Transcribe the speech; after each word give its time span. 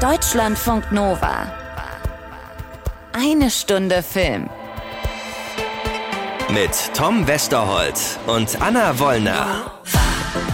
Deutschlandfunk 0.00 0.92
Nova. 0.92 1.50
Eine 3.14 3.50
Stunde 3.50 4.02
Film. 4.02 4.50
Mit 6.52 6.94
Tom 6.94 7.26
Westerholt 7.26 8.18
und 8.26 8.60
Anna 8.60 8.98
Wollner. 8.98 9.72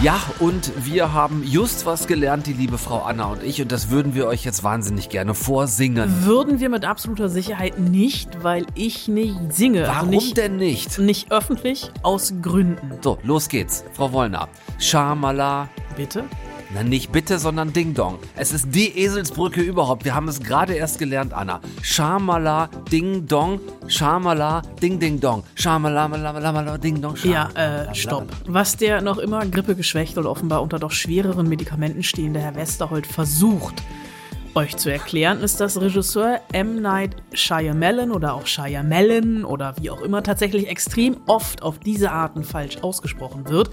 Ja, 0.01 0.21
und 0.39 0.71
wir 0.85 1.11
haben 1.11 1.43
just 1.43 1.85
was 1.85 2.07
gelernt, 2.07 2.47
die 2.47 2.53
liebe 2.53 2.77
Frau 2.77 3.01
Anna 3.01 3.25
und 3.25 3.43
ich, 3.43 3.61
und 3.61 3.73
das 3.73 3.89
würden 3.89 4.15
wir 4.15 4.27
euch 4.27 4.45
jetzt 4.45 4.63
wahnsinnig 4.63 5.09
gerne 5.09 5.33
vorsingen. 5.33 6.23
Würden 6.23 6.61
wir 6.61 6.69
mit 6.69 6.85
absoluter 6.85 7.27
Sicherheit 7.27 7.77
nicht, 7.79 8.43
weil 8.45 8.65
ich 8.75 9.09
nicht 9.09 9.35
singe. 9.51 9.81
Warum 9.81 10.07
also 10.07 10.09
nicht, 10.09 10.37
denn 10.37 10.55
nicht? 10.55 10.99
Nicht 10.99 11.33
öffentlich, 11.33 11.91
aus 12.01 12.33
Gründen. 12.41 12.97
So, 13.01 13.17
los 13.23 13.49
geht's. 13.49 13.83
Frau 13.91 14.13
Wollner. 14.13 14.47
Schamala. 14.79 15.67
Bitte? 15.97 16.23
Na, 16.73 16.81
nicht 16.81 17.11
bitte, 17.11 17.37
sondern 17.37 17.71
Ding 17.71 17.93
Dong. 17.93 18.17
Es 18.35 18.51
ist 18.51 18.73
die 18.73 18.97
Eselsbrücke 18.97 19.61
überhaupt. 19.61 20.05
Wir 20.05 20.15
haben 20.15 20.27
es 20.27 20.39
gerade 20.39 20.73
erst 20.73 20.97
gelernt, 20.97 21.31
Anna. 21.31 21.61
Schamala, 21.83 22.67
Ding 22.91 23.27
Dong, 23.27 23.59
Schamala, 23.87 24.63
Ding 24.81 24.97
Ding 24.99 25.19
Dong. 25.19 25.43
Schamala, 25.53 26.07
Malala, 26.07 26.77
Ding 26.79 26.99
Dong, 26.99 27.15
Ja, 27.23 27.49
äh, 27.53 27.93
stopp. 27.93 28.25
Was 28.47 28.75
der 28.75 29.01
noch 29.01 29.19
immer 29.19 29.45
grippegeschwächt 29.45 30.17
und 30.17 30.25
offenbar 30.25 30.63
unter 30.63 30.79
doch 30.79 30.91
schwereren 30.91 31.47
Medikamenten 31.47 32.01
stehende 32.01 32.39
Herr 32.39 32.55
Westerholt 32.55 33.05
versucht, 33.05 33.83
euch 34.55 34.77
zu 34.77 34.91
erklären, 34.91 35.41
ist, 35.41 35.59
dass 35.59 35.79
Regisseur 35.79 36.39
M. 36.51 36.81
Night 36.81 37.15
Shyamalan 37.33 38.11
oder 38.11 38.33
auch 38.33 38.45
Shyamalan 38.45 39.45
oder 39.45 39.75
wie 39.79 39.89
auch 39.89 40.01
immer 40.01 40.23
tatsächlich 40.23 40.67
extrem 40.67 41.17
oft 41.25 41.63
auf 41.63 41.79
diese 41.79 42.11
Arten 42.11 42.43
falsch 42.43 42.77
ausgesprochen 42.81 43.49
wird. 43.49 43.69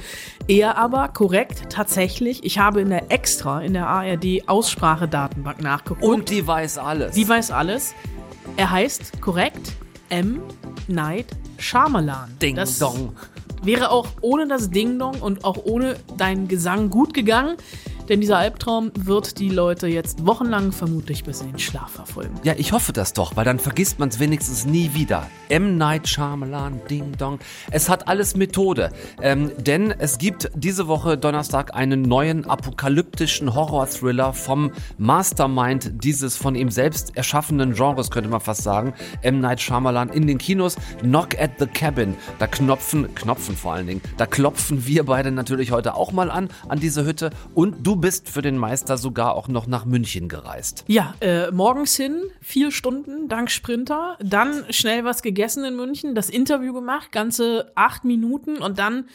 Er 0.48 0.78
aber 0.78 1.08
korrekt 1.08 1.64
tatsächlich, 1.70 2.44
ich 2.44 2.58
habe 2.58 2.80
in 2.80 2.90
der 2.90 3.10
extra 3.10 3.60
in 3.60 3.74
der 3.74 3.86
ARD 3.86 4.48
Aussprachedatenbank 4.48 5.62
nachgeguckt. 5.62 6.02
Und 6.02 6.30
die 6.30 6.46
weiß 6.46 6.78
alles. 6.78 7.14
Die 7.14 7.28
weiß 7.28 7.50
alles. 7.50 7.94
Er 8.56 8.70
heißt 8.70 9.20
korrekt 9.20 9.72
M. 10.08 10.40
Night 10.88 11.26
Shyamalan. 11.58 12.36
Ding 12.40 12.56
das 12.56 12.78
Dong. 12.78 13.14
Wäre 13.62 13.90
auch 13.90 14.08
ohne 14.22 14.48
das 14.48 14.70
Ding 14.70 14.98
Dong 14.98 15.20
und 15.20 15.44
auch 15.44 15.58
ohne 15.64 15.96
deinen 16.16 16.48
Gesang 16.48 16.88
gut 16.88 17.12
gegangen. 17.12 17.56
Denn 18.10 18.20
dieser 18.20 18.38
Albtraum 18.38 18.90
wird 18.98 19.38
die 19.38 19.50
Leute 19.50 19.86
jetzt 19.86 20.26
wochenlang 20.26 20.72
vermutlich 20.72 21.22
bis 21.22 21.42
in 21.42 21.52
den 21.52 21.60
Schlaf 21.60 21.92
verfolgen. 21.92 22.34
Ja, 22.42 22.54
ich 22.56 22.72
hoffe 22.72 22.92
das 22.92 23.12
doch, 23.12 23.36
weil 23.36 23.44
dann 23.44 23.60
vergisst 23.60 24.00
man 24.00 24.08
es 24.08 24.18
wenigstens 24.18 24.66
nie 24.66 24.94
wieder. 24.94 25.28
M. 25.48 25.78
Night 25.78 26.08
Shyamalan, 26.08 26.80
Ding 26.90 27.16
Dong. 27.16 27.38
Es 27.70 27.88
hat 27.88 28.08
alles 28.08 28.34
Methode. 28.34 28.90
Ähm, 29.22 29.52
denn 29.58 29.92
es 29.92 30.18
gibt 30.18 30.50
diese 30.56 30.88
Woche 30.88 31.18
Donnerstag 31.18 31.76
einen 31.76 32.02
neuen 32.02 32.50
apokalyptischen 32.50 33.54
Horror-Thriller 33.54 34.32
vom 34.32 34.72
Mastermind 34.98 36.02
dieses 36.02 36.36
von 36.36 36.56
ihm 36.56 36.70
selbst 36.70 37.16
erschaffenen 37.16 37.74
Genres, 37.74 38.10
könnte 38.10 38.28
man 38.28 38.40
fast 38.40 38.64
sagen. 38.64 38.92
M. 39.22 39.38
Night 39.38 39.60
Shyamalan 39.60 40.08
in 40.08 40.26
den 40.26 40.38
Kinos. 40.38 40.74
Knock 40.98 41.40
at 41.40 41.52
the 41.60 41.66
Cabin. 41.66 42.16
Da 42.40 42.48
knopfen, 42.48 43.14
knopfen 43.14 43.56
vor 43.56 43.74
allen 43.74 43.86
Dingen. 43.86 44.00
Da 44.16 44.26
klopfen 44.26 44.84
wir 44.84 45.04
beide 45.04 45.30
natürlich 45.30 45.70
heute 45.70 45.94
auch 45.94 46.10
mal 46.10 46.28
an, 46.28 46.48
an 46.68 46.80
diese 46.80 47.04
Hütte. 47.04 47.30
Und 47.54 47.86
du 47.86 47.99
bist 48.00 48.28
für 48.28 48.42
den 48.42 48.56
Meister 48.56 48.98
sogar 48.98 49.34
auch 49.34 49.48
noch 49.48 49.66
nach 49.66 49.84
München 49.84 50.28
gereist. 50.28 50.84
Ja, 50.86 51.14
äh, 51.20 51.50
morgens 51.50 51.96
hin, 51.96 52.22
vier 52.40 52.70
Stunden, 52.70 53.28
dank 53.28 53.50
Sprinter. 53.50 54.16
Dann 54.22 54.64
schnell 54.70 55.04
was 55.04 55.22
gegessen 55.22 55.64
in 55.64 55.76
München, 55.76 56.14
das 56.14 56.30
Interview 56.30 56.72
gemacht, 56.72 57.12
ganze 57.12 57.72
acht 57.74 58.04
Minuten 58.04 58.58
und 58.58 58.78
dann 58.78 59.06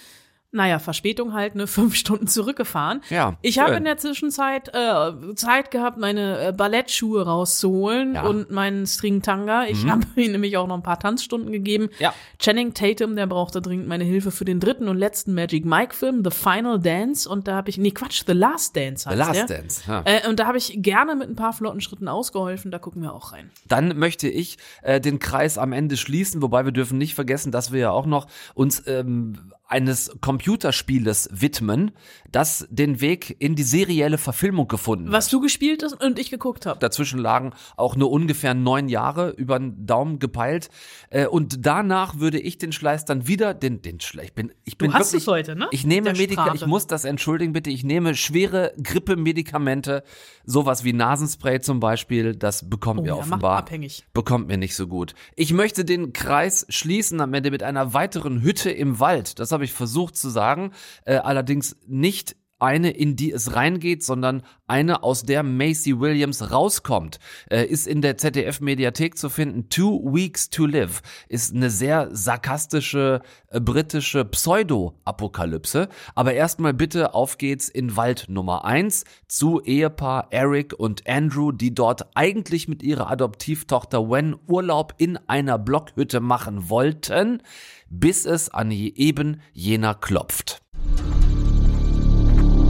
naja, 0.55 0.79
Verspätung 0.79 1.33
halt, 1.33 1.55
ne, 1.55 1.67
fünf 1.75 1.95
Stunden 1.95 2.27
zurückgefahren. 2.27 3.01
Ja, 3.09 3.37
Ich 3.41 3.59
habe 3.59 3.75
in 3.75 3.83
der 3.83 3.97
Zwischenzeit 3.97 4.69
äh, 4.73 5.35
Zeit 5.35 5.71
gehabt, 5.71 5.97
meine 5.97 6.47
äh, 6.47 6.51
Ballettschuhe 6.51 7.23
rauszuholen 7.25 8.15
Ja. 8.15 8.23
Mhm. 8.23 8.29
und 8.29 8.51
meinen 8.51 8.87
Stringtanga. 8.87 9.65
Ich 9.65 9.85
habe 9.87 10.01
ihm 10.15 10.31
nämlich 10.31 10.57
auch 10.57 10.67
noch 10.67 10.75
ein 10.75 10.83
paar 10.83 10.99
Tanzstunden 10.99 11.51
gegeben. 11.51 11.89
Ja. 11.99 12.13
Channing 12.39 12.73
Tatum, 12.73 13.15
der 13.15 13.27
brauchte 13.27 13.61
dringend 13.61 13.87
meine 13.87 14.03
Hilfe 14.03 14.31
für 14.31 14.45
den 14.45 14.59
dritten 14.59 14.87
und 14.87 14.97
letzten 14.97 15.33
Magic 15.33 15.65
Mike 15.65 15.93
Film, 15.95 16.23
The 16.23 16.31
Final 16.31 16.79
Dance. 16.79 17.27
Und 17.29 17.47
da 17.47 17.55
habe 17.55 17.69
ich, 17.69 17.77
nee, 17.77 17.91
Quatsch, 17.91 18.23
The 18.25 18.33
Last 18.33 18.75
Dance 18.75 19.09
heißt 19.09 19.17
The 19.17 19.19
Last 19.39 19.49
der. 19.49 19.57
Dance, 19.59 19.81
ja. 19.87 20.01
Äh, 20.05 20.27
und 20.29 20.39
da 20.39 20.47
habe 20.47 20.57
ich 20.57 20.73
gerne 20.81 21.15
mit 21.15 21.29
ein 21.29 21.35
paar 21.35 21.53
flotten 21.53 21.81
Schritten 21.81 22.07
ausgeholfen. 22.07 22.71
Da 22.71 22.79
gucken 22.79 23.01
wir 23.01 23.13
auch 23.13 23.33
rein. 23.33 23.49
Dann 23.67 23.97
möchte 23.97 24.27
ich 24.29 24.57
äh, 24.81 25.01
den 25.01 25.19
Kreis 25.19 25.57
am 25.57 25.73
Ende 25.73 25.97
schließen, 25.97 26.41
wobei 26.41 26.65
wir 26.65 26.71
dürfen 26.71 26.97
nicht 26.97 27.15
vergessen, 27.15 27.51
dass 27.51 27.71
wir 27.71 27.79
ja 27.79 27.91
auch 27.91 28.05
noch 28.05 28.27
uns 28.53 28.83
ähm, 28.87 29.51
eines 29.67 30.15
Computerspieles 30.21 31.29
widmen, 31.31 31.91
das 32.31 32.67
den 32.69 33.01
Weg 33.01 33.35
in 33.39 33.55
die 33.55 33.63
serielle 33.63 34.17
Verfilmung 34.17 34.67
gefunden 34.67 35.11
Was 35.11 35.29
du 35.29 35.39
gespielt 35.39 35.83
hast 35.83 35.93
und 36.03 36.19
ich 36.19 36.29
geguckt 36.29 36.65
habe. 36.65 36.79
Dazwischen 36.79 37.19
lagen 37.19 37.53
auch 37.75 37.95
nur 37.95 38.11
ungefähr 38.11 38.53
neun 38.53 38.89
Jahre 38.89 39.29
über 39.31 39.57
den 39.57 39.85
Daumen 39.85 40.19
gepeilt. 40.19 40.69
Äh, 41.09 41.27
und 41.27 41.65
danach 41.65 42.19
würde 42.19 42.39
ich 42.39 42.57
den 42.57 42.71
Schleiß 42.71 43.05
dann 43.05 43.27
wieder, 43.27 43.53
den, 43.53 43.81
den 43.81 43.99
Schleiß, 43.99 44.25
ich 44.25 44.33
bin, 44.33 44.51
ich 44.65 44.77
bin 44.77 44.93
hast 44.93 45.13
wirklich, 45.13 45.23
es 45.23 45.27
heute, 45.27 45.55
ne? 45.55 45.67
Ich 45.71 45.85
nehme 45.85 46.13
Medika, 46.13 46.53
ich 46.53 46.65
muss 46.65 46.87
das 46.87 47.05
entschuldigen 47.05 47.53
bitte, 47.53 47.69
ich 47.69 47.83
nehme 47.83 48.15
schwere 48.15 48.73
Grippemedikamente, 48.81 50.03
sowas 50.45 50.83
wie 50.83 50.93
Nasenspray 50.93 51.61
zum 51.61 51.79
Beispiel, 51.79 52.35
das 52.35 52.69
bekommt 52.69 52.99
Oh 52.99 53.03
mir 53.03 53.09
ja, 53.09 53.15
offenbar, 53.15 53.57
abhängig. 53.57 54.05
bekommt 54.13 54.47
mir 54.47 54.57
nicht 54.57 54.75
so 54.75 54.87
gut. 54.87 55.15
Ich 55.35 55.53
möchte 55.53 55.85
den 55.85 56.13
Kreis 56.13 56.65
schließen 56.69 57.19
am 57.21 57.33
Ende 57.33 57.51
mit 57.51 57.63
einer 57.63 57.93
weiteren 57.93 58.41
Hütte 58.41 58.69
im 58.69 58.99
Wald. 58.99 59.39
Das 59.39 59.54
habe 59.55 59.65
ich 59.65 59.73
versucht 59.73 60.15
zu 60.15 60.29
sagen, 60.29 60.71
äh, 61.05 61.15
allerdings 61.15 61.75
nicht 61.87 62.35
eine, 62.59 62.91
in 62.91 63.15
die 63.15 63.31
es 63.31 63.55
reingeht, 63.55 64.03
sondern 64.03 64.43
eine, 64.67 65.03
aus 65.03 65.23
der 65.23 65.43
Macy 65.43 65.99
Williams 65.99 66.51
rauskommt, 66.51 67.19
äh, 67.49 67.65
ist 67.65 67.87
in 67.87 68.01
der 68.01 68.17
ZDF-Mediathek 68.17 69.17
zu 69.17 69.29
finden. 69.29 69.69
Two 69.69 70.01
Weeks 70.13 70.49
to 70.49 70.65
Live 70.65 71.01
ist 71.27 71.53
eine 71.53 71.69
sehr 71.69 72.09
sarkastische 72.11 73.21
äh, 73.55 73.59
britische 73.59 74.25
Pseudo-Apokalypse. 74.25 75.89
Aber 76.13 76.33
erstmal 76.33 76.73
bitte, 76.73 77.13
auf 77.13 77.37
geht's 77.37 77.69
in 77.69 77.95
Wald 77.95 78.25
Nummer 78.27 78.65
eins 78.65 79.05
zu 79.27 79.61
Ehepaar 79.61 80.27
Eric 80.31 80.73
und 80.77 81.07
Andrew, 81.07 81.51
die 81.51 81.73
dort 81.73 82.15
eigentlich 82.15 82.67
mit 82.67 82.83
ihrer 82.83 83.09
Adoptivtochter 83.09 84.09
Wen 84.09 84.35
Urlaub 84.47 84.93
in 84.97 85.17
einer 85.27 85.57
Blockhütte 85.57 86.19
machen 86.19 86.69
wollten, 86.69 87.41
bis 87.89 88.25
es 88.25 88.49
an 88.49 88.71
eben 88.71 89.41
jener 89.53 89.93
klopft. 89.93 90.61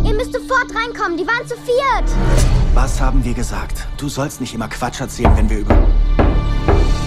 Ihr 0.06 0.14
müsst 0.14 0.34
sofort 0.34 0.68
reinkommen, 0.76 1.18
die 1.18 1.26
waren 1.26 1.48
zu 1.48 1.56
viert. 1.56 2.76
Was 2.76 3.02
haben 3.02 3.26
wir 3.26 3.34
gesagt? 3.34 3.88
Du 3.98 4.08
sollst 4.08 4.40
nicht 4.40 4.54
immer 4.54 4.68
Quatsch 4.68 5.02
erzählen, 5.02 5.36
wenn 5.36 5.50
wir 5.50 5.60
über... 5.60 5.88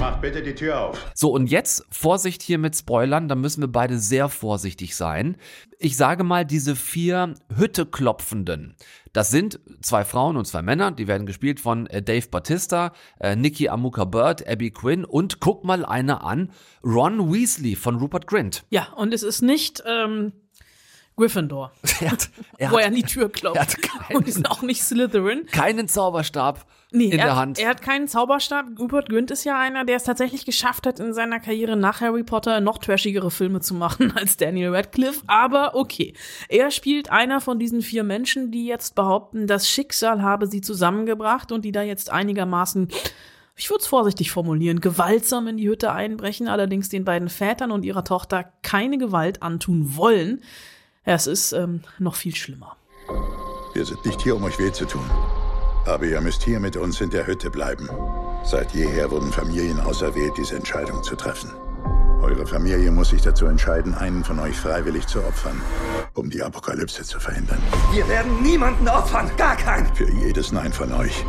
Mach 0.01 0.21
bitte 0.21 0.43
die 0.43 0.55
Tür 0.55 0.81
auf. 0.81 1.11
So, 1.15 1.31
und 1.31 1.47
jetzt 1.49 1.87
Vorsicht 1.91 2.43
hier 2.43 2.59
mit 2.59 2.75
Spoilern, 2.75 3.29
da 3.29 3.37
müssen 3.37 3.61
wir 3.61 3.69
beide 3.69 4.01
sehr 4.01 4.29
vorsichtig 4.29 4.97
sein. 4.97 5.37
Ich 5.79 5.97
sage 5.97 6.25
mal, 6.25 6.45
diese 6.45 6.75
vier 6.75 7.35
Hütteklopfenden, 7.57 8.75
das 9.13 9.31
sind 9.31 9.61
zwei 9.81 10.05
Frauen 10.05 10.37
und 10.37 10.47
zwei 10.47 10.63
Männer, 10.63 10.91
die 10.91 11.07
werden 11.07 11.27
gespielt 11.27 11.61
von 11.61 11.87
äh, 11.87 12.03
Dave 12.03 12.27
Batista, 12.29 12.93
äh, 13.21 13.37
Nikki 13.37 13.69
Amuka 13.69 14.07
Bird, 14.07 14.49
Abby 14.49 14.73
Quinn 14.73 15.05
und 15.05 15.39
guck 15.39 15.65
mal 15.65 15.85
eine 15.85 16.23
an, 16.23 16.51
Ron 16.85 17.33
Weasley 17.33 17.77
von 17.77 17.97
Rupert 17.97 18.27
Grint. 18.27 18.65
Ja, 18.71 18.89
und 18.97 19.15
es 19.15 19.23
ist 19.23 19.43
nicht 19.43 19.83
ähm, 19.87 20.33
Gryffindor, 21.19 21.73
Er 22.01 22.12
hat, 22.12 22.31
er 22.56 22.71
wo 22.71 22.79
er 22.79 22.87
an 22.87 22.95
die 22.95 23.03
Tür 23.03 23.29
klopft. 23.31 23.56
er 23.56 23.62
hat 23.62 23.83
keinen- 23.83 24.17
und 24.17 24.29
ist 24.29 24.49
auch 24.51 24.62
nicht 24.62 24.83
Slytherin. 24.83 25.47
keinen 25.47 25.89
Zauberstab 25.89 26.65
Nee, 26.91 27.06
in 27.06 27.19
er, 27.19 27.27
der 27.27 27.37
Hand. 27.37 27.59
Er 27.59 27.69
hat 27.69 27.83
keinen 27.83 28.09
Zauberstab. 28.09 28.67
Rupert 28.79 29.11
Grint 29.11 29.31
ist 29.31 29.45
ja 29.45 29.59
einer, 29.59 29.84
der 29.84 29.97
es 29.97 30.05
tatsächlich 30.05 30.47
geschafft 30.47 30.87
hat, 30.87 31.01
in 31.01 31.12
seiner 31.12 31.39
Karriere 31.39 31.77
nach 31.77 32.01
Harry 32.01 32.23
Potter 32.25 32.61
noch 32.62 32.79
trashigere 32.79 33.31
Filme 33.31 33.61
zu 33.61 33.75
machen 33.75 34.12
als 34.17 34.39
Daniel 34.39 34.75
Radcliffe. 34.75 35.21
Aber 35.27 35.75
okay. 35.75 36.15
Er 36.49 36.71
spielt 36.71 37.12
einer 37.12 37.43
von 37.43 37.59
diesen 37.59 37.83
vier 37.83 38.05
Menschen, 38.05 38.50
die 38.50 38.65
jetzt 38.67 38.95
behaupten, 38.95 39.47
das 39.47 39.69
Schicksal 39.69 40.23
habe 40.23 40.47
sie 40.47 40.62
zusammengebracht 40.62 41.53
und 41.53 41.67
die 41.67 41.73
da 41.73 41.82
jetzt 41.82 42.11
einigermaßen 42.11 42.88
ich 43.61 43.70
würde 43.70 43.81
es 43.82 43.88
vorsichtig 43.88 44.31
formulieren, 44.31 44.81
gewaltsam 44.81 45.49
in 45.49 45.56
die 45.56 45.69
Hütte 45.69 45.91
einbrechen, 45.91 46.47
allerdings 46.47 46.91
den 46.91 47.05
beiden 47.05 47.29
Vätern 47.29 47.73
und 47.73 47.85
ihrer 47.85 48.05
Tochter 48.05 48.53
keine 48.62 48.99
Gewalt 48.99 49.43
antun 49.43 49.97
wollen. 49.97 50.43
Ja, 51.08 51.14
es 51.14 51.26
ist 51.26 51.52
ähm, 51.52 51.81
noch 51.99 52.16
viel 52.16 52.34
schlimmer. 52.34 52.76
Wir 53.72 53.87
sind 53.87 54.05
nicht 54.05 54.20
hier, 54.20 54.37
um 54.37 54.44
euch 54.44 54.58
weh 54.58 54.70
zu 54.70 54.84
tun. 54.84 55.00
Aber 55.87 56.05
ihr 56.05 56.20
müsst 56.20 56.43
hier 56.43 56.60
mit 56.60 56.76
uns 56.76 57.00
in 57.00 57.08
der 57.08 57.26
Hütte 57.26 57.50
bleiben. 57.50 57.88
Seit 58.44 58.75
jeher 58.75 59.10
wurden 59.10 59.32
Familien 59.32 59.81
auserwählt, 59.81 60.34
diese 60.37 60.56
Entscheidung 60.56 61.02
zu 61.02 61.16
treffen. 61.16 61.50
Eure 62.20 62.46
Familie 62.46 62.90
muss 62.90 63.08
sich 63.08 63.22
dazu 63.22 63.46
entscheiden, 63.46 63.94
einen 63.94 64.22
von 64.22 64.38
euch 64.38 64.55
freiwillig 64.55 65.06
zu 65.06 65.25
opfern, 65.25 65.58
um 66.12 66.28
die 66.28 66.43
Apokalypse 66.43 67.02
zu 67.02 67.19
verhindern. 67.19 67.62
Wir 67.90 68.06
werden 68.06 68.43
niemanden 68.43 68.87
opfern, 68.87 69.31
gar 69.38 69.56
keinen. 69.56 69.87
Für 69.94 70.12
jedes 70.12 70.52
Nein 70.52 70.75
von 70.75 70.93
euch 70.93 71.25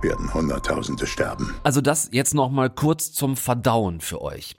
werden 0.00 0.32
Hunderttausende 0.32 1.08
sterben. 1.08 1.56
Also 1.64 1.80
das 1.80 2.10
jetzt 2.12 2.34
noch 2.34 2.50
mal 2.52 2.70
kurz 2.70 3.10
zum 3.10 3.36
Verdauen 3.36 4.00
für 4.00 4.22
euch. 4.22 4.54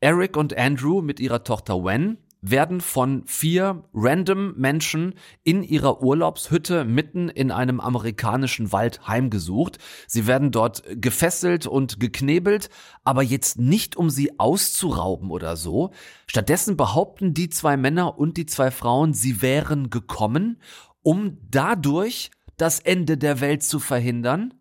Eric 0.00 0.36
und 0.36 0.54
Andrew 0.58 1.00
mit 1.00 1.20
ihrer 1.20 1.42
Tochter 1.42 1.76
Wen 1.76 2.18
werden 2.42 2.80
von 2.80 3.22
vier 3.26 3.84
random 3.94 4.54
Menschen 4.56 5.14
in 5.44 5.62
ihrer 5.62 6.02
Urlaubshütte 6.02 6.84
mitten 6.84 7.28
in 7.28 7.52
einem 7.52 7.78
amerikanischen 7.80 8.72
Wald 8.72 9.06
heimgesucht. 9.06 9.78
Sie 10.08 10.26
werden 10.26 10.50
dort 10.50 10.82
gefesselt 11.00 11.68
und 11.68 12.00
geknebelt, 12.00 12.68
aber 13.04 13.22
jetzt 13.22 13.58
nicht 13.58 13.96
um 13.96 14.10
sie 14.10 14.40
auszurauben 14.40 15.30
oder 15.30 15.56
so. 15.56 15.92
Stattdessen 16.26 16.76
behaupten 16.76 17.32
die 17.32 17.48
zwei 17.48 17.76
Männer 17.76 18.18
und 18.18 18.36
die 18.36 18.46
zwei 18.46 18.72
Frauen, 18.72 19.14
sie 19.14 19.40
wären 19.40 19.88
gekommen, 19.88 20.60
um 21.02 21.38
dadurch 21.48 22.32
das 22.56 22.80
Ende 22.80 23.16
der 23.16 23.40
Welt 23.40 23.62
zu 23.62 23.78
verhindern, 23.78 24.52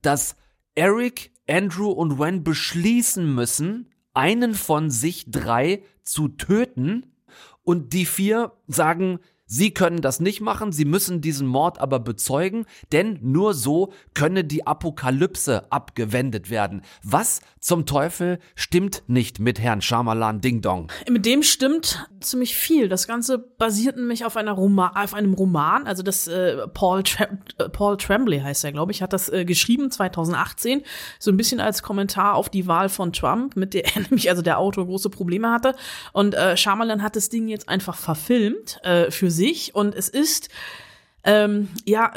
dass 0.00 0.36
Eric, 0.74 1.32
Andrew 1.48 1.90
und 1.90 2.18
Wen 2.18 2.42
beschließen 2.44 3.34
müssen, 3.34 3.90
einen 4.14 4.54
von 4.54 4.90
sich 4.90 5.30
drei 5.30 5.82
zu 6.02 6.28
töten, 6.28 7.12
und 7.66 7.92
die 7.92 8.06
vier 8.06 8.52
sagen, 8.68 9.18
Sie 9.48 9.70
können 9.70 10.00
das 10.00 10.18
nicht 10.18 10.40
machen, 10.40 10.72
sie 10.72 10.84
müssen 10.84 11.20
diesen 11.20 11.46
Mord 11.46 11.80
aber 11.80 12.00
bezeugen, 12.00 12.66
denn 12.90 13.20
nur 13.22 13.54
so 13.54 13.92
könne 14.12 14.42
die 14.42 14.66
Apokalypse 14.66 15.70
abgewendet 15.70 16.50
werden. 16.50 16.82
Was 17.04 17.40
zum 17.60 17.86
Teufel 17.86 18.40
stimmt 18.56 19.04
nicht 19.06 19.38
mit 19.38 19.60
Herrn 19.60 19.82
Shyamalan 19.82 20.40
Ding 20.40 20.62
Dong? 20.62 20.90
Mit 21.08 21.26
dem 21.26 21.44
stimmt 21.44 22.08
ziemlich 22.18 22.56
viel. 22.56 22.88
Das 22.88 23.06
Ganze 23.06 23.38
basiert 23.38 23.96
nämlich 23.96 24.24
auf, 24.24 24.36
einer 24.36 24.50
Roma 24.50 24.92
auf 24.96 25.14
einem 25.14 25.34
Roman, 25.34 25.86
also 25.86 26.02
das 26.02 26.26
äh, 26.26 26.66
Paul, 26.66 27.04
Tra 27.04 27.28
äh, 27.58 27.68
Paul 27.68 27.96
Tremblay 27.96 28.40
heißt 28.40 28.64
er, 28.64 28.72
glaube 28.72 28.90
ich, 28.90 29.00
hat 29.00 29.12
das 29.12 29.28
äh, 29.28 29.44
geschrieben 29.44 29.92
2018, 29.92 30.82
so 31.20 31.30
ein 31.30 31.36
bisschen 31.36 31.60
als 31.60 31.84
Kommentar 31.84 32.34
auf 32.34 32.48
die 32.48 32.66
Wahl 32.66 32.88
von 32.88 33.12
Trump, 33.12 33.54
mit 33.54 33.74
der 33.74 33.84
er 33.94 34.00
nämlich, 34.10 34.28
also 34.28 34.42
der 34.42 34.58
Autor, 34.58 34.86
große 34.86 35.10
Probleme 35.10 35.52
hatte. 35.52 35.76
Und 36.12 36.34
äh, 36.34 36.56
Shyamalan 36.56 37.02
hat 37.02 37.14
das 37.14 37.28
Ding 37.28 37.46
jetzt 37.46 37.68
einfach 37.68 37.96
verfilmt 37.96 38.80
äh, 38.82 39.12
für 39.12 39.30
sich 39.36 39.74
und 39.74 39.94
es 39.94 40.08
ist 40.08 40.48
ähm, 41.26 41.68
ja, 41.84 42.12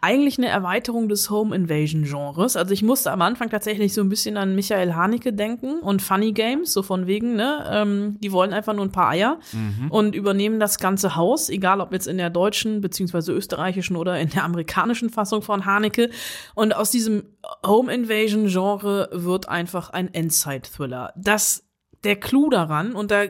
eigentlich 0.00 0.38
eine 0.38 0.48
Erweiterung 0.48 1.10
des 1.10 1.28
Home 1.28 1.54
Invasion 1.54 2.04
Genres. 2.04 2.56
Also 2.56 2.72
ich 2.72 2.82
musste 2.82 3.12
am 3.12 3.20
Anfang 3.20 3.50
tatsächlich 3.50 3.92
so 3.92 4.00
ein 4.00 4.08
bisschen 4.08 4.38
an 4.38 4.54
Michael 4.54 4.94
Haneke 4.94 5.34
denken 5.34 5.80
und 5.80 6.00
Funny 6.00 6.32
Games, 6.32 6.72
so 6.72 6.82
von 6.82 7.06
wegen, 7.06 7.36
ne, 7.36 7.66
ähm, 7.70 8.16
die 8.20 8.32
wollen 8.32 8.54
einfach 8.54 8.72
nur 8.72 8.86
ein 8.86 8.92
paar 8.92 9.10
Eier 9.10 9.38
mhm. 9.52 9.90
und 9.90 10.14
übernehmen 10.14 10.58
das 10.58 10.78
ganze 10.78 11.16
Haus, 11.16 11.50
egal 11.50 11.82
ob 11.82 11.92
jetzt 11.92 12.08
in 12.08 12.16
der 12.16 12.30
deutschen 12.30 12.80
beziehungsweise 12.80 13.32
österreichischen 13.32 13.94
oder 13.94 14.18
in 14.18 14.30
der 14.30 14.44
amerikanischen 14.44 15.10
Fassung 15.10 15.42
von 15.42 15.66
Haneke. 15.66 16.08
Und 16.54 16.74
aus 16.74 16.90
diesem 16.90 17.24
Home 17.64 17.92
Invasion 17.92 18.46
Genre 18.46 19.10
wird 19.12 19.50
einfach 19.50 19.90
ein 19.90 20.12
Endzeit-Thriller. 20.12 21.12
Das 21.14 21.65
der 22.06 22.16
Clou 22.16 22.48
daran, 22.48 22.94
und 22.94 23.10
da, 23.10 23.24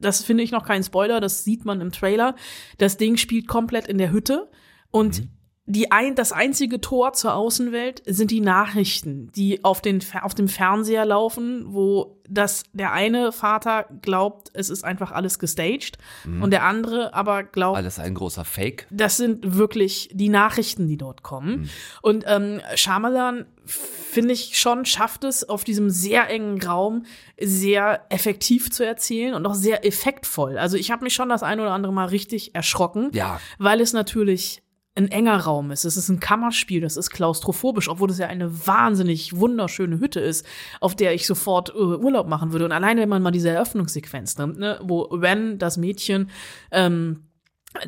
das 0.00 0.22
finde 0.22 0.44
ich 0.44 0.52
noch 0.52 0.64
kein 0.64 0.84
Spoiler, 0.84 1.20
das 1.20 1.42
sieht 1.42 1.64
man 1.64 1.80
im 1.80 1.90
Trailer, 1.90 2.36
das 2.78 2.96
Ding 2.96 3.16
spielt 3.16 3.48
komplett 3.48 3.88
in 3.88 3.98
der 3.98 4.12
Hütte 4.12 4.48
und 4.90 5.20
mhm 5.20 5.39
die 5.70 5.92
ein, 5.92 6.16
das 6.16 6.32
einzige 6.32 6.80
Tor 6.80 7.12
zur 7.12 7.34
Außenwelt 7.34 8.02
sind 8.04 8.32
die 8.32 8.40
Nachrichten, 8.40 9.30
die 9.36 9.62
auf, 9.64 9.80
den, 9.80 10.00
auf 10.20 10.34
dem 10.34 10.48
Fernseher 10.48 11.04
laufen, 11.04 11.64
wo 11.68 12.20
das, 12.28 12.64
der 12.72 12.92
eine 12.92 13.30
Vater 13.30 13.86
glaubt, 14.02 14.50
es 14.52 14.68
ist 14.68 14.84
einfach 14.84 15.12
alles 15.12 15.38
gestaged 15.38 15.98
mhm. 16.24 16.42
und 16.42 16.50
der 16.50 16.64
andere 16.64 17.14
aber 17.14 17.44
glaubt. 17.44 17.76
Alles 17.76 18.00
ein 18.00 18.14
großer 18.14 18.44
Fake. 18.44 18.88
Das 18.90 19.16
sind 19.16 19.56
wirklich 19.56 20.10
die 20.12 20.28
Nachrichten, 20.28 20.88
die 20.88 20.96
dort 20.96 21.22
kommen. 21.22 21.60
Mhm. 21.60 21.68
Und 22.02 22.24
ähm, 22.26 22.60
Shyamalan, 22.74 23.46
finde 23.64 24.34
ich 24.34 24.58
schon, 24.58 24.84
schafft 24.84 25.22
es 25.22 25.48
auf 25.48 25.62
diesem 25.62 25.88
sehr 25.88 26.28
engen 26.28 26.60
Raum 26.60 27.04
sehr 27.40 28.06
effektiv 28.08 28.72
zu 28.72 28.84
erzählen 28.84 29.34
und 29.34 29.46
auch 29.46 29.54
sehr 29.54 29.86
effektvoll. 29.86 30.58
Also 30.58 30.76
ich 30.76 30.90
habe 30.90 31.04
mich 31.04 31.14
schon 31.14 31.28
das 31.28 31.44
ein 31.44 31.60
oder 31.60 31.70
andere 31.70 31.92
Mal 31.92 32.06
richtig 32.06 32.56
erschrocken, 32.56 33.10
ja. 33.12 33.40
weil 33.58 33.80
es 33.80 33.92
natürlich 33.92 34.62
ein 34.96 35.08
enger 35.08 35.38
Raum 35.38 35.70
ist. 35.70 35.84
Es 35.84 35.96
ist 35.96 36.08
ein 36.08 36.20
Kammerspiel, 36.20 36.80
das 36.80 36.96
ist 36.96 37.10
klaustrophobisch, 37.10 37.88
obwohl 37.88 38.10
es 38.10 38.18
ja 38.18 38.26
eine 38.26 38.66
wahnsinnig 38.66 39.36
wunderschöne 39.36 40.00
Hütte 40.00 40.20
ist, 40.20 40.44
auf 40.80 40.96
der 40.96 41.14
ich 41.14 41.26
sofort 41.26 41.70
äh, 41.70 41.78
Urlaub 41.78 42.26
machen 42.26 42.52
würde. 42.52 42.64
Und 42.64 42.72
alleine, 42.72 43.02
wenn 43.02 43.08
man 43.08 43.22
mal 43.22 43.30
diese 43.30 43.50
Eröffnungssequenz 43.50 44.36
nimmt, 44.38 44.58
ne, 44.58 44.80
wo 44.82 45.02
Ren, 45.02 45.58
das 45.58 45.76
Mädchen, 45.76 46.30
ähm, 46.72 47.24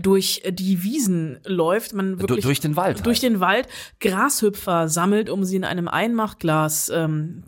durch 0.00 0.42
die 0.48 0.84
Wiesen 0.84 1.40
läuft, 1.44 1.92
man 1.92 2.20
wirklich 2.20 2.44
durch 2.44 2.60
den 2.60 2.76
Wald, 2.76 3.04
durch 3.04 3.20
halt. 3.20 3.32
den 3.32 3.40
Wald 3.40 3.66
Grashüpfer 3.98 4.88
sammelt, 4.88 5.28
um 5.28 5.42
sie 5.42 5.56
in 5.56 5.64
einem 5.64 5.88
Einmachglas 5.88 6.88
ähm, 6.94 7.42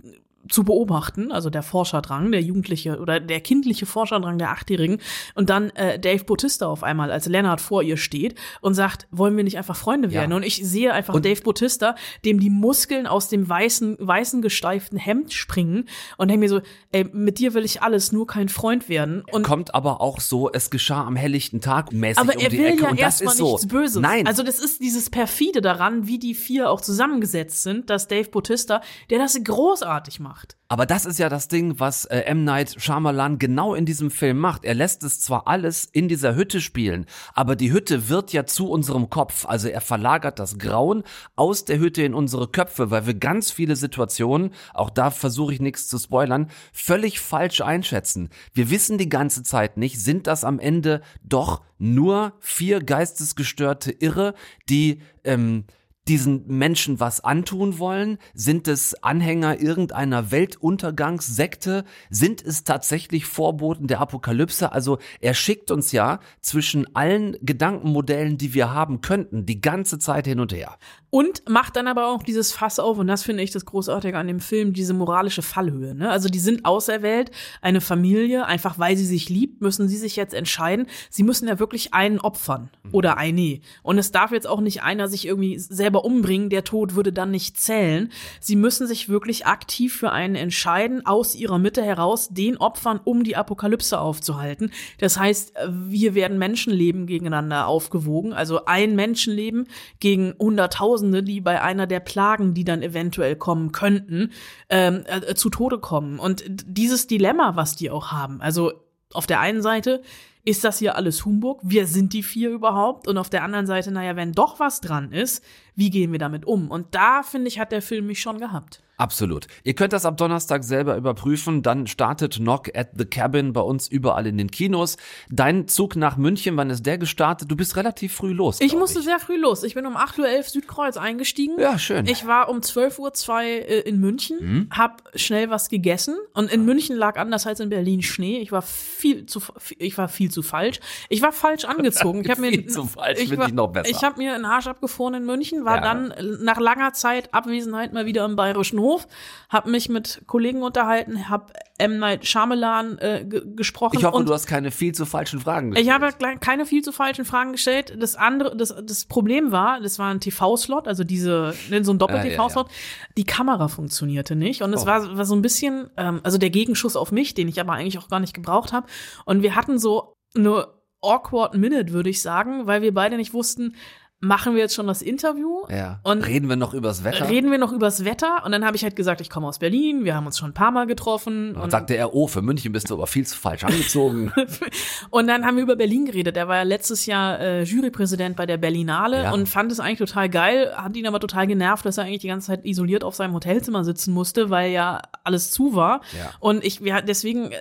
zu 0.49 0.65
beobachten, 0.65 1.33
also 1.33 1.51
der 1.51 1.63
Forscherdrang, 1.63 2.31
der 2.31 2.43
jugendliche 2.43 2.99
oder 2.99 3.21
der 3.21 3.41
kindliche 3.41 3.87
Forscherdrang 3.87 4.39
der 4.39 4.51
Achtjährigen 4.51 4.99
und 5.35 5.51
dann 5.51 5.71
äh, 5.71 5.99
Dave 5.99 6.25
Bautista 6.25 6.67
auf 6.67 6.83
einmal, 6.83 7.11
als 7.11 7.27
Leonard 7.27 7.61
vor 7.61 7.83
ihr 7.83 7.97
steht 7.97 8.35
und 8.61 8.75
sagt, 8.75 9.07
wollen 9.11 9.37
wir 9.37 9.45
nicht 9.45 9.57
einfach 9.57 9.77
Freunde 9.77 10.13
werden? 10.13 10.31
Ja. 10.31 10.37
Und 10.37 10.43
ich 10.43 10.57
sehe 10.57 10.93
einfach 10.93 11.15
und 11.15 11.25
Dave 11.25 11.41
Bautista, 11.41 11.95
dem 12.25 12.41
die 12.41 12.51
Muskeln 12.51 13.07
aus 13.07 13.29
dem 13.29 13.49
weißen, 13.49 13.97
weißen 14.01 14.43
gesteiften 14.43 14.99
Hemd 14.99 15.33
springen 15.33 15.89
und 16.19 16.29
denke 16.29 16.41
mir 16.41 16.49
so, 16.49 16.61
ey, 16.93 17.05
mit 17.13 17.39
dir 17.39 17.55
will 17.55 17.65
ich 17.65 17.83
alles, 17.83 18.13
nur 18.13 18.27
kein 18.27 18.49
Freund 18.49 18.89
werden. 18.89 19.25
Und 19.33 19.45
kommt 19.45 19.75
aber 19.75 20.01
auch 20.01 20.21
so, 20.21 20.51
es 20.53 20.71
geschah 20.71 21.05
am 21.05 21.17
helllichten 21.17 21.61
Tag 21.61 21.93
mäßig 21.93 22.19
aber 22.19 22.35
er 22.35 22.51
um 22.51 22.51
die 22.51 22.65
Ecke 22.65 22.83
ja 22.83 22.91
und 22.91 23.01
das 23.01 23.21
ist 23.21 23.37
so. 23.39 23.53
nichts 23.53 23.69
Böses. 23.69 24.01
Nein. 24.01 24.27
Also 24.27 24.43
das 24.43 24.59
ist 24.59 24.81
dieses 24.81 25.09
perfide 25.09 25.61
daran, 25.63 26.07
wie 26.07 26.19
die 26.19 26.35
vier 26.35 26.71
auch 26.71 26.81
zusammengesetzt 26.81 27.63
sind, 27.63 27.89
dass 27.89 28.09
Dave 28.09 28.29
Bautista, 28.29 28.83
der 29.11 29.19
das 29.19 29.39
großartig 29.43 30.21
macht 30.21 30.34
macht. 30.35 30.57
Aber 30.67 30.87
das 30.87 31.07
ist 31.07 31.19
ja 31.19 31.29
das 31.29 31.47
Ding, 31.47 31.79
was 31.79 32.07
äh, 32.07 32.21
M. 32.23 32.43
Night 32.43 32.75
Shyamalan 32.79 33.39
genau 33.39 33.75
in 33.75 33.87
diesem 33.87 34.11
Film 34.11 34.39
macht. 34.39 34.65
Er 34.65 34.75
lässt 34.75 35.05
es 35.05 35.21
zwar 35.21 35.47
alles 35.47 35.85
in 35.85 36.09
dieser 36.09 36.35
Hütte 36.35 36.61
spielen, 36.61 37.07
aber 37.35 37.55
die 37.55 37.73
Hütte 37.73 38.09
wird 38.09 38.33
ja 38.33 38.45
zu 38.45 38.69
unserem 38.69 39.11
Kopf. 39.11 39.47
Also 39.47 39.69
er 39.69 39.81
verlagert 39.81 40.41
das 40.41 40.59
Grauen 40.59 41.05
aus 41.37 41.65
der 41.65 41.79
Hütte 41.79 42.03
in 42.03 42.15
unsere 42.15 42.49
Köpfe, 42.49 42.91
weil 42.91 43.07
wir 43.07 43.15
ganz 43.15 43.53
viele 43.53 43.77
Situationen, 43.77 44.51
auch 44.73 44.91
da 44.91 45.11
versuche 45.11 45.53
ich 45.53 45.61
nichts 45.61 45.87
zu 45.87 45.99
spoilern, 45.99 46.51
völlig 46.73 47.21
falsch 47.21 47.61
einschätzen. 47.61 48.31
Wir 48.53 48.71
wissen 48.71 48.99
die 48.99 49.09
ganze 49.09 49.45
Zeit 49.45 49.77
nicht, 49.77 50.01
sind 50.01 50.27
das 50.27 50.43
am 50.43 50.59
Ende 50.59 51.03
doch 51.23 51.63
nur 51.79 52.33
vier 52.41 52.83
geistesgestörte 52.83 53.93
Irre, 53.93 54.35
die 54.69 55.03
ähm, 55.23 55.67
diesen 56.09 56.47
Menschen 56.47 57.01
was 57.01 57.23
antun 57.23 57.79
wollen? 57.79 58.19
Sind 58.35 58.69
es 58.69 59.03
Anhänger 59.03 59.61
irgendeiner 59.61 60.31
Weltuntergangssekte? 60.31 61.85
Sind 62.11 62.45
es 62.45 62.65
tatsächlich 62.65 63.25
Vorboten 63.25 63.87
der 63.87 64.01
Apokalypse? 64.01 64.73
Also 64.73 64.99
er 65.21 65.35
schickt 65.35 65.71
uns 65.71 65.93
ja 65.93 66.21
zwischen 66.41 66.95
allen 66.95 67.37
Gedankenmodellen, 67.41 68.37
die 68.37 68.55
wir 68.55 68.73
haben 68.73 69.01
könnten, 69.01 69.47
die 69.47 69.61
ganze 69.61 69.99
Zeit 69.99 70.27
hin 70.27 70.41
und 70.41 70.53
her. 70.53 70.77
Und 71.11 71.49
macht 71.49 71.77
dann 71.77 71.87
aber 71.87 72.09
auch 72.09 72.25
dieses 72.25 72.53
Fass 72.53 72.81
auf, 72.81 72.99
und 72.99 73.07
das 73.07 73.23
finde 73.23 73.45
ich 73.45 73.53
das 73.53 73.65
Großartige 73.65 74.19
an 74.19 74.27
dem 74.27 74.41
Film, 74.41 74.73
diese 74.73 74.95
moralische 74.95 75.43
Fallhöhe. 75.43 75.95
Ne? 75.95 76.11
Also 76.11 76.29
die 76.29 76.41
sind 76.41 76.65
auserwählt, 76.65 77.31
eine 77.63 77.81
Familie, 77.81 78.47
einfach 78.47 78.81
weil 78.81 78.97
sie 78.97 79.07
sich 79.07 79.29
liebt, 79.29 79.63
müssen 79.63 79.89
sie 79.89 79.97
sich 79.97 80.17
jetzt 80.17 80.35
entscheiden. 80.35 80.87
Sie 81.11 81.23
müssen 81.23 81.47
ja 81.47 81.61
wirklich 81.61 81.95
einen 81.95 82.19
opfern 82.19 82.69
oder 82.91 83.17
eine. 83.17 83.61
Und 83.85 83.99
es 83.99 84.11
darf 84.11 84.33
jetzt 84.33 84.49
auch 84.49 84.61
nicht 84.61 84.83
einer 84.83 85.09
sich 85.09 85.25
irgendwie 85.25 85.57
selber 85.57 85.94
umbringen, 85.99 86.51
der 86.51 86.65
Tod 86.65 86.95
würde 86.95 87.13
dann 87.13 87.31
nicht 87.31 87.61
zählen. 87.61 88.11
Sie 88.41 88.57
müssen 88.57 88.87
sich 88.87 89.09
wirklich 89.09 89.47
aktiv 89.47 89.95
für 89.95 90.11
einen 90.11 90.37
entscheiden, 90.37 91.05
aus 91.05 91.35
ihrer 91.35 91.59
Mitte 91.59 91.83
heraus, 91.83 92.29
den 92.31 92.57
opfern, 92.57 93.01
um 93.05 93.25
die 93.25 93.37
Apokalypse 93.37 93.99
aufzuhalten. 93.99 94.71
Das 94.99 95.19
heißt, 95.19 95.55
wir 95.69 96.15
werden 96.15 96.39
Menschenleben 96.39 97.07
gegeneinander 97.07 97.67
aufgewogen, 97.67 98.33
also 98.33 98.65
ein 98.65 98.97
Menschenleben 98.97 99.69
gegen 100.01 100.35
hunderttausend 100.39 100.95
Tausende, 100.95 101.23
die 101.23 101.41
bei 101.41 101.61
einer 101.61 101.87
der 101.87 102.01
Plagen, 102.01 102.55
die 102.55 102.65
dann 102.65 102.83
eventuell 102.83 103.37
kommen 103.37 103.73
könnten, 103.73 104.33
ähm, 104.69 105.05
äh, 105.07 105.35
zu 105.35 105.51
Tode 105.51 105.79
kommen. 105.79 106.19
Und 106.19 106.45
dieses 106.47 107.07
Dilemma, 107.07 107.57
was 107.57 107.75
die 107.77 107.91
auch 107.91 108.13
haben, 108.13 108.41
also 108.41 108.73
auf 109.13 109.27
der 109.27 109.41
einen 109.41 109.63
Seite 109.63 110.03
ist 110.45 110.63
das 110.63 110.79
hier 110.79 110.97
alles 110.97 111.25
Humbug? 111.25 111.61
Wir 111.63 111.87
sind 111.87 112.13
die 112.13 112.23
vier 112.23 112.51
überhaupt? 112.51 113.09
Und 113.09 113.17
auf 113.17 113.31
der 113.31 113.45
anderen 113.45 113.67
Seite, 113.67 113.91
naja, 113.91 114.15
wenn 114.15 114.33
doch 114.33 114.61
was 114.61 114.81
dran 114.81 115.11
ist, 115.11 115.43
wie 115.77 115.91
gehen 115.91 116.13
wir 116.13 116.19
damit 116.19 116.47
um? 116.47 116.71
Und 116.71 116.95
da, 116.95 117.23
finde 117.23 117.49
ich, 117.49 117.59
hat 117.59 117.73
der 117.73 117.83
Film 117.83 118.07
mich 118.07 118.21
schon 118.21 118.39
gehabt. 118.39 118.81
Absolut. 118.97 119.49
Ihr 119.65 119.75
könnt 119.75 119.93
das 119.93 120.07
ab 120.07 120.17
Donnerstag 120.17 120.63
selber 120.63 120.97
überprüfen. 120.97 121.63
Dann 121.63 121.87
startet 121.87 122.37
Knock 122.37 122.71
at 122.77 122.91
the 122.97 123.05
Cabin 123.05 123.53
bei 123.53 123.61
uns 123.61 123.89
überall 123.89 124.27
in 124.27 124.39
den 124.39 124.51
Kinos. 124.51 124.97
Dein 125.31 125.67
Zug 125.67 125.97
nach 125.97 126.17
München, 126.17 126.57
wann 126.57 126.71
ist 126.71 126.87
der 126.87 126.99
gestartet? 126.99 127.51
Du 127.51 127.57
bist 127.57 127.77
relativ 127.77 128.15
früh 128.15 128.33
los. 128.33 128.61
Ich 128.61 128.75
musste 128.75 129.01
ich. 129.01 129.05
sehr 129.05 129.19
früh 129.19 129.37
los. 129.37 129.65
Ich 129.65 129.75
bin 129.75 129.87
um 129.87 129.97
8.11 129.97 130.21
Uhr 130.21 130.43
Südkreuz 130.45 130.97
eingestiegen. 130.97 131.59
Ja, 131.59 131.79
schön. 131.79 132.07
Ich 132.07 132.27
war 132.27 132.49
um 132.49 132.59
12.02 132.59 133.01
Uhr 133.01 133.41
äh, 133.43 133.81
in 133.81 133.99
München, 133.99 134.39
mhm. 134.41 134.69
hab 134.71 135.03
schnell 135.17 135.51
was 135.51 135.69
gegessen 135.69 136.17
und 136.33 136.53
in 136.53 136.65
München 136.65 136.97
lag 136.97 137.19
anders 137.19 137.47
als 137.49 137.59
in 137.59 137.71
Berlin 137.71 138.03
Schnee. 138.03 138.39
Ich 138.39 138.53
war 138.53 138.63
viel 138.63 139.27
zu, 139.27 139.41
ich 139.79 139.99
war 139.99 140.09
viel 140.09 140.31
zu 140.31 140.43
falsch. 140.43 140.79
Ich 141.09 141.21
war 141.21 141.33
falsch 141.33 141.65
angezogen. 141.65 142.23
Ich 142.23 142.31
habe 142.31 142.41
mir, 142.41 142.51
viel 142.51 142.67
zu 142.67 142.85
falsch, 142.85 143.21
ich, 143.21 143.37
war, 143.37 143.49
ich 143.49 143.55
noch 143.55 143.73
besser. 143.73 143.91
Ich 143.91 144.05
habe 144.05 144.19
mir 144.19 144.35
einen 144.35 144.45
Arsch 144.45 144.69
abgefroren 144.69 145.15
in 145.15 145.25
München, 145.25 145.64
war 145.65 145.77
ja. 145.77 145.83
dann 145.83 146.15
nach 146.43 146.61
langer 146.61 146.93
Zeit 146.93 147.35
Abwesenheit 147.35 147.93
mal 147.93 148.07
wieder 148.07 148.25
im 148.25 148.37
Bayerischen 148.37 148.85
Bahnhof, 148.85 149.07
habe 149.49 149.71
mich 149.71 149.89
mit 149.89 150.23
Kollegen 150.27 150.63
unterhalten, 150.63 151.29
habe 151.29 151.53
M. 151.79 151.99
Night 151.99 152.27
Shyamalan 152.27 152.99
äh, 152.99 153.25
gesprochen. 153.25 153.97
Ich 153.99 154.05
hoffe, 154.05 154.17
und 154.17 154.29
du 154.29 154.35
hast 154.35 154.47
keine 154.47 154.71
viel 154.71 154.93
zu 154.93 155.07
falschen 155.07 155.41
Fragen 155.41 155.71
gestellt. 155.71 155.87
Ich 155.87 155.93
habe 155.93 156.39
keine 156.39 156.67
viel 156.67 156.83
zu 156.83 156.93
falschen 156.93 157.25
Fragen 157.25 157.53
gestellt. 157.53 157.97
Das 157.99 158.15
andere, 158.15 158.57
das, 158.57 158.75
das 158.85 159.07
Problem 159.07 159.51
war, 159.53 159.81
das 159.81 159.99
war 159.99 160.11
ein 160.11 160.21
TV-Slot, 160.21 160.87
also 160.87 161.05
diese, 161.05 161.55
ne, 161.71 161.85
so 161.85 161.93
ein 161.93 161.99
Doppel-TV-Slot. 161.99 162.67
Ah, 162.67 162.71
ja, 162.71 162.77
ja. 162.77 163.15
Die 163.17 163.25
Kamera 163.25 163.69
funktionierte 163.69 164.37
nicht 164.37 164.63
und 164.63 164.73
es 164.73 164.85
Oh. 164.85 164.87
war, 164.87 165.17
war 165.17 165.25
so 165.25 165.35
ein 165.35 165.43
bisschen, 165.43 165.89
ähm, 165.97 166.21
also 166.23 166.37
der 166.39 166.51
Gegenschuss 166.51 166.97
auf 166.97 167.11
mich, 167.11 167.35
den 167.35 167.49
ich 167.49 167.61
aber 167.61 167.73
eigentlich 167.73 167.99
auch 167.99 168.09
gar 168.09 168.21
nicht 168.21 168.35
gebraucht 168.35 168.73
habe. 168.73 168.87
Und 169.25 169.43
wir 169.43 169.55
hatten 169.57 169.79
so 169.79 170.17
eine 170.37 170.67
awkward 171.01 171.55
Minute, 171.55 171.93
würde 171.93 172.11
ich 172.11 172.23
sagen, 172.23 172.67
weil 172.67 172.83
wir 172.83 172.93
beide 172.93 173.17
nicht 173.17 173.35
wussten, 173.35 173.75
machen 174.25 174.55
wir 174.55 174.63
jetzt 174.63 174.75
schon 174.75 174.87
das 174.87 175.03
Interview? 175.03 175.63
ja. 175.71 176.01
Und 176.03 176.27
Reden 176.27 176.49
wir 176.49 176.57
noch 176.57 176.75
übers 176.75 177.05
Wetter? 177.05 177.29
reden 177.29 177.51
wir 177.51 177.59
noch 177.59 177.73
übers 177.73 178.05
Wetter? 178.05 178.43
Und 178.45 178.53
dann 178.53 178.65
habe 178.65 178.77
ich 178.77 178.83
halt 178.85 178.97
gesagt, 178.97 179.21
ich 179.21 179.31
komme 179.31 179.47
aus 179.47 179.59
Berlin, 179.59 180.05
wir 180.05 180.15
haben 180.15 180.27
uns 180.27 180.39
schon 180.39 180.51
ein 180.51 180.55
paar 180.55 180.71
Mal 180.71 180.87
getroffen. 180.87 181.55
Und 181.57 181.71
sagte 181.71 181.95
er, 181.97 182.15
oh, 182.15 182.27
für 182.27 182.43
München 182.43 182.73
bist 182.73 182.91
du 182.91 182.95
aber 182.95 183.07
viel 183.07 183.27
zu 183.27 183.37
falsch 183.39 183.65
angezogen. 183.65 184.33
Und 185.11 185.27
dann 185.27 185.45
haben 185.47 185.57
wir 185.57 185.63
über 185.63 185.77
Berlin 185.77 186.05
geredet. 186.07 186.37
Er 186.37 186.49
war 186.49 186.57
ja 186.57 186.63
letztes 186.63 187.07
Jahr 187.07 187.39
äh, 187.41 187.63
Jurypräsident 187.63 188.37
bei 188.37 188.47
der 188.47 188.57
Berlinale 188.57 189.23
Ja. 189.25 189.33
und 189.33 189.49
fand 189.49 189.71
es 189.73 189.81
eigentlich 189.81 189.99
total 189.99 190.29
geil, 190.29 190.73
hat 190.77 190.97
ihn 190.97 191.07
aber 191.07 191.21
total 191.21 191.47
genervt, 191.47 191.85
dass 191.87 191.99
er 191.99 192.05
eigentlich 192.05 192.21
die 192.23 192.29
ganze 192.29 192.49
Zeit 192.49 192.65
isoliert 192.65 193.05
auf 193.05 193.15
seinem 193.15 193.35
Hotelzimmer 193.35 193.85
sitzen 193.85 194.13
musste, 194.13 194.51
weil 194.51 194.71
ja 194.73 195.03
alles 195.23 195.51
zu 195.51 195.75
war. 195.75 196.01
Ja. 196.19 196.31
Und 196.41 196.65
ich, 196.65 196.83
wir, 196.83 197.03
deswegen 197.03 197.53
äh, 197.53 197.57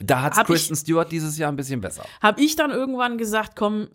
da 0.00 0.22
hat 0.22 0.34
Hab 0.36 0.42
ich- 0.48 0.54
Kristen 0.54 0.76
Stewart 0.76 1.10
dieses 1.12 1.38
Jahr 1.38 1.50
ein 1.52 1.56
bisschen 1.56 1.80
besser. 1.80 2.04
habe 2.20 2.40
ich 2.40 2.56
dann 2.56 2.70
irgendwann 2.70 3.18
gesagt, 3.18 3.56
komm, 3.56 3.88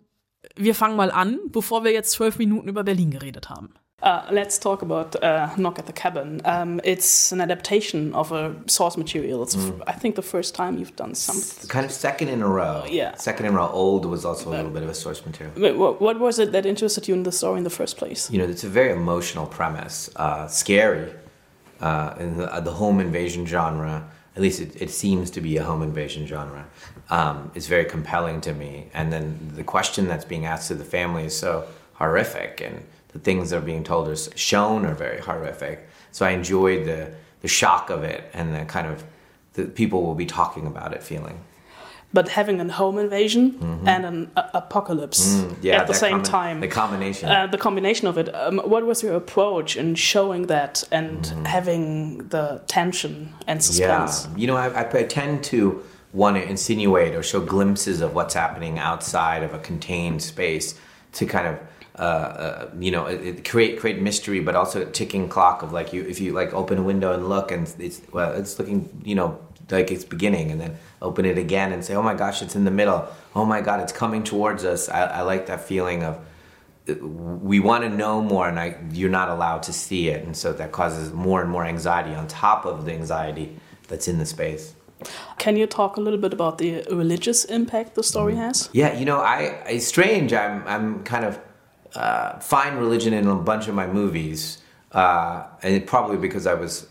wir 0.56 0.74
fangen 0.74 0.96
mal 0.96 1.10
an, 1.10 1.38
bevor 1.52 1.84
wir 1.84 1.92
jetzt 1.92 2.10
zwölf 2.12 2.38
Minuten 2.38 2.68
über 2.68 2.84
Berlin 2.84 3.10
geredet 3.10 3.48
haben. 3.50 3.70
Uh, 4.00 4.20
let's 4.30 4.60
talk 4.60 4.80
about 4.82 5.16
uh, 5.24 5.48
Knock 5.56 5.80
at 5.80 5.86
the 5.88 5.92
Cabin. 5.92 6.40
Um, 6.44 6.80
it's 6.84 7.32
an 7.32 7.40
adaptation 7.40 8.14
of 8.14 8.30
a 8.30 8.54
source 8.68 8.96
material. 8.96 9.42
It's, 9.42 9.56
f- 9.56 9.72
I 9.88 9.92
think, 9.92 10.14
the 10.14 10.22
first 10.22 10.54
time 10.54 10.78
you've 10.78 10.94
done 10.94 11.16
something. 11.16 11.68
kind 11.68 11.84
of 11.84 11.90
second 11.90 12.28
in 12.28 12.40
a 12.40 12.46
row. 12.46 12.84
Yeah. 12.88 13.16
Second 13.16 13.46
in 13.46 13.54
a 13.54 13.56
row. 13.56 13.68
Old 13.72 14.04
was 14.06 14.24
also 14.24 14.50
a 14.50 14.54
little 14.54 14.70
bit 14.70 14.84
of 14.84 14.88
a 14.88 14.94
source 14.94 15.26
material. 15.26 15.52
Wait, 15.56 15.76
What, 15.76 16.00
what 16.00 16.20
was 16.20 16.38
it 16.38 16.52
that 16.52 16.64
interested 16.64 17.08
you 17.08 17.14
in 17.14 17.24
the 17.24 17.32
story 17.32 17.58
in 17.58 17.64
the 17.64 17.70
first 17.70 17.96
place? 17.96 18.30
You 18.30 18.38
know, 18.38 18.44
it's 18.44 18.62
a 18.62 18.68
very 18.68 18.92
emotional 18.92 19.46
premise, 19.46 20.10
uh, 20.14 20.46
scary. 20.46 21.12
Uh, 21.80 22.14
in 22.20 22.36
the, 22.36 22.52
uh, 22.54 22.60
the 22.60 22.72
home 22.72 23.00
invasion 23.00 23.46
genre, 23.46 24.08
at 24.38 24.42
least 24.42 24.60
it, 24.60 24.80
it 24.80 24.90
seems 24.90 25.32
to 25.32 25.40
be 25.40 25.56
a 25.56 25.64
home 25.64 25.82
invasion 25.82 26.24
genre, 26.24 26.64
um, 27.10 27.50
is 27.56 27.66
very 27.66 27.84
compelling 27.84 28.40
to 28.40 28.54
me. 28.54 28.86
And 28.94 29.12
then 29.12 29.36
the 29.56 29.64
question 29.64 30.06
that's 30.06 30.24
being 30.24 30.46
asked 30.46 30.68
to 30.68 30.76
the 30.76 30.84
family 30.84 31.24
is 31.24 31.36
so 31.36 31.66
horrific, 31.94 32.60
and 32.60 32.84
the 33.08 33.18
things 33.18 33.50
that 33.50 33.56
are 33.56 33.60
being 33.60 33.82
told 33.82 34.06
or 34.06 34.14
shown 34.14 34.86
are 34.86 34.94
very 34.94 35.20
horrific. 35.20 35.88
So 36.12 36.24
I 36.24 36.30
enjoyed 36.30 36.86
the, 36.86 37.12
the 37.40 37.48
shock 37.48 37.90
of 37.90 38.04
it 38.04 38.30
and 38.32 38.54
the 38.54 38.64
kind 38.64 38.86
of 38.86 39.02
the 39.54 39.64
people 39.64 40.04
will 40.04 40.14
be 40.14 40.26
talking 40.26 40.68
about 40.68 40.92
it 40.92 41.02
feeling. 41.02 41.40
But 42.12 42.28
having 42.28 42.58
a 42.60 42.72
home 42.72 42.96
invasion 42.98 43.42
and 43.86 44.04
an 44.06 44.30
a- 44.36 44.50
apocalypse 44.54 45.20
Mm-hmm. 45.26 45.50
Mm, 45.52 45.56
Yeah, 45.62 45.80
at 45.80 45.86
the 45.86 45.94
same 45.94 46.20
combi- 46.20 46.30
time. 46.30 46.60
The 46.60 46.68
combination. 46.68 47.28
uh, 47.28 47.46
the 47.54 47.58
combination 47.58 48.08
of 48.08 48.16
it. 48.18 48.28
Um, 48.34 48.58
what 48.72 48.82
was 48.86 49.02
your 49.02 49.14
approach 49.14 49.76
in 49.76 49.94
showing 49.94 50.46
that 50.46 50.84
and 50.90 51.18
Mm-hmm. 51.24 51.44
having 51.44 52.28
the 52.28 52.60
tension 52.66 53.12
and 53.46 53.62
suspense? 53.62 54.26
Yeah, 54.26 54.36
you 54.40 54.46
know, 54.46 54.56
I, 54.56 54.80
I 55.00 55.02
tend 55.04 55.44
to 55.52 55.82
want 56.14 56.36
to 56.38 56.42
insinuate 56.48 57.14
or 57.14 57.22
show 57.22 57.40
glimpses 57.40 58.00
of 58.00 58.14
what's 58.14 58.34
happening 58.34 58.78
outside 58.78 59.42
of 59.42 59.52
a 59.52 59.58
contained 59.58 60.22
space 60.22 60.74
to 61.18 61.26
kind 61.26 61.46
of. 61.46 61.56
Uh, 61.98 62.02
uh, 62.02 62.70
you 62.78 62.92
know, 62.92 63.06
it, 63.06 63.20
it 63.30 63.44
create 63.50 63.76
create 63.80 64.00
mystery, 64.00 64.38
but 64.40 64.54
also 64.54 64.82
a 64.82 64.84
ticking 64.98 65.28
clock 65.28 65.62
of 65.64 65.72
like 65.72 65.92
you 65.92 66.00
if 66.12 66.20
you 66.20 66.32
like 66.32 66.54
open 66.54 66.78
a 66.78 66.82
window 66.82 67.12
and 67.12 67.28
look 67.28 67.50
and 67.50 67.64
it's 67.80 68.00
well 68.12 68.30
it's 68.40 68.56
looking 68.56 68.88
you 69.04 69.16
know 69.16 69.36
like 69.70 69.90
it's 69.90 70.04
beginning 70.04 70.50
and 70.50 70.60
then 70.60 70.76
open 71.02 71.24
it 71.24 71.38
again 71.38 71.72
and 71.72 71.84
say 71.84 71.94
oh 71.94 72.02
my 72.02 72.14
gosh 72.14 72.40
it's 72.42 72.56
in 72.56 72.64
the 72.64 72.70
middle 72.70 73.06
oh 73.36 73.44
my 73.44 73.60
god 73.60 73.80
it's 73.80 73.92
coming 73.92 74.22
towards 74.24 74.64
us 74.64 74.88
I, 74.88 75.02
I 75.04 75.20
like 75.22 75.46
that 75.46 75.60
feeling 75.60 76.02
of 76.02 76.18
we 77.00 77.60
want 77.60 77.84
to 77.84 77.90
know 77.90 78.22
more 78.22 78.48
and 78.48 78.58
I, 78.58 78.76
you're 78.92 79.10
not 79.10 79.28
allowed 79.28 79.62
to 79.64 79.72
see 79.74 80.08
it 80.08 80.24
and 80.24 80.34
so 80.36 80.52
that 80.54 80.72
causes 80.72 81.12
more 81.12 81.42
and 81.42 81.50
more 81.50 81.64
anxiety 81.64 82.14
on 82.14 82.26
top 82.28 82.64
of 82.64 82.86
the 82.86 82.92
anxiety 82.92 83.56
that's 83.88 84.08
in 84.08 84.18
the 84.18 84.26
space 84.26 84.74
Can 85.38 85.56
you 85.56 85.66
talk 85.66 85.96
a 85.96 86.00
little 86.00 86.18
bit 86.18 86.32
about 86.32 86.56
the 86.58 86.82
religious 86.90 87.44
impact 87.44 87.94
the 87.94 88.02
story 88.02 88.32
Mm-hmm. 88.32 88.42
has? 88.42 88.70
yeah 88.72 88.98
you 88.98 89.04
know 89.04 89.18
i 89.20 89.38
it's 89.68 89.86
strange 89.86 90.32
i'm 90.32 90.62
i'm 90.66 91.04
kind 91.04 91.24
of 91.26 91.38
uh, 91.94 92.38
find 92.40 92.78
religion 92.78 93.12
in 93.14 93.26
a 93.26 93.34
bunch 93.34 93.66
of 93.68 93.74
my 93.74 93.86
movies 93.86 94.58
uh, 94.92 95.44
and 95.62 95.74
it, 95.74 95.86
probably 95.86 96.16
because 96.16 96.46
i 96.46 96.54
was 96.54 96.86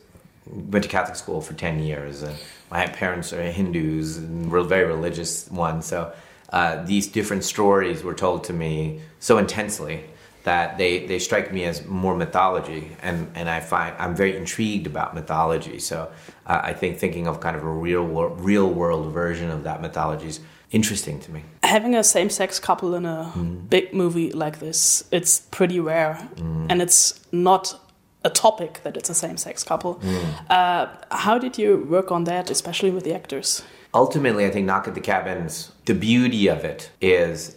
went 0.45 0.83
to 0.83 0.89
catholic 0.89 1.15
school 1.15 1.41
for 1.41 1.53
10 1.55 1.79
years 1.81 2.21
and 2.23 2.35
my 2.71 2.85
parents 2.87 3.31
are 3.33 3.41
hindus 3.43 4.17
and 4.17 4.51
we're 4.51 4.63
very 4.63 4.85
religious 4.85 5.49
ones 5.51 5.85
so 5.85 6.11
uh, 6.53 6.83
these 6.83 7.07
different 7.07 7.43
stories 7.43 8.03
were 8.03 8.13
told 8.13 8.43
to 8.45 8.53
me 8.53 9.01
so 9.19 9.37
intensely 9.37 10.03
that 10.43 10.77
they, 10.77 11.05
they 11.07 11.19
strike 11.19 11.51
me 11.51 11.65
as 11.65 11.85
more 11.85 12.15
mythology 12.15 12.95
and, 13.01 13.29
and 13.35 13.49
I 13.49 13.59
find 13.59 13.93
I'm 13.99 14.15
very 14.15 14.35
intrigued 14.37 14.87
about 14.87 15.13
mythology 15.13 15.79
so 15.79 16.09
uh, 16.45 16.61
I 16.63 16.73
think 16.73 16.97
thinking 16.99 17.27
of 17.27 17.39
kind 17.41 17.55
of 17.57 17.63
a 17.63 17.69
real 17.69 18.03
wor- 18.05 18.29
real 18.29 18.69
world 18.69 19.11
version 19.13 19.49
of 19.51 19.63
that 19.63 19.81
mythology 19.81 20.27
is 20.27 20.39
interesting 20.71 21.19
to 21.21 21.31
me 21.31 21.43
Having 21.63 21.95
a 21.95 22.03
same 22.03 22.29
sex 22.29 22.59
couple 22.59 22.95
in 22.95 23.05
a 23.05 23.31
Mm. 23.35 23.69
big 23.69 23.93
movie 23.93 24.31
like 24.31 24.59
this, 24.59 25.03
it's 25.11 25.39
pretty 25.51 25.79
rare. 25.81 26.29
And 26.69 26.81
it's 26.81 27.19
not 27.33 27.77
a 28.23 28.29
topic 28.29 28.81
that 28.83 28.97
it's 28.97 29.09
a 29.09 29.15
same 29.15 29.37
sex 29.37 29.63
couple. 29.63 29.95
Mm. 29.95 30.49
Uh, 30.49 30.87
how 31.11 31.37
did 31.37 31.57
you 31.57 31.85
work 31.89 32.11
on 32.11 32.23
that, 32.25 32.49
especially 32.49 32.91
with 32.91 33.03
the 33.03 33.13
actors? 33.13 33.63
ultimately 33.93 34.45
I 34.45 34.51
think 34.51 34.65
Knock 34.65 34.87
at 34.87 34.95
the 34.95 35.01
Cabins 35.01 35.71
the 35.85 35.95
beauty 35.95 36.47
of 36.47 36.63
it 36.63 36.91
is 37.01 37.55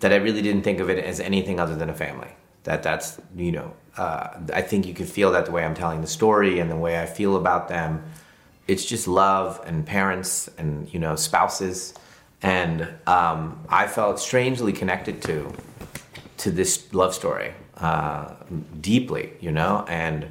that 0.00 0.12
I 0.12 0.16
really 0.16 0.42
didn't 0.42 0.62
think 0.62 0.80
of 0.80 0.88
it 0.88 0.98
as 1.04 1.20
anything 1.20 1.58
other 1.60 1.76
than 1.76 1.90
a 1.90 1.94
family 1.94 2.30
that 2.64 2.82
that's 2.82 3.20
you 3.36 3.52
know 3.52 3.72
uh, 3.96 4.28
I 4.52 4.62
think 4.62 4.86
you 4.86 4.94
can 4.94 5.06
feel 5.06 5.30
that 5.32 5.46
the 5.46 5.52
way 5.52 5.64
I'm 5.64 5.74
telling 5.74 6.00
the 6.00 6.06
story 6.06 6.58
and 6.58 6.70
the 6.70 6.76
way 6.76 7.00
I 7.00 7.06
feel 7.06 7.36
about 7.36 7.68
them 7.68 8.02
it's 8.66 8.84
just 8.84 9.06
love 9.06 9.60
and 9.66 9.84
parents 9.84 10.48
and 10.58 10.92
you 10.92 11.00
know 11.00 11.16
spouses 11.16 11.94
and 12.42 12.88
um, 13.06 13.64
I 13.68 13.86
felt 13.86 14.18
strangely 14.20 14.72
connected 14.72 15.22
to 15.22 15.52
to 16.38 16.50
this 16.50 16.92
love 16.94 17.14
story 17.14 17.52
uh, 17.78 18.32
deeply 18.80 19.32
you 19.40 19.50
know 19.50 19.84
and 19.88 20.30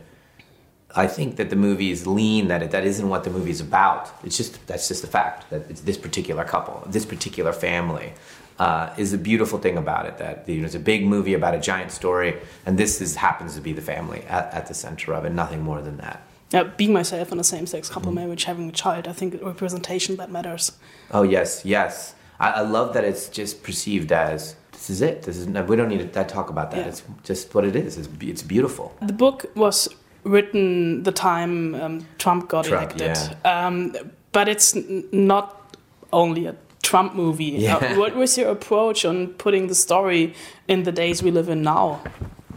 I 0.96 1.08
think 1.08 1.38
that 1.38 1.50
the 1.50 1.56
movie 1.56 1.90
is 1.90 2.06
lean. 2.06 2.50
That 2.50 2.62
it, 2.62 2.72
that 2.72 2.86
isn't 2.86 3.10
what 3.10 3.24
the 3.24 3.32
movie 3.32 3.50
is 3.50 3.62
about. 3.62 4.12
It's 4.24 4.38
just 4.38 4.66
that's 4.68 4.88
just 4.88 5.04
a 5.04 5.08
fact 5.08 5.50
that 5.50 5.70
it's 5.70 5.82
this 5.82 5.98
particular 5.98 6.44
couple, 6.44 6.84
this 6.86 7.04
particular 7.04 7.52
family, 7.52 8.14
uh, 8.60 8.94
is 8.96 9.12
a 9.12 9.18
beautiful 9.18 9.58
thing 9.58 9.76
about 9.78 10.06
it. 10.06 10.20
That 10.20 10.48
you 10.48 10.60
know, 10.60 10.66
it's 10.66 10.76
a 10.76 10.80
big 10.80 11.06
movie 11.06 11.34
about 11.34 11.56
a 11.56 11.60
giant 11.60 11.92
story, 11.92 12.38
and 12.66 12.78
this 12.78 13.02
is 13.02 13.16
happens 13.16 13.56
to 13.56 13.62
be 13.62 13.74
the 13.74 13.82
family 13.82 14.22
at, 14.30 14.54
at 14.54 14.68
the 14.68 14.76
center 14.76 15.14
of 15.16 15.26
it. 15.26 15.32
Nothing 15.32 15.62
more 15.64 15.82
than 15.82 15.98
that. 15.98 16.22
Uh, 16.54 16.66
being 16.78 16.94
myself 16.94 17.32
in 17.32 17.40
a 17.40 17.44
same 17.44 17.66
sex 17.66 17.90
couple 17.90 18.12
Mm-hmm. 18.12 18.20
marriage, 18.22 18.44
having 18.44 18.70
a 18.70 18.72
child, 18.72 19.08
I 19.08 19.14
think 19.14 19.42
representation 19.42 20.18
that 20.18 20.30
matters. 20.30 20.74
Oh 21.10 21.24
yes, 21.24 21.66
yes. 21.66 22.14
I, 22.40 22.52
I 22.52 22.62
love 22.62 22.94
that 22.94 23.04
it's 23.04 23.30
just 23.30 23.64
perceived 23.64 24.12
as 24.12 24.56
this 24.84 24.90
is 24.90 25.02
it. 25.02 25.22
This 25.22 25.38
is 25.38 25.48
we 25.48 25.78
don't 25.78 25.88
need 25.88 26.12
to 26.12 26.24
talk 26.26 26.50
about 26.50 26.72
that. 26.72 26.80
Yeah. 26.80 26.88
It's 26.88 27.04
just 27.24 27.56
what 27.56 27.64
it 27.64 27.74
is. 27.74 27.98
It's, 27.98 28.10
it's 28.20 28.44
beautiful. 28.44 28.94
The 29.02 29.14
book 29.14 29.46
was 29.56 29.88
written 30.26 31.04
the 31.04 31.14
time 31.14 31.76
um, 31.76 32.06
Trump 32.18 32.50
got 32.50 32.66
Trump, 32.66 33.00
elected, 33.00 33.38
um, 33.46 33.96
but 34.34 34.50
it's 34.50 34.76
n- 34.76 35.08
not 35.14 35.78
only 36.12 36.48
a 36.48 36.56
Trump 36.82 37.16
movie. 37.16 37.46
Yeah. 37.46 37.78
Uh, 37.78 37.96
what 37.96 38.14
was 38.22 38.38
your 38.38 38.50
approach 38.50 39.06
on 39.06 39.28
putting 39.28 39.68
the 39.68 39.76
story 39.76 40.34
in 40.68 40.84
the 40.84 40.92
days 40.92 41.24
we 41.24 41.32
live 41.32 41.48
in 41.48 41.62
now? 41.62 42.02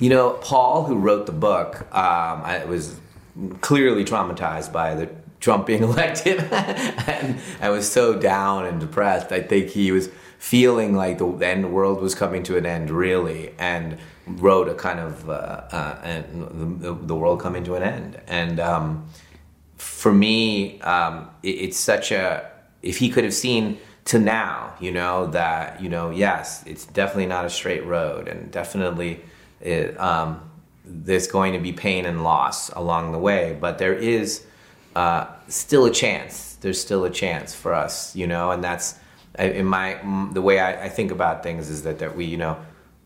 You 0.00 0.10
know, 0.10 0.30
Paul, 0.42 0.82
who 0.82 0.96
wrote 0.96 1.26
the 1.26 1.32
book, 1.32 1.82
um, 1.94 2.42
I 2.42 2.64
was 2.64 2.98
clearly 3.60 4.04
traumatized 4.04 4.72
by 4.72 4.96
the 4.96 5.08
Trump 5.46 5.64
being 5.64 5.82
elected, 5.92 6.40
and 6.40 7.38
I 7.60 7.68
was 7.68 7.88
so 7.88 8.18
down 8.18 8.66
and 8.66 8.80
depressed. 8.80 9.30
I 9.30 9.40
think 9.40 9.68
he 9.68 9.92
was 9.92 10.10
feeling 10.40 10.96
like 10.96 11.18
the 11.18 11.28
end 11.34 11.72
world 11.72 12.02
was 12.02 12.16
coming 12.16 12.42
to 12.42 12.56
an 12.56 12.66
end, 12.66 12.90
really, 12.90 13.54
and 13.56 13.96
wrote 14.26 14.68
a 14.68 14.74
kind 14.74 14.98
of 14.98 15.30
uh, 15.30 15.32
uh, 15.70 16.00
and 16.02 16.80
the, 16.80 16.92
the 16.94 17.14
world 17.14 17.40
coming 17.40 17.62
to 17.62 17.76
an 17.76 17.84
end. 17.84 18.20
And 18.26 18.58
um, 18.58 19.06
for 19.76 20.12
me, 20.12 20.80
um, 20.80 21.30
it, 21.44 21.50
it's 21.50 21.78
such 21.78 22.10
a 22.10 22.50
if 22.82 22.98
he 22.98 23.08
could 23.08 23.22
have 23.22 23.34
seen 23.34 23.78
to 24.06 24.18
now, 24.18 24.74
you 24.80 24.90
know 24.90 25.28
that 25.28 25.80
you 25.80 25.88
know 25.88 26.10
yes, 26.10 26.64
it's 26.66 26.86
definitely 26.86 27.26
not 27.26 27.44
a 27.44 27.50
straight 27.50 27.86
road, 27.86 28.26
and 28.26 28.50
definitely 28.50 29.20
it, 29.60 29.96
um, 30.00 30.50
there's 30.84 31.28
going 31.28 31.52
to 31.52 31.60
be 31.60 31.72
pain 31.72 32.04
and 32.04 32.24
loss 32.24 32.68
along 32.70 33.12
the 33.12 33.18
way, 33.18 33.56
but 33.60 33.78
there 33.78 33.94
is 33.94 34.44
uh, 34.96 35.26
still 35.48 35.84
a 35.84 35.90
chance. 35.90 36.56
There's 36.62 36.80
still 36.80 37.04
a 37.04 37.10
chance 37.10 37.54
for 37.54 37.74
us, 37.74 38.16
you 38.16 38.26
know, 38.26 38.50
and 38.50 38.64
that's 38.64 38.98
in 39.38 39.66
my 39.66 39.98
the 40.32 40.42
way 40.42 40.58
I, 40.58 40.86
I 40.86 40.88
think 40.88 41.10
about 41.10 41.42
things 41.42 41.68
is 41.68 41.82
that 41.82 41.98
that 41.98 42.16
we 42.16 42.24
you 42.24 42.38
know. 42.38 42.56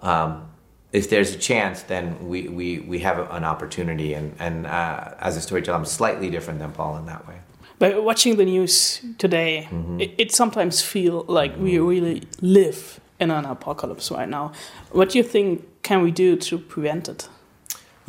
Um, 0.01 0.47
if 0.93 1.09
there's 1.09 1.33
a 1.35 1.39
chance, 1.39 1.83
then 1.83 2.05
we, 2.29 2.49
we, 2.49 2.81
we 2.81 2.99
have 2.99 3.19
an 3.31 3.45
opportunity. 3.45 4.15
And, 4.15 4.35
and 4.41 4.67
uh, 4.67 5.15
as 5.21 5.37
a 5.37 5.41
storyteller, 5.41 5.79
I'm 5.79 5.85
slightly 5.85 6.31
different 6.31 6.59
than 6.59 6.73
Paul 6.73 6.97
in 6.97 7.07
that 7.07 7.29
way. 7.29 7.37
But 7.79 8.03
watching 8.03 8.37
the 8.37 8.45
news 8.45 9.01
today, 9.17 9.69
it, 9.99 10.15
it 10.19 10.33
sometimes 10.33 10.83
feel 10.83 11.25
like 11.29 11.57
we 11.57 11.79
really 11.79 12.25
live 12.41 12.99
in 13.21 13.31
an 13.31 13.45
apocalypse 13.45 14.11
right 14.11 14.29
now. 14.29 14.53
What 14.91 15.11
do 15.11 15.19
you 15.19 15.25
think 15.25 15.83
can 15.83 16.03
we 16.03 16.11
do 16.11 16.37
to 16.37 16.59
prevent 16.59 17.09
it? 17.09 17.29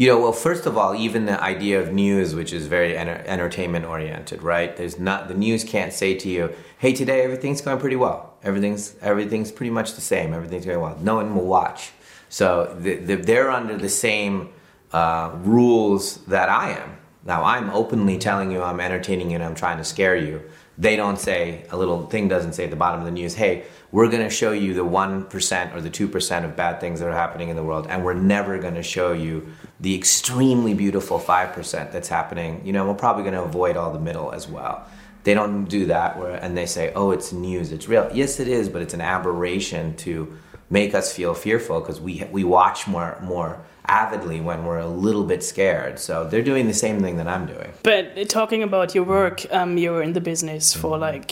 You 0.02 0.08
know, 0.08 0.20
well, 0.20 0.34
first 0.34 0.66
of 0.66 0.80
all, 0.80 0.96
even 0.96 1.28
the 1.28 1.40
idea 1.40 1.80
of 1.80 1.94
news, 1.94 2.34
which 2.34 2.54
is 2.54 2.66
very 2.66 2.98
enter- 2.98 3.24
entertainment 3.28 3.86
oriented, 3.86 4.42
right? 4.42 4.76
There's 4.76 4.98
not 4.98 5.28
the 5.28 5.36
news 5.36 5.64
can't 5.64 5.94
say 5.94 6.16
to 6.16 6.28
you, 6.28 6.56
"Hey, 6.80 6.92
today 6.92 7.22
everything's 7.22 7.62
going 7.62 7.80
pretty 7.80 7.98
well. 7.98 8.34
Everything's 8.44 8.96
everything's 9.04 9.52
pretty 9.52 9.70
much 9.70 9.94
the 9.94 10.02
same. 10.02 10.34
Everything's 10.34 10.66
going 10.66 10.82
well." 10.82 10.98
No 11.00 11.18
one 11.18 11.36
will 11.36 11.46
watch, 11.46 11.92
so 12.30 12.76
the, 12.80 12.96
the, 12.96 13.16
they're 13.16 13.52
under 13.52 13.78
the 13.78 13.90
same 13.90 14.50
uh, 14.92 15.36
rules 15.44 16.26
that 16.26 16.50
I 16.50 16.72
am. 16.72 16.98
Now, 17.24 17.44
I'm 17.44 17.70
openly 17.70 18.18
telling 18.18 18.52
you 18.52 18.64
I'm 18.64 18.80
entertaining 18.80 19.30
you 19.30 19.36
and 19.36 19.44
I'm 19.44 19.54
trying 19.54 19.78
to 19.78 19.84
scare 19.84 20.16
you. 20.16 20.42
They 20.82 20.96
don't 20.96 21.20
say 21.20 21.64
a 21.70 21.78
little 21.78 22.08
thing 22.08 22.28
doesn't 22.28 22.54
say 22.54 22.64
at 22.64 22.72
the 22.72 22.76
bottom 22.76 23.02
of 23.02 23.06
the 23.06 23.12
news, 23.12 23.36
"Hey, 23.36 23.66
we're 23.92 24.10
going 24.10 24.24
to 24.24 24.32
show 24.32 24.52
you 24.52 24.74
the 24.74 24.84
1% 24.84 25.76
or 25.76 25.82
the 25.82 25.92
2% 25.92 26.46
of 26.46 26.56
bad 26.56 26.80
things 26.80 27.00
that 27.00 27.08
are 27.08 27.14
happening 27.14 27.50
in 27.50 27.56
the 27.56 27.64
world 27.64 27.86
and 27.88 28.04
we're 28.04 28.16
never 28.16 28.58
going 28.58 28.74
to 28.74 28.82
show 28.84 29.14
you 29.14 29.54
the 29.80 29.94
extremely 29.94 30.74
beautiful 30.74 31.20
5% 31.20 31.92
that's 31.92 32.10
happening. 32.10 32.62
You 32.66 32.74
know 32.74 32.88
we're 32.88 32.96
probably 32.96 33.22
going 33.22 33.36
to 33.36 33.44
avoid 33.44 33.78
all 33.78 33.94
the 33.94 34.00
middle 34.00 34.32
as 34.32 34.48
well. 34.48 34.88
They 35.24 35.36
don't 35.36 35.66
do 35.66 35.86
that 35.86 36.18
where 36.18 36.36
and 36.36 36.58
they 36.58 36.66
say 36.66 36.92
oh 36.96 37.12
it's 37.12 37.32
news 37.32 37.72
it's 37.72 37.88
real. 37.88 38.10
Yes 38.12 38.40
it 38.40 38.48
is 38.48 38.68
but 38.68 38.82
it's 38.82 38.96
an 38.96 39.02
aberration 39.02 39.96
to 39.98 40.36
make 40.72 40.96
us 40.96 41.14
feel 41.14 41.36
fearful 41.36 41.80
because 41.82 42.02
we 42.02 42.24
we 42.32 42.44
watch 42.44 42.88
more 42.88 43.20
more 43.22 43.62
avidly 43.92 44.40
when 44.40 44.60
we're 44.66 44.80
a 44.80 44.88
little 45.08 45.26
bit 45.26 45.44
scared 45.44 46.00
so 46.00 46.14
they're 46.30 46.48
doing 46.54 46.66
the 46.68 46.74
same 46.86 46.98
thing 47.04 47.18
that 47.18 47.28
i'm 47.28 47.46
doing 47.46 47.70
But 47.84 48.30
talking 48.30 48.64
about 48.64 48.96
your 48.96 49.04
work, 49.06 49.38
um, 49.52 49.78
you're 49.78 50.02
in 50.08 50.14
the 50.14 50.22
business 50.22 50.74
for 50.82 50.98
like 51.10 51.32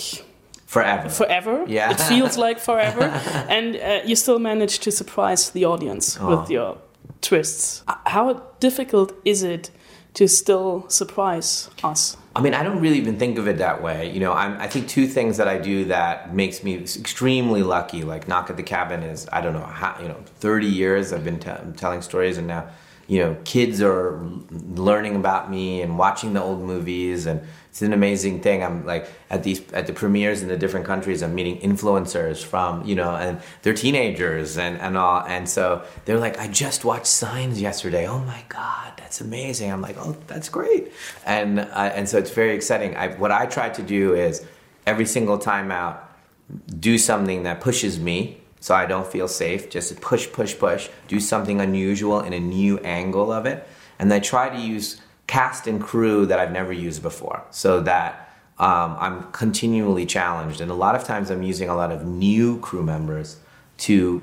forever 0.65 1.09
forever. 1.09 1.55
Yeah. 1.67 1.91
It 1.93 1.99
feels 2.11 2.37
like 2.45 2.59
forever. 2.59 3.03
and 3.49 3.75
uh, 3.75 4.01
you 4.09 4.15
still 4.15 4.39
manage 4.39 4.75
to 4.85 4.91
surprise 4.91 5.49
the 5.51 5.63
audience 5.65 6.17
Oh. 6.21 6.29
with 6.41 6.49
your 6.49 6.77
twists. 7.21 7.83
How 8.15 8.25
difficult 8.59 9.09
is 9.25 9.41
it 9.43 9.71
to 10.13 10.27
still 10.27 10.85
surprise 10.89 11.69
us? 11.83 12.17
I 12.36 12.41
mean, 12.41 12.53
I 12.53 12.63
don't 12.63 12.79
really 12.79 12.98
even 12.98 13.17
think 13.17 13.38
of 13.39 13.48
it 13.48 13.57
that 13.57 13.81
way. 13.81 14.12
You 14.12 14.19
know, 14.19 14.33
I'm, 14.33 14.59
I 14.62 14.67
think 14.67 14.88
two 14.88 15.07
things 15.07 15.38
that 15.38 15.48
I 15.48 15.57
do 15.57 15.86
that 15.86 16.33
makes 16.33 16.63
me 16.63 16.75
extremely 16.75 17.63
lucky. 17.63 18.03
Like 18.03 18.27
Knock 18.27 18.50
at 18.50 18.57
the 18.57 18.63
Cabin 18.63 19.01
is, 19.01 19.27
I 19.31 19.41
don't 19.41 19.53
know, 19.53 19.65
how, 19.65 20.00
you 20.01 20.07
know, 20.07 20.24
30 20.39 20.67
years 20.67 21.12
I've 21.12 21.24
been 21.24 21.39
t- 21.39 21.51
telling 21.75 22.01
stories, 22.01 22.38
and 22.38 22.45
now, 22.45 22.67
you 23.07 23.19
know, 23.19 23.36
kids 23.43 23.81
are 23.81 24.21
learning 24.51 25.15
about 25.15 25.50
me 25.50 25.81
and 25.81 25.98
watching 25.98 26.33
the 26.33 26.41
old 26.41 26.62
movies, 26.62 27.25
and 27.25 27.41
it's 27.69 27.81
an 27.81 27.93
amazing 27.93 28.41
thing. 28.41 28.63
I'm 28.63 28.86
like 28.86 29.09
at 29.31 29.43
these 29.43 29.62
at 29.74 29.88
the 29.88 29.93
premieres 29.93 30.43
in 30.43 30.48
the 30.48 30.57
different 30.57 30.86
countries. 30.86 31.24
I'm 31.24 31.33
meeting 31.33 31.59
influencers 31.62 32.43
from 32.43 32.86
you 32.86 32.93
know, 32.93 33.15
and 33.15 33.41
they're 33.63 33.74
teenagers 33.74 34.57
and 34.59 34.79
and 34.79 34.95
all, 34.95 35.24
and 35.25 35.50
so 35.50 35.83
they're 36.05 36.19
like, 36.19 36.39
I 36.39 36.48
just 36.48 36.86
watched 36.86 37.07
Signs 37.07 37.59
yesterday. 37.59 38.07
Oh 38.07 38.19
my 38.19 38.43
god, 38.48 38.99
that's 39.09 39.21
amazing. 39.21 39.71
I'm 39.71 39.81
like, 39.81 39.97
oh, 39.97 40.15
that's 40.27 40.49
great, 40.49 40.93
and 41.25 41.59
uh, 41.59 41.91
and 41.95 42.07
so 42.07 42.19
it's 42.19 42.29
very 42.29 42.53
exciting. 42.53 42.95
I, 42.95 43.07
what 43.15 43.31
I 43.31 43.47
try 43.47 43.67
to 43.69 43.81
do 43.81 44.13
is 44.13 44.45
every 44.85 45.07
single 45.07 45.39
time 45.39 45.71
out, 45.71 46.15
do 46.79 46.99
something 46.99 47.41
that 47.41 47.59
pushes 47.59 47.99
me. 47.99 48.39
So 48.59 48.75
I 48.75 48.85
don't 48.85 49.07
feel 49.07 49.27
safe. 49.27 49.71
Just 49.71 49.99
push, 49.99 50.31
push, 50.31 50.55
push. 50.59 50.89
Do 51.07 51.19
something 51.19 51.59
unusual 51.59 52.19
in 52.19 52.33
a 52.33 52.39
new 52.39 52.77
angle 52.79 53.31
of 53.31 53.47
it, 53.47 53.67
and 53.97 54.13
I 54.13 54.19
try 54.19 54.47
to 54.47 54.61
use 54.61 55.01
cast 55.25 55.65
and 55.65 55.81
crew 55.81 56.27
that 56.27 56.39
I've 56.39 56.51
never 56.51 56.71
used 56.71 57.01
before, 57.01 57.43
so 57.49 57.79
that 57.81 58.31
um, 58.59 58.95
I'm 58.99 59.31
continually 59.31 60.05
challenged. 60.05 60.61
And 60.61 60.69
a 60.69 60.75
lot 60.75 60.93
of 60.93 61.03
times 61.03 61.31
I'm 61.31 61.41
using 61.41 61.67
a 61.67 61.75
lot 61.75 61.91
of 61.91 62.05
new 62.05 62.59
crew 62.59 62.83
members 62.83 63.37
to 63.79 64.21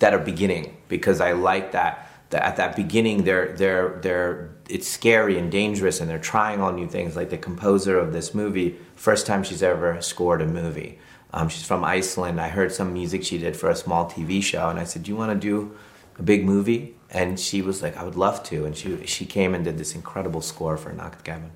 that 0.00 0.12
are 0.14 0.18
beginning 0.18 0.76
because 0.88 1.20
I 1.20 1.30
like 1.30 1.70
that. 1.70 2.09
At 2.32 2.56
that 2.56 2.76
beginning, 2.76 3.24
they're 3.24 3.52
they're 3.56 3.98
they're 4.02 4.50
it's 4.68 4.88
scary 4.88 5.38
and 5.38 5.50
dangerous, 5.50 6.00
and 6.00 6.08
they're 6.08 6.18
trying 6.18 6.60
all 6.60 6.72
new 6.72 6.86
things. 6.86 7.16
Like 7.16 7.30
the 7.30 7.38
composer 7.38 7.98
of 7.98 8.12
this 8.12 8.34
movie, 8.34 8.76
first 8.94 9.26
time 9.26 9.42
she's 9.42 9.62
ever 9.62 10.00
scored 10.00 10.42
a 10.42 10.46
movie. 10.46 10.98
Um, 11.32 11.48
she's 11.48 11.64
from 11.64 11.84
Iceland. 11.84 12.40
I 12.40 12.48
heard 12.48 12.72
some 12.72 12.92
music 12.92 13.24
she 13.24 13.38
did 13.38 13.56
for 13.56 13.70
a 13.70 13.76
small 13.76 14.08
TV 14.10 14.42
show, 14.42 14.68
and 14.68 14.78
I 14.78 14.84
said, 14.84 15.02
"Do 15.04 15.10
you 15.10 15.16
want 15.16 15.32
to 15.32 15.38
do 15.38 15.76
a 16.18 16.22
big 16.22 16.44
movie?" 16.44 16.96
And 17.10 17.38
she 17.38 17.62
was 17.62 17.82
like, 17.82 17.96
"I 17.96 18.04
would 18.04 18.16
love 18.16 18.42
to." 18.44 18.64
And 18.64 18.76
she 18.76 19.06
she 19.06 19.26
came 19.26 19.54
and 19.54 19.64
did 19.64 19.78
this 19.78 19.94
incredible 19.94 20.40
score 20.40 20.76
for 20.76 20.92
at. 20.92 21.50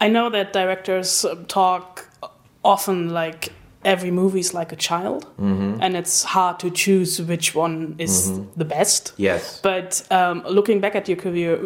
I 0.00 0.08
know 0.08 0.30
that 0.30 0.52
directors 0.52 1.24
talk 1.46 2.08
often 2.64 3.10
like 3.10 3.52
every 3.84 4.10
movie 4.10 4.40
is 4.40 4.54
like 4.54 4.72
a 4.72 4.76
child, 4.76 5.26
and 5.38 5.96
it's 5.96 6.24
hard 6.24 6.58
to 6.60 6.70
choose 6.70 7.20
which 7.20 7.54
one 7.54 7.96
is 7.98 8.40
the 8.56 8.64
best. 8.64 9.12
Yes. 9.16 9.60
But 9.60 10.06
um, 10.10 10.42
looking 10.46 10.80
back 10.80 10.94
at 10.94 11.08
your 11.08 11.16
career, 11.16 11.56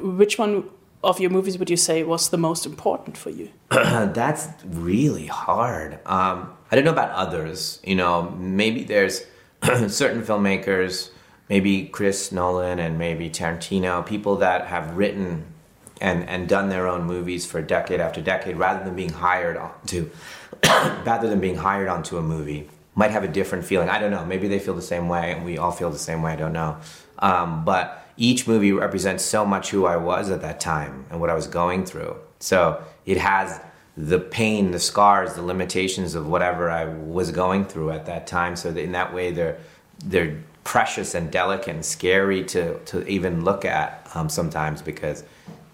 which 0.00 0.38
one 0.38 0.64
of 1.04 1.20
your 1.20 1.30
movies 1.30 1.58
would 1.58 1.70
you 1.70 1.76
say 1.76 2.02
was 2.02 2.30
the 2.30 2.36
most 2.36 2.66
important 2.66 3.16
for 3.16 3.30
you? 3.30 3.50
That's 3.70 4.48
really 4.64 5.26
hard. 5.26 6.00
Um, 6.06 6.52
I 6.70 6.76
don't 6.76 6.84
know 6.84 6.92
about 6.92 7.10
others. 7.10 7.80
You 7.84 7.94
know, 7.94 8.30
maybe 8.38 8.84
there's 8.84 9.24
certain 9.62 10.22
filmmakers, 10.22 11.10
maybe 11.48 11.86
Chris 11.86 12.32
Nolan 12.32 12.78
and 12.78 12.98
maybe 12.98 13.30
Tarantino, 13.30 14.04
people 14.04 14.36
that 14.36 14.66
have 14.66 14.96
written 14.96 15.44
and, 16.00 16.28
and 16.28 16.48
done 16.48 16.68
their 16.68 16.86
own 16.86 17.04
movies 17.04 17.46
for 17.46 17.60
decade 17.62 18.00
after 18.00 18.20
decade, 18.20 18.56
rather 18.56 18.84
than 18.84 18.94
being 18.94 19.12
hired 19.12 19.58
to, 19.86 20.10
rather 20.64 21.28
than 21.28 21.40
being 21.40 21.56
hired 21.56 21.88
onto 21.88 22.16
a 22.18 22.22
movie, 22.22 22.68
might 22.94 23.10
have 23.10 23.24
a 23.24 23.28
different 23.28 23.64
feeling. 23.64 23.88
I 23.88 23.98
don't 23.98 24.10
know. 24.10 24.24
Maybe 24.24 24.48
they 24.48 24.58
feel 24.58 24.74
the 24.74 24.82
same 24.82 25.08
way, 25.08 25.32
and 25.32 25.44
we 25.44 25.58
all 25.58 25.72
feel 25.72 25.90
the 25.90 25.98
same 25.98 26.22
way. 26.22 26.32
I 26.32 26.36
don't 26.36 26.52
know. 26.52 26.78
Um, 27.20 27.64
but 27.64 28.06
each 28.16 28.46
movie 28.46 28.72
represents 28.72 29.24
so 29.24 29.44
much 29.44 29.70
who 29.70 29.86
I 29.86 29.96
was 29.96 30.30
at 30.30 30.42
that 30.42 30.60
time 30.60 31.06
and 31.10 31.20
what 31.20 31.30
I 31.30 31.34
was 31.34 31.46
going 31.46 31.86
through. 31.86 32.16
So 32.40 32.82
it 33.06 33.16
has 33.16 33.60
the 33.96 34.18
pain, 34.18 34.70
the 34.70 34.78
scars, 34.78 35.34
the 35.34 35.42
limitations 35.42 36.14
of 36.14 36.28
whatever 36.28 36.70
I 36.70 36.84
was 36.86 37.30
going 37.30 37.64
through 37.64 37.90
at 37.90 38.06
that 38.06 38.26
time. 38.26 38.56
So 38.56 38.70
in 38.70 38.92
that 38.92 39.14
way, 39.14 39.32
they're 39.32 39.58
they're 40.04 40.38
precious 40.62 41.14
and 41.14 41.30
delicate 41.30 41.74
and 41.74 41.84
scary 41.84 42.44
to 42.44 42.78
to 42.80 43.06
even 43.08 43.44
look 43.44 43.64
at 43.64 44.08
um, 44.14 44.28
sometimes 44.28 44.82
because 44.82 45.24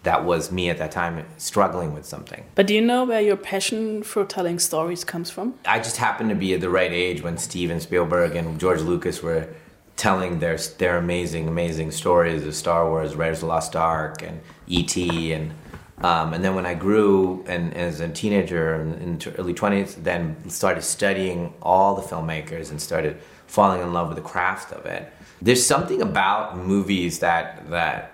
that 0.04 0.24
was 0.24 0.52
me 0.52 0.70
at 0.70 0.78
that 0.78 0.92
time 0.92 1.24
struggling 1.38 1.92
with 1.94 2.04
something. 2.04 2.44
But 2.54 2.66
do 2.66 2.74
you 2.74 2.80
know 2.80 3.04
where 3.04 3.20
your 3.20 3.36
passion 3.36 4.02
for 4.02 4.24
telling 4.24 4.58
stories 4.58 5.02
comes 5.02 5.30
from? 5.30 5.54
I 5.66 5.78
just 5.78 5.96
happened 5.96 6.30
to 6.30 6.36
be 6.36 6.54
at 6.54 6.60
the 6.60 6.70
right 6.70 6.92
age 6.92 7.22
when 7.22 7.36
Steven 7.36 7.80
Spielberg 7.80 8.36
and 8.36 8.60
George 8.60 8.80
Lucas 8.80 9.22
were 9.22 9.48
telling 9.96 10.38
their 10.38 10.58
their 10.78 10.98
amazing, 10.98 11.48
amazing 11.48 11.90
stories 11.90 12.46
of 12.46 12.54
Star 12.54 12.88
Wars, 12.88 13.14
Raiders 13.14 13.38
of 13.38 13.42
the 13.42 13.46
Lost 13.46 13.76
Ark, 13.76 14.22
and 14.22 14.40
E.T. 14.66 15.32
and 15.32 15.52
um, 15.98 16.34
and 16.34 16.44
then 16.44 16.54
when 16.54 16.66
I 16.66 16.74
grew 16.74 17.44
and 17.46 17.72
as 17.74 18.00
a 18.00 18.08
teenager 18.08 18.74
and 18.74 19.00
in 19.00 19.18
t- 19.18 19.30
early 19.38 19.54
twenties, 19.54 19.94
then 19.94 20.36
started 20.50 20.82
studying 20.82 21.54
all 21.62 21.94
the 21.94 22.02
filmmakers 22.02 22.70
and 22.70 22.80
started 22.80 23.16
falling 23.46 23.80
in 23.80 23.92
love 23.92 24.08
with 24.08 24.16
the 24.16 24.22
craft 24.22 24.72
of 24.72 24.84
it. 24.84 25.10
There's 25.40 25.64
something 25.64 26.02
about 26.02 26.58
movies 26.58 27.20
that 27.20 27.70
that 27.70 28.13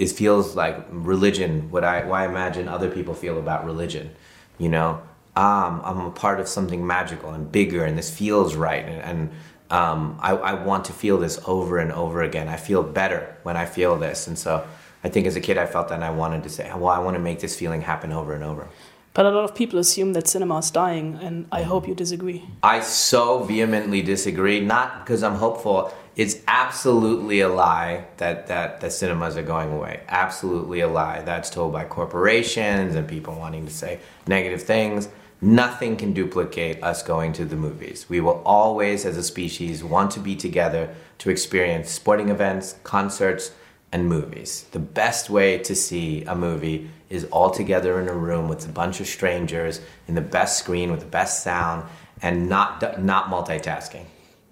it 0.00 0.10
feels 0.10 0.56
like 0.56 0.76
religion. 0.90 1.70
What 1.70 1.84
I 1.84 2.04
why 2.04 2.24
I 2.24 2.28
imagine 2.28 2.68
other 2.68 2.90
people 2.90 3.14
feel 3.14 3.38
about 3.38 3.66
religion, 3.66 4.10
you 4.58 4.68
know. 4.68 5.02
Um, 5.36 5.80
I'm 5.84 6.00
a 6.00 6.10
part 6.10 6.40
of 6.40 6.48
something 6.48 6.84
magical 6.84 7.30
and 7.30 7.52
bigger, 7.52 7.84
and 7.84 7.96
this 7.96 8.10
feels 8.10 8.56
right, 8.56 8.84
and, 8.84 9.00
and 9.02 9.30
um, 9.70 10.18
I, 10.20 10.32
I 10.32 10.54
want 10.54 10.86
to 10.86 10.92
feel 10.92 11.18
this 11.18 11.38
over 11.46 11.78
and 11.78 11.92
over 11.92 12.22
again. 12.22 12.48
I 12.48 12.56
feel 12.56 12.82
better 12.82 13.36
when 13.44 13.56
I 13.56 13.66
feel 13.66 13.96
this, 13.96 14.26
and 14.26 14.36
so 14.36 14.66
I 15.04 15.08
think 15.08 15.26
as 15.26 15.36
a 15.36 15.40
kid 15.40 15.56
I 15.56 15.66
felt 15.66 15.88
that, 15.88 15.94
and 15.94 16.04
I 16.04 16.10
wanted 16.10 16.42
to 16.42 16.48
say, 16.48 16.68
well, 16.74 16.88
I 16.88 16.98
want 16.98 17.14
to 17.14 17.22
make 17.22 17.40
this 17.40 17.56
feeling 17.56 17.82
happen 17.82 18.10
over 18.10 18.32
and 18.34 18.42
over. 18.42 18.68
But 19.12 19.26
a 19.26 19.30
lot 19.30 19.44
of 19.44 19.56
people 19.56 19.78
assume 19.78 20.12
that 20.12 20.28
cinema 20.28 20.58
is 20.58 20.70
dying, 20.70 21.18
and 21.20 21.46
I 21.50 21.62
hope 21.62 21.88
you 21.88 21.94
disagree. 21.94 22.44
I 22.62 22.80
so 22.80 23.42
vehemently 23.42 24.02
disagree. 24.02 24.60
Not 24.60 25.00
because 25.00 25.24
I'm 25.24 25.34
hopeful. 25.34 25.92
It's 26.14 26.36
absolutely 26.46 27.40
a 27.40 27.48
lie 27.48 28.06
that, 28.18 28.46
that 28.46 28.80
that 28.80 28.92
cinemas 28.92 29.36
are 29.36 29.42
going 29.42 29.72
away. 29.72 30.00
Absolutely 30.08 30.80
a 30.80 30.88
lie. 30.88 31.22
That's 31.22 31.50
told 31.50 31.72
by 31.72 31.84
corporations 31.84 32.94
and 32.94 33.08
people 33.08 33.34
wanting 33.34 33.66
to 33.66 33.72
say 33.72 33.98
negative 34.28 34.62
things. 34.62 35.08
Nothing 35.40 35.96
can 35.96 36.12
duplicate 36.12 36.82
us 36.82 37.02
going 37.02 37.32
to 37.32 37.44
the 37.46 37.56
movies. 37.56 38.06
We 38.08 38.20
will 38.20 38.42
always, 38.44 39.06
as 39.06 39.16
a 39.16 39.22
species, 39.22 39.82
want 39.82 40.10
to 40.12 40.20
be 40.20 40.36
together 40.36 40.94
to 41.18 41.30
experience 41.30 41.90
sporting 41.90 42.28
events, 42.28 42.76
concerts, 42.84 43.52
and 43.92 44.08
movies. 44.08 44.66
The 44.72 44.78
best 44.78 45.30
way 45.30 45.58
to 45.58 45.74
see 45.74 46.24
a 46.24 46.34
movie 46.34 46.90
is 47.08 47.24
all 47.26 47.50
together 47.50 48.00
in 48.00 48.08
a 48.08 48.14
room 48.14 48.48
with 48.48 48.64
a 48.68 48.72
bunch 48.72 49.00
of 49.00 49.06
strangers 49.06 49.80
in 50.06 50.14
the 50.14 50.20
best 50.20 50.58
screen 50.58 50.90
with 50.90 51.00
the 51.00 51.06
best 51.06 51.42
sound 51.42 51.84
and 52.22 52.48
not 52.48 53.02
not 53.02 53.24
multitasking. 53.30 54.04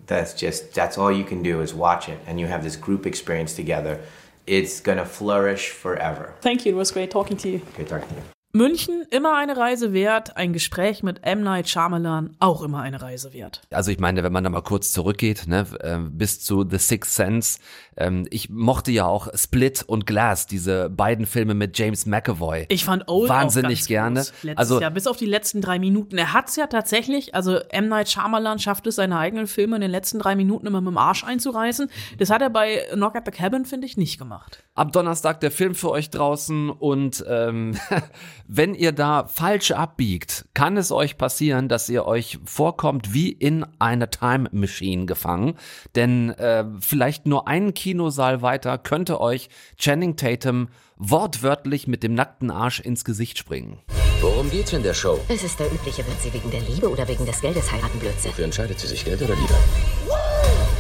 that's 0.07 0.33
just 0.35 0.75
that's 0.75 0.97
all 0.99 1.13
you 1.13 1.25
can 1.25 1.43
do 1.43 1.61
is 1.61 1.73
watch 1.75 2.09
it 2.09 2.19
and 2.27 2.41
you 2.41 2.47
have 2.47 2.63
this 2.65 2.77
group 2.77 3.07
experience 3.07 3.53
together 3.55 4.01
it's 4.47 4.81
gonna 4.81 5.05
flourish 5.05 5.69
forever 5.71 6.35
Thank 6.41 6.65
you. 6.65 6.73
It 6.73 6.77
was 6.77 6.91
great 6.91 7.11
talking 7.11 7.37
to 7.37 7.49
you. 7.51 7.59
great 7.77 7.89
talking 7.89 8.09
to 8.09 8.15
you 8.15 8.38
München 8.59 9.07
immer 9.11 9.37
eine 9.37 9.57
Reise 9.57 9.93
wert, 9.93 10.37
ein 10.37 10.53
Gespräch 10.53 11.05
mit 11.05 11.21
M. 11.23 11.43
Night 11.43 11.69
Shyamalan 11.69 12.37
auch 12.41 12.63
immer 12.63 12.81
eine 12.81 13.01
Reise 13.01 13.33
wert. 13.33 13.63
Also 13.71 13.93
ich 13.93 14.01
meine, 14.01 14.25
wenn 14.25 14.33
man 14.33 14.43
da 14.43 14.51
mal 14.51 14.63
kurz 14.63 14.91
zurückgeht, 14.91 15.47
ne, 15.47 15.65
äh, 15.81 15.99
bis 15.99 16.41
zu 16.43 16.67
The 16.69 16.79
Sixth 16.79 17.15
Sense, 17.15 17.61
ähm, 17.97 18.27
ich 18.31 18.51
mochte 18.51 18.91
ja 18.91 19.07
auch 19.07 19.29
Split 19.35 19.85
und 19.87 20.07
Glass, 20.07 20.49
diese 20.49 20.91
beiden 20.91 21.25
Filme 21.27 21.55
mit 21.55 21.79
James 21.79 22.05
McAvoy. 22.05 22.67
Ich 22.69 22.85
fand 22.85 23.07
Old 23.07 23.29
Wahnsinnig 23.29 23.87
gerne. 23.87 24.25
Also- 24.57 24.81
Jahr, 24.81 24.91
bis 24.91 25.07
auf 25.07 25.17
die 25.17 25.27
letzten 25.27 25.61
drei 25.61 25.79
Minuten. 25.79 26.19
Er 26.19 26.33
hat's 26.33 26.57
ja 26.57 26.67
tatsächlich, 26.67 27.37
also 27.37 27.59
M. 27.69 27.89
Night 27.89 28.09
Shyamalan 28.09 28.59
schafft 28.59 28.89
es, 28.89 28.97
seine 28.97 29.19
eigenen 29.19 29.47
Filme 29.47 29.77
in 29.77 29.83
den 29.83 29.91
letzten 29.93 30.19
drei 30.19 30.35
Minuten 30.35 30.67
immer 30.67 30.81
mit 30.81 30.91
dem 30.91 30.99
Arsch 30.99 31.23
einzureißen. 31.23 31.89
Das 32.19 32.31
hat 32.31 32.43
er 32.43 32.51
bei 32.51 32.83
Knock 32.93 33.15
at 33.15 33.25
the 33.25 33.31
Cabin, 33.31 33.65
finde 33.65 33.87
ich, 33.87 33.97
nicht 33.97 34.19
gemacht. 34.19 34.65
Ab 34.75 34.93
Donnerstag 34.93 35.39
der 35.41 35.53
Film 35.53 35.77
für 35.77 35.91
euch 35.91 36.11
draußen 36.11 36.71
und 36.71 37.25
ähm, 37.29 37.77
wenn 38.49 38.75
ihr 38.75 38.93
da 38.93 39.27
falsch 39.27 39.71
abbiegt, 39.73 40.47
kann 40.55 40.79
es 40.79 40.91
euch 40.91 41.19
passieren, 41.19 41.69
dass 41.69 41.89
ihr 41.91 42.07
euch 42.07 42.39
vorkommt 42.45 43.13
wie 43.13 43.31
in 43.31 43.67
einer 43.79 44.11
Time 44.11 44.49
Machine 44.53 45.05
gefangen. 45.05 45.55
Denn 45.95 46.31
äh, 46.31 46.65
vielleicht 46.81 47.27
nur 47.27 47.47
einen 47.47 47.75
Kinosaal 47.75 48.41
weiter 48.41 48.79
könnte 48.79 49.21
euch 49.21 49.51
Channing 49.77 50.17
Tatum 50.17 50.69
wortwörtlich 50.97 51.87
mit 51.87 52.03
dem 52.03 52.15
nackten 52.15 52.51
Arsch 52.51 52.81
ins 52.81 53.05
Gesicht 53.05 53.37
springen. 53.39 53.81
Worum 54.21 54.51
geht's 54.51 54.73
in 54.73 54.83
der 54.83 54.95
Show? 54.95 55.21
Es 55.29 55.45
ist 55.45 55.61
der 55.61 55.71
übliche, 55.71 56.05
wird 56.07 56.21
sie 56.21 56.33
wegen 56.33 56.51
der 56.51 56.61
Liebe 56.63 56.89
oder 56.91 57.07
wegen 57.07 57.27
des 57.27 57.41
Geldes 57.41 57.71
heiraten, 57.71 57.99
Blödsinn. 58.01 58.31
Wofür 58.31 58.47
entscheidet 58.47 58.81
sie 58.81 58.89
sich, 58.89 59.05
Geld 59.05 59.21
oder 59.23 59.35
Liebe? 59.37 59.55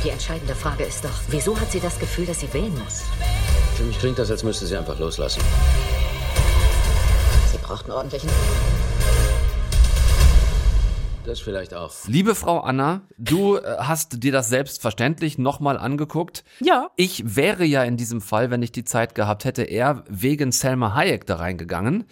Die 0.02 0.08
entscheidende 0.08 0.54
Frage 0.54 0.84
ist 0.84 1.04
doch, 1.04 1.20
wieso 1.28 1.58
hat 1.60 1.70
sie 1.70 1.80
das 1.80 1.98
Gefühl, 1.98 2.24
dass 2.24 2.40
sie 2.40 2.52
wählen 2.52 2.76
muss? 2.82 3.04
Für 3.76 3.84
mich 3.84 3.98
klingt 3.98 4.18
das, 4.18 4.30
als 4.30 4.42
müsste 4.42 4.66
sie 4.66 4.76
einfach 4.76 4.98
loslassen. 4.98 5.42
Braucht 7.68 7.84
einen 7.84 7.92
ordentlichen... 7.92 8.30
Das 11.26 11.40
vielleicht 11.40 11.74
auch. 11.74 11.92
Liebe 12.06 12.34
Frau 12.34 12.60
Anna, 12.60 13.02
du 13.18 13.56
äh, 13.56 13.76
hast 13.80 14.22
dir 14.22 14.32
das 14.32 14.48
selbstverständlich 14.48 15.36
nochmal 15.36 15.76
angeguckt. 15.76 16.44
Ja. 16.60 16.88
Ich 16.96 17.36
wäre 17.36 17.66
ja 17.66 17.84
in 17.84 17.98
diesem 17.98 18.22
Fall, 18.22 18.50
wenn 18.50 18.62
ich 18.62 18.72
die 18.72 18.86
Zeit 18.86 19.14
gehabt 19.14 19.44
hätte, 19.44 19.64
eher 19.64 20.04
wegen 20.08 20.50
Selma 20.50 20.94
Hayek 20.94 21.26
da 21.26 21.36
reingegangen. 21.36 22.06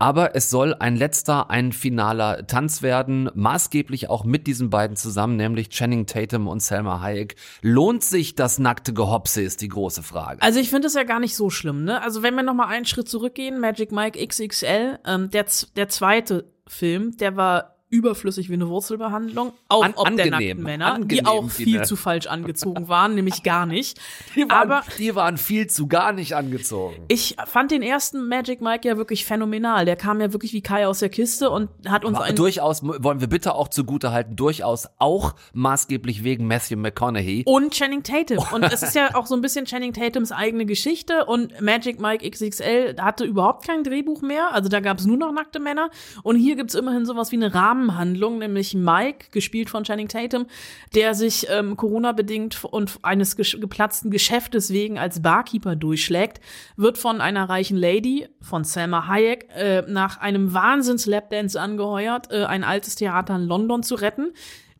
Aber 0.00 0.36
es 0.36 0.48
soll 0.48 0.74
ein 0.74 0.94
letzter, 0.94 1.50
ein 1.50 1.72
finaler 1.72 2.46
Tanz 2.46 2.82
werden, 2.82 3.30
maßgeblich 3.34 4.08
auch 4.08 4.24
mit 4.24 4.46
diesen 4.46 4.70
beiden 4.70 4.96
zusammen, 4.96 5.36
nämlich 5.36 5.70
Channing 5.70 6.06
Tatum 6.06 6.46
und 6.46 6.60
Selma 6.60 7.00
Hayek. 7.00 7.34
Lohnt 7.62 8.04
sich 8.04 8.36
das 8.36 8.60
nackte 8.60 8.92
Gehopse, 8.92 9.42
ist 9.42 9.60
die 9.60 9.68
große 9.68 10.04
Frage. 10.04 10.40
Also 10.40 10.60
ich 10.60 10.70
finde 10.70 10.86
es 10.86 10.94
ja 10.94 11.02
gar 11.02 11.18
nicht 11.18 11.34
so 11.34 11.50
schlimm, 11.50 11.82
ne? 11.82 12.00
Also 12.00 12.22
wenn 12.22 12.36
wir 12.36 12.44
noch 12.44 12.54
mal 12.54 12.68
einen 12.68 12.84
Schritt 12.84 13.08
zurückgehen, 13.08 13.58
Magic 13.58 13.90
Mike 13.90 14.24
XXL, 14.24 15.00
ähm, 15.04 15.30
der, 15.30 15.46
der 15.74 15.88
zweite 15.88 16.44
Film, 16.68 17.16
der 17.16 17.36
war 17.36 17.77
überflüssig 17.90 18.48
wie 18.48 18.54
eine 18.54 18.68
Wurzelbehandlung, 18.68 19.52
auch 19.68 19.84
An- 19.84 19.92
ob 19.96 20.04
der 20.16 20.26
angenehm, 20.26 20.30
nackten 20.58 20.62
Männer, 20.64 20.94
die 20.98 21.24
angenehm, 21.24 21.26
auch 21.26 21.50
viel 21.50 21.64
Tine. 21.66 21.82
zu 21.82 21.96
falsch 21.96 22.26
angezogen 22.26 22.88
waren, 22.88 23.14
nämlich 23.14 23.42
gar 23.42 23.66
nicht. 23.66 23.98
Die 24.34 24.42
waren, 24.42 24.50
Aber 24.50 24.82
die 24.98 25.14
waren 25.14 25.36
viel 25.38 25.66
zu 25.68 25.86
gar 25.86 26.12
nicht 26.12 26.34
angezogen. 26.36 26.96
ich 27.08 27.36
fand 27.46 27.70
den 27.70 27.82
ersten 27.82 28.28
Magic 28.28 28.60
Mike 28.60 28.86
ja 28.86 28.96
wirklich 28.96 29.24
phänomenal. 29.24 29.84
Der 29.84 29.96
kam 29.96 30.20
ja 30.20 30.32
wirklich 30.32 30.52
wie 30.52 30.60
Kai 30.60 30.86
aus 30.86 30.98
der 31.00 31.08
Kiste 31.08 31.50
und 31.50 31.70
hat 31.88 32.04
uns 32.04 32.16
Aber 32.18 32.32
durchaus, 32.32 32.82
wollen 32.82 33.20
wir 33.20 33.26
bitte 33.28 33.54
auch 33.54 33.68
zugute 33.68 34.12
halten, 34.12 34.36
durchaus 34.36 34.88
auch 34.98 35.34
maßgeblich 35.54 36.24
wegen 36.24 36.46
Matthew 36.46 36.76
McConaughey. 36.76 37.42
und 37.46 37.72
Channing 37.72 38.02
Tatum. 38.02 38.44
Und 38.52 38.64
es 38.64 38.82
ist 38.82 38.94
ja 38.94 39.14
auch 39.14 39.26
so 39.26 39.34
ein 39.34 39.40
bisschen 39.40 39.64
Channing 39.64 39.92
Tatums 39.92 40.30
eigene 40.32 40.66
Geschichte. 40.66 41.24
Und 41.26 41.60
Magic 41.60 42.00
Mike 42.00 42.28
XXL 42.28 42.96
hatte 43.00 43.24
überhaupt 43.24 43.66
kein 43.66 43.82
Drehbuch 43.82 44.22
mehr. 44.22 44.52
Also 44.54 44.68
da 44.68 44.80
gab 44.80 44.98
es 44.98 45.06
nur 45.06 45.16
noch 45.16 45.32
nackte 45.32 45.58
Männer. 45.58 45.90
Und 46.22 46.36
hier 46.36 46.56
gibt's 46.56 46.74
immerhin 46.74 47.06
sowas 47.06 47.32
wie 47.32 47.36
eine 47.36 47.54
Rahmenhandlung, 47.78 48.38
nämlich 48.38 48.74
Mike, 48.74 49.26
gespielt 49.30 49.70
von 49.70 49.84
Channing 49.84 50.08
Tatum, 50.08 50.46
der 50.94 51.14
sich 51.14 51.46
ähm, 51.50 51.76
Corona-bedingt 51.76 52.64
und 52.64 52.98
eines 53.02 53.36
gesch 53.36 53.58
geplatzten 53.60 54.10
Geschäftes 54.10 54.72
wegen 54.72 54.98
als 54.98 55.22
Barkeeper 55.22 55.76
durchschlägt, 55.76 56.40
wird 56.76 56.98
von 56.98 57.20
einer 57.20 57.48
reichen 57.48 57.76
Lady, 57.76 58.28
von 58.40 58.64
Selma 58.64 59.06
Hayek, 59.06 59.48
äh, 59.54 59.82
nach 59.82 60.20
einem 60.20 60.52
Wahnsinns-Lapdance 60.52 61.60
angeheuert, 61.60 62.30
äh, 62.30 62.44
ein 62.44 62.64
altes 62.64 62.96
Theater 62.96 63.36
in 63.36 63.42
London 63.42 63.82
zu 63.82 63.94
retten 63.94 64.32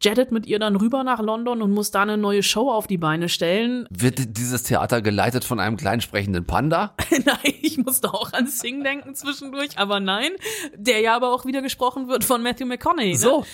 jettet 0.02 0.32
mit 0.32 0.46
ihr 0.46 0.58
dann 0.58 0.76
rüber 0.76 1.04
nach 1.04 1.20
London 1.20 1.62
und 1.62 1.72
muss 1.72 1.90
da 1.90 2.02
eine 2.02 2.16
neue 2.16 2.42
Show 2.42 2.70
auf 2.70 2.86
die 2.86 2.98
Beine 2.98 3.28
stellen. 3.28 3.86
Wird 3.90 4.36
dieses 4.36 4.62
Theater 4.62 5.02
geleitet 5.02 5.44
von 5.44 5.60
einem 5.60 5.76
kleinen 5.76 6.00
sprechenden 6.00 6.44
Panda? 6.44 6.94
nein, 7.10 7.54
ich 7.60 7.78
musste 7.78 8.12
auch 8.12 8.32
an 8.32 8.46
Sing 8.46 8.84
denken 8.84 9.14
zwischendurch, 9.14 9.78
aber 9.78 10.00
nein, 10.00 10.32
der 10.74 11.00
ja 11.00 11.16
aber 11.16 11.32
auch 11.32 11.44
wieder 11.44 11.62
gesprochen 11.62 12.08
wird 12.08 12.24
von 12.24 12.42
Matthew 12.42 12.66
McConaughey. 12.66 13.12
Ne? 13.12 13.16
So. 13.16 13.44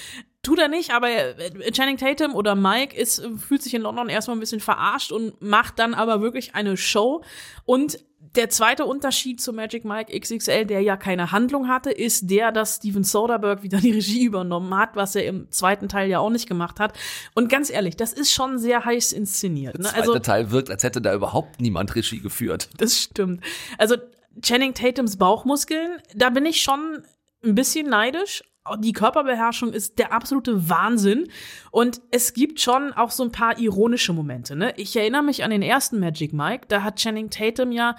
Tut 0.43 0.59
er 0.59 0.69
nicht, 0.69 0.93
aber 0.93 1.09
äh, 1.11 1.73
Channing 1.73 1.97
Tatum 1.97 2.35
oder 2.35 2.55
Mike 2.55 2.95
ist, 2.95 3.27
fühlt 3.39 3.63
sich 3.63 3.73
in 3.73 3.81
London 3.81 4.11
erstmal 4.11 4.37
ein 4.37 4.41
bisschen 4.41 4.61
verarscht 4.61 5.11
und 5.11 5.41
macht 5.41 5.79
dann 5.79 5.95
aber 5.95 6.21
wirklich 6.21 6.55
eine 6.55 6.77
Show. 6.77 7.23
Und 7.65 7.99
der 8.37 8.51
zweite 8.51 8.85
Unterschied 8.85 9.41
zu 9.41 9.53
Magic 9.53 9.85
Mike 9.85 10.19
XXL, 10.19 10.67
der 10.67 10.81
ja 10.81 10.97
keine 10.97 11.33
Handlung 11.33 11.69
hatte, 11.69 11.91
ist 11.91 12.31
der, 12.31 12.53
dass 12.53 12.77
Steven 12.77 13.05
Soderbergh 13.05 13.63
wieder 13.63 13.79
die 13.79 13.93
Regie 13.93 14.25
übernommen 14.25 14.77
hat, 14.77 14.97
was 14.97 15.15
er 15.15 15.25
im 15.27 15.51
zweiten 15.51 15.89
Teil 15.89 16.09
ja 16.09 16.19
auch 16.19 16.31
nicht 16.31 16.49
gemacht 16.49 16.81
hat. 16.81 16.93
Und 17.35 17.49
ganz 17.49 17.71
ehrlich, 17.71 17.97
das 17.97 18.13
ist 18.13 18.33
schon 18.33 18.59
sehr 18.59 18.85
heiß 18.85 19.13
inszeniert. 19.13 19.75
Der 19.75 19.83
Ne? 19.83 19.89
zweite 19.89 20.23
Teil 20.23 20.51
wirkt, 20.51 20.71
als 20.71 20.83
hätte 20.83 21.01
da 21.01 21.15
überhaupt 21.15 21.61
niemand 21.61 21.95
Regie 21.95 22.21
geführt. 22.21 22.69
Das 22.79 22.99
stimmt. 23.01 23.43
Also 23.79 23.97
Channing 24.43 24.75
Tatums 24.75 25.17
Bauchmuskeln, 25.17 25.99
da 26.15 26.31
bin 26.31 26.45
ich 26.45 26.61
schon 26.61 27.03
ein 27.45 27.55
bisschen 27.55 27.89
neidisch. 27.89 28.43
Die 28.79 28.93
Körperbeherrschung 28.93 29.73
ist 29.73 29.99
der 29.99 30.13
absolute 30.13 30.71
Wahnsinn. 30.71 31.29
Und 31.71 32.01
es 32.11 32.33
gibt 32.33 32.61
schon 32.61 32.93
auch 32.93 33.11
so 33.11 33.23
ein 33.23 33.33
paar 33.33 33.59
ironische 33.59 34.13
Momente. 34.13 34.57
Ne? 34.57 34.73
Ich 34.77 34.97
erinnere 34.97 35.23
mich 35.23 35.45
an 35.45 35.51
den 35.51 35.63
ersten 35.63 36.01
Magic 36.01 36.33
Mike. 36.33 36.67
Da 36.69 36.83
hat 36.83 36.97
Channing 36.97 37.29
Tatum 37.29 37.73
ja, 37.73 37.97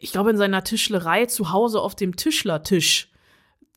ich 0.00 0.12
glaube, 0.12 0.30
in 0.30 0.38
seiner 0.38 0.64
Tischlerei 0.64 1.26
zu 1.26 1.52
Hause 1.52 1.80
auf 1.80 1.94
dem 1.94 2.16
Tischlertisch 2.16 3.09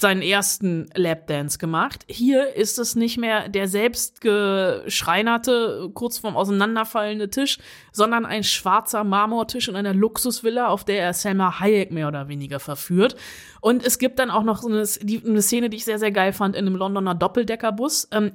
seinen 0.02 0.22
ersten 0.22 0.90
Lapdance 0.96 1.58
gemacht. 1.58 2.04
Hier 2.08 2.56
ist 2.56 2.78
es 2.78 2.96
nicht 2.96 3.18
mehr 3.18 3.48
der 3.48 3.68
selbst 3.68 4.22
geschreinerte, 4.22 5.92
kurz 5.94 6.18
vorm 6.18 6.36
Auseinanderfallende 6.36 7.30
Tisch, 7.30 7.58
sondern 7.92 8.26
ein 8.26 8.44
schwarzer 8.44 9.04
Marmortisch 9.04 9.70
in 9.70 9.76
einer 9.76 9.94
Luxusvilla, 9.94 10.68
auf 10.68 10.84
der 10.84 11.02
er 11.02 11.14
Selma 11.14 11.60
Hayek 11.60 11.92
mehr 11.92 12.08
oder 12.08 12.28
weniger 12.28 12.60
verführt. 12.60 13.16
Und 13.62 13.86
es 13.86 13.98
gibt 13.98 14.20
dann 14.20 14.30
auch 14.30 14.44
noch 14.44 14.62
so 14.62 14.68
eine, 14.68 14.84
eine 14.84 15.42
Szene, 15.42 15.70
die 15.70 15.78
ich 15.78 15.86
sehr, 15.86 16.00
sehr 16.00 16.12
geil 16.12 16.34
fand, 16.34 16.56
in 16.56 16.68
einem 16.68 16.76
Londoner 16.76 17.16
Doppeldeckerbus. 17.16 18.10
Ähm, 18.12 18.34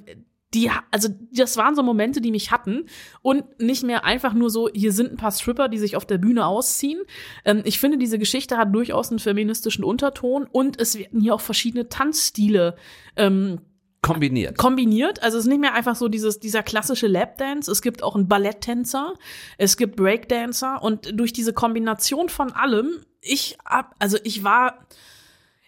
die, 0.53 0.71
also 0.91 1.09
das 1.31 1.57
waren 1.57 1.75
so 1.75 1.83
Momente, 1.83 2.21
die 2.21 2.31
mich 2.31 2.51
hatten 2.51 2.85
und 3.21 3.43
nicht 3.59 3.83
mehr 3.83 4.03
einfach 4.03 4.33
nur 4.33 4.49
so, 4.49 4.67
hier 4.73 4.91
sind 4.91 5.11
ein 5.11 5.17
paar 5.17 5.31
Stripper, 5.31 5.69
die 5.69 5.77
sich 5.77 5.95
auf 5.95 6.05
der 6.05 6.17
Bühne 6.17 6.45
ausziehen. 6.45 7.01
Ähm, 7.45 7.61
ich 7.65 7.79
finde, 7.79 7.97
diese 7.97 8.17
Geschichte 8.17 8.57
hat 8.57 8.73
durchaus 8.73 9.09
einen 9.09 9.19
feministischen 9.19 9.83
Unterton 9.83 10.47
und 10.51 10.79
es 10.79 10.97
werden 10.97 11.21
hier 11.21 11.35
auch 11.35 11.41
verschiedene 11.41 11.89
Tanzstile 11.89 12.75
ähm, 13.15 13.59
Kombiniert. 14.01 14.57
kombiniert. 14.57 15.21
Also 15.21 15.37
es 15.37 15.43
ist 15.43 15.49
nicht 15.49 15.59
mehr 15.59 15.73
einfach 15.73 15.95
so 15.95 16.07
dieses, 16.07 16.39
dieser 16.39 16.63
klassische 16.63 17.07
Lapdance. 17.07 17.69
Es 17.69 17.81
gibt 17.81 18.01
auch 18.01 18.15
einen 18.15 18.29
Balletttänzer, 18.29 19.13
es 19.57 19.75
gibt 19.75 19.97
Breakdancer 19.97 20.81
und 20.81 21.19
durch 21.19 21.33
diese 21.33 21.53
Kombination 21.53 22.29
von 22.29 22.53
allem, 22.53 23.01
ich 23.21 23.57
hab, 23.65 23.95
also 23.99 24.17
ich 24.23 24.43
war, 24.43 24.85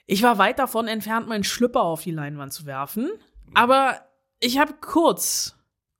ich 0.07 0.23
war 0.23 0.37
weit 0.37 0.59
davon 0.59 0.87
entfernt, 0.87 1.27
meinen 1.27 1.43
Schlüpper 1.43 1.81
auf 1.81 2.03
die 2.03 2.11
Leinwand 2.11 2.53
zu 2.53 2.65
werfen. 2.65 3.09
Aber 3.53 3.99
ich 4.41 4.57
habe 4.57 4.73
kurz, 4.81 5.55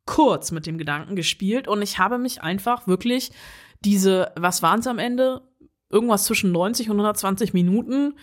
kurz 0.06 0.52
mit 0.52 0.66
dem 0.66 0.78
Gedanken 0.78 1.16
gespielt 1.16 1.68
und 1.68 1.82
ich 1.82 2.00
habe 2.00 2.18
mich 2.18 2.42
einfach 2.42 2.88
wirklich 2.88 3.32
diese, 3.86 4.32
was 4.36 4.62
waren 4.62 4.82
es 4.82 4.88
am 4.88 5.00
Ende? 5.00 5.42
Irgendwas 5.90 6.26
zwischen 6.26 6.52
90 6.52 6.90
und 6.90 6.98
120 6.98 7.54
Minuten 7.54 8.16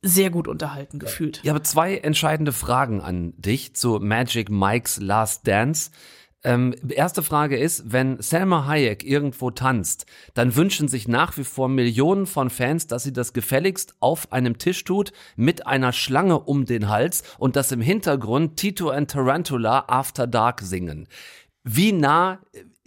sehr 0.00 0.30
gut 0.30 0.46
unterhalten 0.46 0.98
gefühlt. 0.98 1.40
Ich 1.42 1.50
habe 1.50 1.62
zwei 1.62 1.96
entscheidende 1.96 2.52
Fragen 2.52 3.00
an 3.00 3.34
dich 3.36 3.74
zu 3.74 3.98
Magic 4.00 4.48
Mike's 4.48 5.00
Last 5.00 5.46
Dance. 5.46 5.90
Ähm, 6.48 6.74
erste 6.88 7.22
Frage 7.22 7.58
ist, 7.58 7.92
wenn 7.92 8.22
Selma 8.22 8.64
Hayek 8.64 9.04
irgendwo 9.04 9.50
tanzt, 9.50 10.06
dann 10.32 10.56
wünschen 10.56 10.88
sich 10.88 11.06
nach 11.06 11.36
wie 11.36 11.44
vor 11.44 11.68
Millionen 11.68 12.24
von 12.24 12.48
Fans, 12.48 12.86
dass 12.86 13.02
sie 13.02 13.12
das 13.12 13.34
gefälligst 13.34 13.96
auf 14.00 14.32
einem 14.32 14.56
Tisch 14.56 14.82
tut, 14.84 15.12
mit 15.36 15.66
einer 15.66 15.92
Schlange 15.92 16.40
um 16.40 16.64
den 16.64 16.88
Hals 16.88 17.22
und 17.36 17.54
dass 17.54 17.70
im 17.70 17.82
Hintergrund 17.82 18.56
Tito 18.56 18.88
and 18.88 19.10
Tarantula 19.10 19.84
After 19.88 20.26
Dark 20.26 20.62
singen. 20.62 21.06
Wie 21.64 21.92
nah 21.92 22.38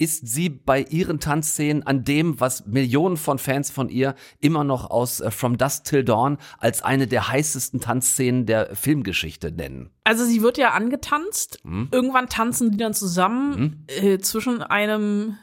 ist 0.01 0.27
sie 0.27 0.49
bei 0.49 0.81
ihren 0.81 1.19
Tanzszenen 1.19 1.85
an 1.85 2.03
dem, 2.03 2.39
was 2.39 2.65
Millionen 2.65 3.17
von 3.17 3.37
Fans 3.37 3.69
von 3.69 3.87
ihr 3.87 4.15
immer 4.39 4.63
noch 4.63 4.89
aus 4.89 5.19
äh, 5.21 5.29
From 5.29 5.59
Dusk 5.59 5.83
Till 5.83 6.03
Dawn 6.03 6.39
als 6.57 6.81
eine 6.81 7.05
der 7.05 7.27
heißesten 7.27 7.81
Tanzszenen 7.81 8.47
der 8.47 8.75
Filmgeschichte 8.75 9.51
nennen. 9.51 9.91
Also 10.03 10.25
sie 10.25 10.41
wird 10.41 10.57
ja 10.57 10.71
angetanzt. 10.71 11.59
Hm? 11.63 11.89
Irgendwann 11.91 12.29
tanzen 12.29 12.71
die 12.71 12.77
dann 12.77 12.95
zusammen 12.95 13.85
äh, 13.87 14.17
zwischen 14.17 14.63
einem 14.63 15.37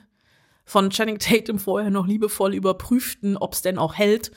von 0.65 0.91
Channing 0.91 1.21
Tatum 1.21 1.61
vorher 1.61 1.91
noch 1.91 2.09
liebevoll 2.09 2.53
überprüften, 2.53 3.37
ob 3.37 3.53
es 3.55 3.63
denn 3.63 3.79
auch 3.79 3.95
hält. 3.95 4.33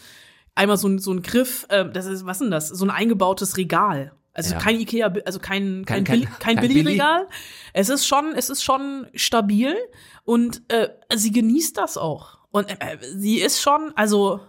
Einmal 0.54 0.78
so 0.78 0.88
ein, 0.88 1.00
so 1.00 1.12
ein 1.12 1.24
Griff, 1.24 1.66
äh, 1.70 1.90
das 1.92 2.06
ist, 2.06 2.28
was 2.28 2.38
denn 2.38 2.52
das? 2.52 2.70
So 2.70 2.86
ein 2.86 2.92
eingebautes 2.92 3.58
Regal. 3.58 4.12
Also 4.34 4.54
Ja. 4.54 4.60
kein 4.60 4.80
Ikea, 4.80 5.14
also 5.26 5.40
kein, 5.40 5.84
kein, 5.86 6.04
Kein- 6.06 6.24
kein- 6.24 6.40
kein, 6.40 6.56
Billigregal. 6.62 7.28
Es 7.74 7.90
ist 7.90 8.08
schon, 8.08 8.34
es 8.36 8.50
ist 8.50 8.64
schon 8.64 9.08
stabil 9.14 9.76
und 10.24 10.62
äh, 10.72 10.90
sie 11.14 11.32
genießt 11.32 11.78
das 11.78 11.98
auch. 11.98 12.38
Und 12.52 12.70
äh, 12.70 12.98
sie 13.16 13.40
ist 13.42 13.62
schon, 13.62 13.92
also 13.96 14.40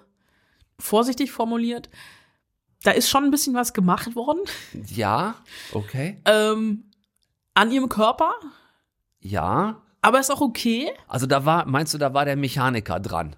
vorsichtig 0.79 1.33
formuliert, 1.33 1.88
da 2.85 2.90
ist 2.92 3.09
schon 3.09 3.25
ein 3.25 3.31
bisschen 3.31 3.55
was 3.55 3.73
gemacht 3.73 4.14
worden 4.16 4.40
Ja, 4.88 5.37
okay. 5.73 6.21
ähm, 6.25 6.90
an 7.55 7.71
ihrem 7.71 7.88
Körper, 7.88 8.33
Ja. 9.21 9.81
aber 10.01 10.18
ist 10.21 10.31
auch 10.33 10.40
okay. 10.40 10.90
Also 11.09 11.27
da 11.27 11.45
war, 11.45 11.66
meinst 11.66 11.95
du, 11.95 11.99
da 11.99 12.12
war 12.14 12.25
der 12.25 12.37
Mechaniker 12.37 12.99
dran? 13.01 13.37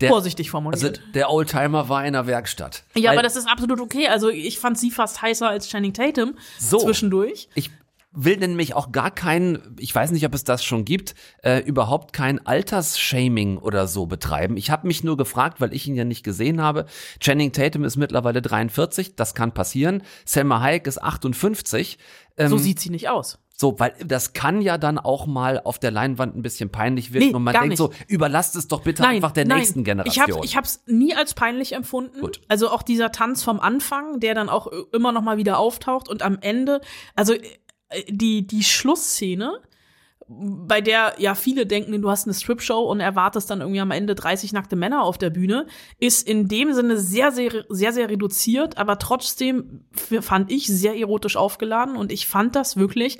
Der, 0.00 0.10
Vorsichtig 0.10 0.50
formuliert. 0.50 0.82
Also 0.82 1.12
der 1.14 1.30
Oldtimer 1.30 1.88
war 1.88 2.04
in 2.04 2.12
der 2.12 2.26
Werkstatt. 2.26 2.84
ja, 2.94 3.10
Weil 3.10 3.18
aber 3.18 3.22
das 3.22 3.36
ist 3.36 3.48
absolut 3.48 3.80
okay. 3.80 4.08
Also 4.08 4.28
ich 4.28 4.58
fand 4.58 4.78
sie 4.78 4.90
fast 4.90 5.22
heißer 5.22 5.48
als 5.48 5.68
Channing 5.68 5.92
Tatum 5.94 6.34
So. 6.58 6.78
zwischendurch. 6.78 7.48
Ich 7.54 7.70
will 8.18 8.38
nämlich 8.38 8.74
auch 8.74 8.92
gar 8.92 9.10
kein, 9.10 9.76
ich 9.78 9.94
weiß 9.94 10.10
nicht, 10.10 10.24
ob 10.24 10.34
es 10.34 10.42
das 10.42 10.64
schon 10.64 10.86
gibt, 10.86 11.14
äh, 11.42 11.58
überhaupt 11.60 12.14
kein 12.14 12.44
Altersshaming 12.46 13.58
oder 13.58 13.86
so 13.86 14.06
betreiben. 14.06 14.56
Ich 14.56 14.70
habe 14.70 14.86
mich 14.86 15.04
nur 15.04 15.16
gefragt, 15.16 15.60
weil 15.60 15.74
ich 15.74 15.86
ihn 15.86 15.94
ja 15.96 16.04
nicht 16.04 16.22
gesehen 16.24 16.62
habe. 16.62 16.86
Channing 17.20 17.52
Tatum 17.52 17.84
ist 17.84 17.96
mittlerweile 17.96 18.40
43, 18.42 19.16
das 19.16 19.34
kann 19.34 19.52
passieren. 19.52 20.02
Selma 20.24 20.60
Hayek 20.60 20.86
ist 20.86 21.02
58. 21.02 21.98
Ähm, 22.38 22.48
So 22.48 22.58
sieht 22.58 22.80
sie 22.80 22.90
nicht 22.90 23.08
aus. 23.08 23.38
So, 23.58 23.80
weil 23.80 23.94
das 24.04 24.34
kann 24.34 24.60
ja 24.60 24.76
dann 24.76 24.98
auch 24.98 25.26
mal 25.26 25.60
auf 25.64 25.78
der 25.78 25.90
Leinwand 25.90 26.36
ein 26.36 26.42
bisschen 26.42 26.70
peinlich 26.70 27.14
wirken 27.14 27.28
Nee, 27.28 27.34
und 27.34 27.42
man 27.42 27.54
denkt 27.54 27.68
nicht. 27.70 27.78
so, 27.78 27.90
überlasst 28.06 28.54
es 28.54 28.68
doch 28.68 28.82
bitte 28.82 29.02
einfach 29.06 29.32
der 29.32 29.46
nächsten 29.46 29.82
Generation. 29.82 30.28
Ich 30.28 30.34
habe 30.34 30.44
ich 30.44 30.56
hab's 30.58 30.82
nie 30.86 31.14
als 31.14 31.32
peinlich 31.32 31.72
empfunden. 31.72 32.20
Gut. 32.20 32.42
Also 32.48 32.68
auch 32.68 32.82
dieser 32.82 33.12
Tanz 33.12 33.42
vom 33.42 33.58
Anfang, 33.58 34.20
der 34.20 34.34
dann 34.34 34.50
auch 34.50 34.66
immer 34.92 35.10
noch 35.10 35.22
mal 35.22 35.38
wieder 35.38 35.58
auftaucht 35.58 36.08
und 36.10 36.22
am 36.22 36.36
Ende, 36.42 36.82
also 37.14 37.32
äh, 37.32 37.40
die 38.08 38.46
die 38.46 38.62
Schlussszene, 38.62 39.62
bei 40.28 40.80
der 40.80 41.14
ja 41.18 41.34
viele 41.34 41.66
denken, 41.66 42.00
du 42.02 42.10
hast 42.10 42.26
eine 42.26 42.34
Strip-Show 42.34 42.80
und 42.80 43.00
erwartest 43.00 43.48
dann 43.48 43.60
irgendwie 43.60 43.80
am 43.80 43.92
Ende 43.92 44.14
30 44.14 44.52
nackte 44.52 44.74
Männer 44.74 45.02
auf 45.02 45.18
der 45.18 45.30
Bühne, 45.30 45.66
ist 45.98 46.26
in 46.26 46.48
dem 46.48 46.72
Sinne 46.72 46.98
sehr, 46.98 47.30
sehr, 47.30 47.64
sehr, 47.68 47.92
sehr 47.92 48.10
reduziert, 48.10 48.76
aber 48.76 48.98
trotzdem 48.98 49.84
fand 49.92 50.50
ich 50.50 50.66
sehr 50.66 50.96
erotisch 50.96 51.36
aufgeladen 51.36 51.96
und 51.96 52.10
ich 52.10 52.26
fand 52.26 52.56
das 52.56 52.76
wirklich. 52.76 53.18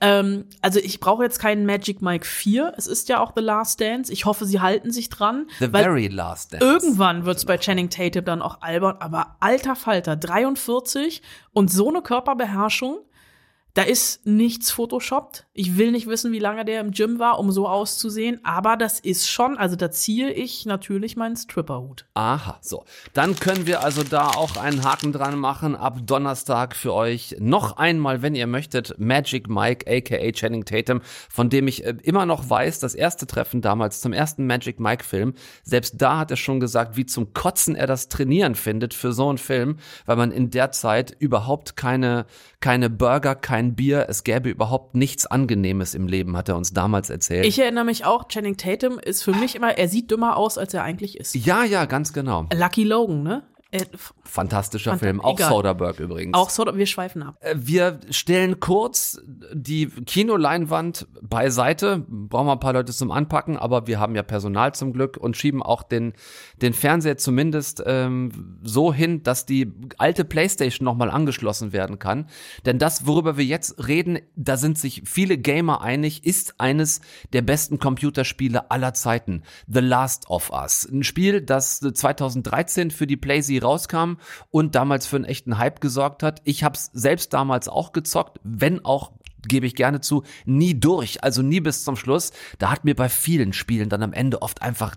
Ähm, 0.00 0.44
also 0.62 0.78
ich 0.78 1.00
brauche 1.00 1.24
jetzt 1.24 1.40
keinen 1.40 1.66
Magic 1.66 2.02
Mike 2.02 2.24
4. 2.24 2.74
Es 2.76 2.86
ist 2.86 3.08
ja 3.08 3.20
auch 3.20 3.32
The 3.34 3.42
Last 3.42 3.80
Dance. 3.80 4.12
Ich 4.12 4.24
hoffe, 4.26 4.46
sie 4.46 4.60
halten 4.60 4.92
sich 4.92 5.08
dran. 5.08 5.48
The 5.58 5.68
very 5.68 6.06
last 6.06 6.52
dance. 6.52 6.64
Irgendwann 6.64 7.24
wird's 7.24 7.44
bei 7.44 7.58
Channing 7.58 7.90
Tatum 7.90 8.24
dann 8.24 8.42
auch 8.42 8.62
albern, 8.62 8.96
aber 9.00 9.36
alter 9.40 9.74
Falter, 9.74 10.16
43 10.16 11.20
und 11.52 11.70
so 11.70 11.88
eine 11.88 12.02
Körperbeherrschung, 12.02 12.98
da 13.74 13.82
ist 13.82 14.26
nichts 14.26 14.70
photoshoppt. 14.70 15.46
Ich 15.52 15.76
will 15.76 15.92
nicht 15.92 16.08
wissen, 16.08 16.32
wie 16.32 16.38
lange 16.38 16.64
der 16.64 16.80
im 16.80 16.90
Gym 16.90 17.18
war, 17.18 17.38
um 17.38 17.52
so 17.52 17.68
auszusehen, 17.68 18.40
aber 18.44 18.76
das 18.76 18.98
ist 18.98 19.28
schon, 19.28 19.56
also 19.56 19.76
da 19.76 19.90
ziehe 19.90 20.32
ich 20.32 20.66
natürlich 20.66 21.16
meinen 21.16 21.36
Stripperhut. 21.36 22.06
Aha, 22.14 22.58
so. 22.60 22.84
Dann 23.12 23.36
können 23.36 23.66
wir 23.66 23.84
also 23.84 24.02
da 24.02 24.28
auch 24.28 24.56
einen 24.56 24.84
Haken 24.84 25.12
dran 25.12 25.38
machen. 25.38 25.76
Ab 25.76 26.00
Donnerstag 26.04 26.74
für 26.74 26.92
euch 26.92 27.36
noch 27.38 27.76
einmal, 27.76 28.22
wenn 28.22 28.34
ihr 28.34 28.46
möchtet, 28.46 28.98
Magic 28.98 29.48
Mike, 29.48 29.86
aka 29.88 30.32
Channing 30.32 30.64
Tatum, 30.64 31.00
von 31.28 31.48
dem 31.48 31.68
ich 31.68 31.84
äh, 31.84 31.94
immer 32.02 32.26
noch 32.26 32.50
weiß, 32.50 32.80
das 32.80 32.94
erste 32.94 33.26
Treffen 33.26 33.60
damals 33.60 34.00
zum 34.00 34.12
ersten 34.12 34.46
Magic 34.46 34.80
Mike 34.80 35.04
Film, 35.04 35.34
selbst 35.62 35.94
da 35.98 36.18
hat 36.18 36.30
er 36.30 36.36
schon 36.36 36.60
gesagt, 36.60 36.96
wie 36.96 37.06
zum 37.06 37.32
Kotzen 37.32 37.76
er 37.76 37.86
das 37.86 38.08
Trainieren 38.08 38.54
findet 38.54 38.94
für 38.94 39.12
so 39.12 39.28
einen 39.28 39.38
Film, 39.38 39.76
weil 40.06 40.16
man 40.16 40.32
in 40.32 40.50
der 40.50 40.72
Zeit 40.72 41.14
überhaupt 41.18 41.76
keine, 41.76 42.26
keine 42.60 42.90
Burger, 42.90 43.34
kein 43.34 43.67
Bier, 43.74 44.06
es 44.08 44.24
gäbe 44.24 44.48
überhaupt 44.48 44.94
nichts 44.94 45.26
Angenehmes 45.26 45.94
im 45.94 46.06
Leben, 46.06 46.36
hat 46.36 46.48
er 46.48 46.56
uns 46.56 46.72
damals 46.72 47.10
erzählt. 47.10 47.46
Ich 47.46 47.58
erinnere 47.58 47.84
mich 47.84 48.04
auch, 48.04 48.28
Channing 48.28 48.56
Tatum 48.56 48.98
ist 48.98 49.22
für 49.22 49.32
mich 49.32 49.54
immer, 49.54 49.76
er 49.78 49.88
sieht 49.88 50.10
dümmer 50.10 50.36
aus, 50.36 50.58
als 50.58 50.74
er 50.74 50.82
eigentlich 50.82 51.18
ist. 51.18 51.34
ja, 51.34 51.64
ja, 51.64 51.84
ganz 51.84 52.12
genau. 52.12 52.46
Lucky 52.54 52.84
Logan, 52.84 53.22
ne? 53.22 53.42
Äh, 53.70 53.84
Fantastischer 54.24 54.92
Fant- 54.94 54.98
Film, 54.98 55.20
auch 55.20 55.34
egal. 55.38 55.50
Soderbergh 55.50 56.02
übrigens. 56.02 56.34
auch 56.34 56.48
so, 56.50 56.64
wir 56.74 56.86
schweifen 56.86 57.22
ab. 57.22 57.36
Äh, 57.40 57.54
Wir 57.58 58.00
stellen 58.10 58.60
kurz 58.60 59.20
die 59.52 59.88
Kinoleinwand 59.88 61.06
beiseite. 61.22 62.04
Brauchen 62.08 62.46
wir 62.46 62.52
ein 62.52 62.60
paar 62.60 62.72
Leute 62.72 62.92
zum 62.92 63.10
Anpacken, 63.10 63.56
aber 63.58 63.86
wir 63.86 64.00
haben 64.00 64.14
ja 64.14 64.22
Personal 64.22 64.74
zum 64.74 64.92
Glück 64.92 65.16
und 65.16 65.36
schieben 65.36 65.62
auch 65.62 65.82
den, 65.82 66.14
den 66.62 66.72
Fernseher 66.72 67.18
zumindest 67.18 67.82
ähm, 67.86 68.58
so 68.62 68.92
hin, 68.92 69.22
dass 69.22 69.44
die 69.46 69.72
alte 69.98 70.24
Playstation 70.24 70.84
nochmal 70.84 71.10
angeschlossen 71.10 71.72
werden 71.72 71.98
kann. 71.98 72.26
Denn 72.64 72.78
das, 72.78 73.06
worüber 73.06 73.36
wir 73.36 73.44
jetzt 73.44 73.86
reden, 73.86 74.18
da 74.36 74.56
sind 74.56 74.78
sich 74.78 75.02
viele 75.04 75.36
Gamer 75.38 75.82
einig, 75.82 76.24
ist 76.24 76.54
eines 76.58 77.00
der 77.32 77.42
besten 77.42 77.78
Computerspiele 77.78 78.70
aller 78.70 78.94
Zeiten. 78.94 79.42
The 79.66 79.80
Last 79.80 80.30
of 80.30 80.50
Us. 80.50 80.88
Ein 80.90 81.02
Spiel, 81.04 81.40
das 81.42 81.80
2013 81.80 82.90
für 82.90 83.06
die 83.06 83.16
PlayZ 83.58 83.64
rauskam 83.64 84.14
und 84.50 84.74
damals 84.74 85.06
für 85.06 85.16
einen 85.16 85.24
echten 85.24 85.58
Hype 85.58 85.80
gesorgt 85.80 86.22
hat. 86.22 86.40
Ich 86.44 86.64
habe 86.64 86.74
es 86.74 86.90
selbst 86.92 87.32
damals 87.32 87.68
auch 87.68 87.92
gezockt, 87.92 88.38
wenn 88.42 88.84
auch 88.84 89.12
gebe 89.46 89.66
ich 89.66 89.74
gerne 89.74 90.00
zu, 90.00 90.24
nie 90.44 90.78
durch, 90.78 91.22
also 91.22 91.42
nie 91.42 91.60
bis 91.60 91.84
zum 91.84 91.96
Schluss. 91.96 92.32
Da 92.58 92.70
hat 92.70 92.84
mir 92.84 92.94
bei 92.94 93.08
vielen 93.08 93.52
Spielen 93.52 93.88
dann 93.88 94.02
am 94.02 94.12
Ende 94.12 94.42
oft 94.42 94.62
einfach, 94.62 94.96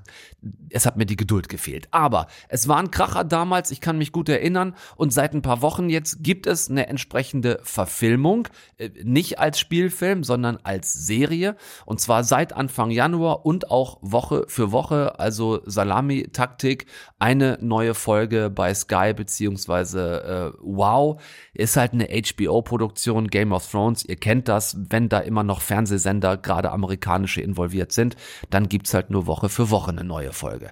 es 0.69 0.85
hat 0.85 0.97
mir 0.97 1.05
die 1.05 1.15
Geduld 1.15 1.49
gefehlt. 1.49 1.87
Aber 1.91 2.27
es 2.49 2.67
war 2.67 2.77
ein 2.77 2.91
Kracher 2.91 3.23
damals, 3.23 3.71
ich 3.71 3.81
kann 3.81 3.97
mich 3.97 4.11
gut 4.11 4.29
erinnern. 4.29 4.75
Und 4.95 5.13
seit 5.13 5.33
ein 5.33 5.41
paar 5.41 5.61
Wochen 5.61 5.89
jetzt 5.89 6.23
gibt 6.23 6.47
es 6.47 6.69
eine 6.69 6.87
entsprechende 6.87 7.59
Verfilmung, 7.63 8.47
äh, 8.77 8.89
nicht 9.03 9.39
als 9.39 9.59
Spielfilm, 9.59 10.23
sondern 10.23 10.57
als 10.63 10.93
Serie. 10.93 11.55
Und 11.85 11.99
zwar 11.99 12.23
seit 12.23 12.53
Anfang 12.53 12.91
Januar 12.91 13.45
und 13.45 13.69
auch 13.69 13.99
Woche 14.01 14.45
für 14.47 14.71
Woche, 14.71 15.19
also 15.19 15.61
Salami-Taktik, 15.65 16.85
eine 17.19 17.57
neue 17.61 17.93
Folge 17.93 18.49
bei 18.49 18.73
Sky 18.73 19.13
beziehungsweise 19.15 20.53
äh, 20.55 20.57
Wow, 20.61 21.21
ist 21.53 21.77
halt 21.77 21.93
eine 21.93 22.07
HBO-Produktion, 22.07 23.27
Game 23.27 23.51
of 23.51 23.69
Thrones, 23.69 24.05
ihr 24.05 24.15
kennt 24.15 24.30
das, 24.39 24.77
wenn 24.89 25.09
da 25.09 25.19
immer 25.19 25.43
noch 25.43 25.61
Fernsehsender, 25.61 26.37
gerade 26.37 26.71
amerikanische, 26.71 27.41
involviert 27.41 27.91
sind, 27.91 28.15
dann 28.49 28.69
gibt's 28.69 28.93
halt 28.93 29.09
nur 29.09 29.27
Woche 29.27 29.49
für 29.49 29.69
Woche 29.69 29.91
eine 29.91 30.03
neue 30.03 30.33
Folge. 30.33 30.71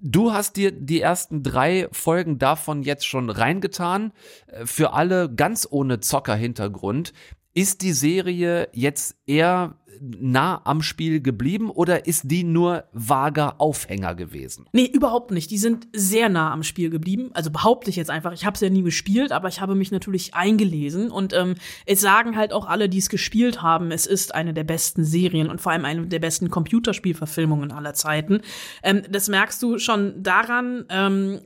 Du 0.00 0.32
hast 0.32 0.56
dir 0.56 0.72
die 0.72 1.00
ersten 1.00 1.42
drei 1.42 1.88
Folgen 1.92 2.38
davon 2.38 2.82
jetzt 2.82 3.06
schon 3.06 3.30
reingetan. 3.30 4.12
Äh, 4.46 4.66
Für 4.66 4.92
alle 4.92 5.32
ganz 5.32 5.66
ohne 5.70 6.00
Zocker-Hintergrund. 6.00 7.12
Ist 7.56 7.80
die 7.80 7.94
Serie 7.94 8.68
jetzt 8.74 9.16
eher 9.26 9.76
nah 9.98 10.60
am 10.64 10.82
Spiel 10.82 11.22
geblieben 11.22 11.70
oder 11.70 12.06
ist 12.06 12.24
die 12.26 12.44
nur 12.44 12.84
vager 12.92 13.62
Aufhänger 13.62 14.14
gewesen? 14.14 14.66
Nee, 14.72 14.84
überhaupt 14.84 15.30
nicht. 15.30 15.50
Die 15.50 15.56
sind 15.56 15.88
sehr 15.94 16.28
nah 16.28 16.52
am 16.52 16.62
Spiel 16.62 16.90
geblieben. 16.90 17.30
Also 17.32 17.50
behaupte 17.50 17.88
ich 17.88 17.96
jetzt 17.96 18.10
einfach. 18.10 18.34
Ich 18.34 18.44
habe 18.44 18.56
es 18.56 18.60
ja 18.60 18.68
nie 18.68 18.82
gespielt, 18.82 19.32
aber 19.32 19.48
ich 19.48 19.62
habe 19.62 19.74
mich 19.74 19.90
natürlich 19.90 20.34
eingelesen. 20.34 21.10
Und 21.10 21.32
ähm, 21.32 21.54
es 21.86 22.02
sagen 22.02 22.36
halt 22.36 22.52
auch 22.52 22.66
alle, 22.66 22.90
die 22.90 22.98
es 22.98 23.08
gespielt 23.08 23.62
haben, 23.62 23.90
es 23.90 24.04
ist 24.04 24.34
eine 24.34 24.52
der 24.52 24.64
besten 24.64 25.02
Serien 25.02 25.48
und 25.48 25.58
vor 25.58 25.72
allem 25.72 25.86
eine 25.86 26.06
der 26.08 26.18
besten 26.18 26.50
Computerspielverfilmungen 26.50 27.72
aller 27.72 27.94
Zeiten. 27.94 28.42
Ähm, 28.82 29.00
das 29.08 29.30
merkst 29.30 29.62
du 29.62 29.78
schon 29.78 30.22
daran, 30.22 30.84
ähm, 30.90 31.40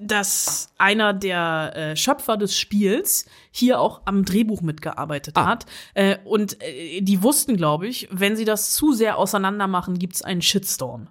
dass 0.00 0.72
einer 0.78 1.12
der 1.12 1.72
äh, 1.74 1.96
Schöpfer 1.96 2.36
des 2.36 2.58
Spiels 2.58 3.26
hier 3.56 3.80
auch 3.80 4.02
am 4.04 4.24
Drehbuch 4.24 4.62
mitgearbeitet 4.62 5.36
hat. 5.38 5.64
Äh, 5.94 6.16
und 6.24 6.60
äh, 6.60 7.00
die 7.02 7.22
wussten, 7.22 7.56
glaube 7.56 7.86
ich, 7.86 8.08
wenn 8.10 8.34
sie 8.34 8.44
das 8.44 8.74
zu 8.74 8.92
sehr 8.92 9.16
auseinander 9.16 9.68
machen, 9.68 9.96
gibt's 9.96 10.22
einen 10.22 10.42
Shitstorm. 10.42 11.06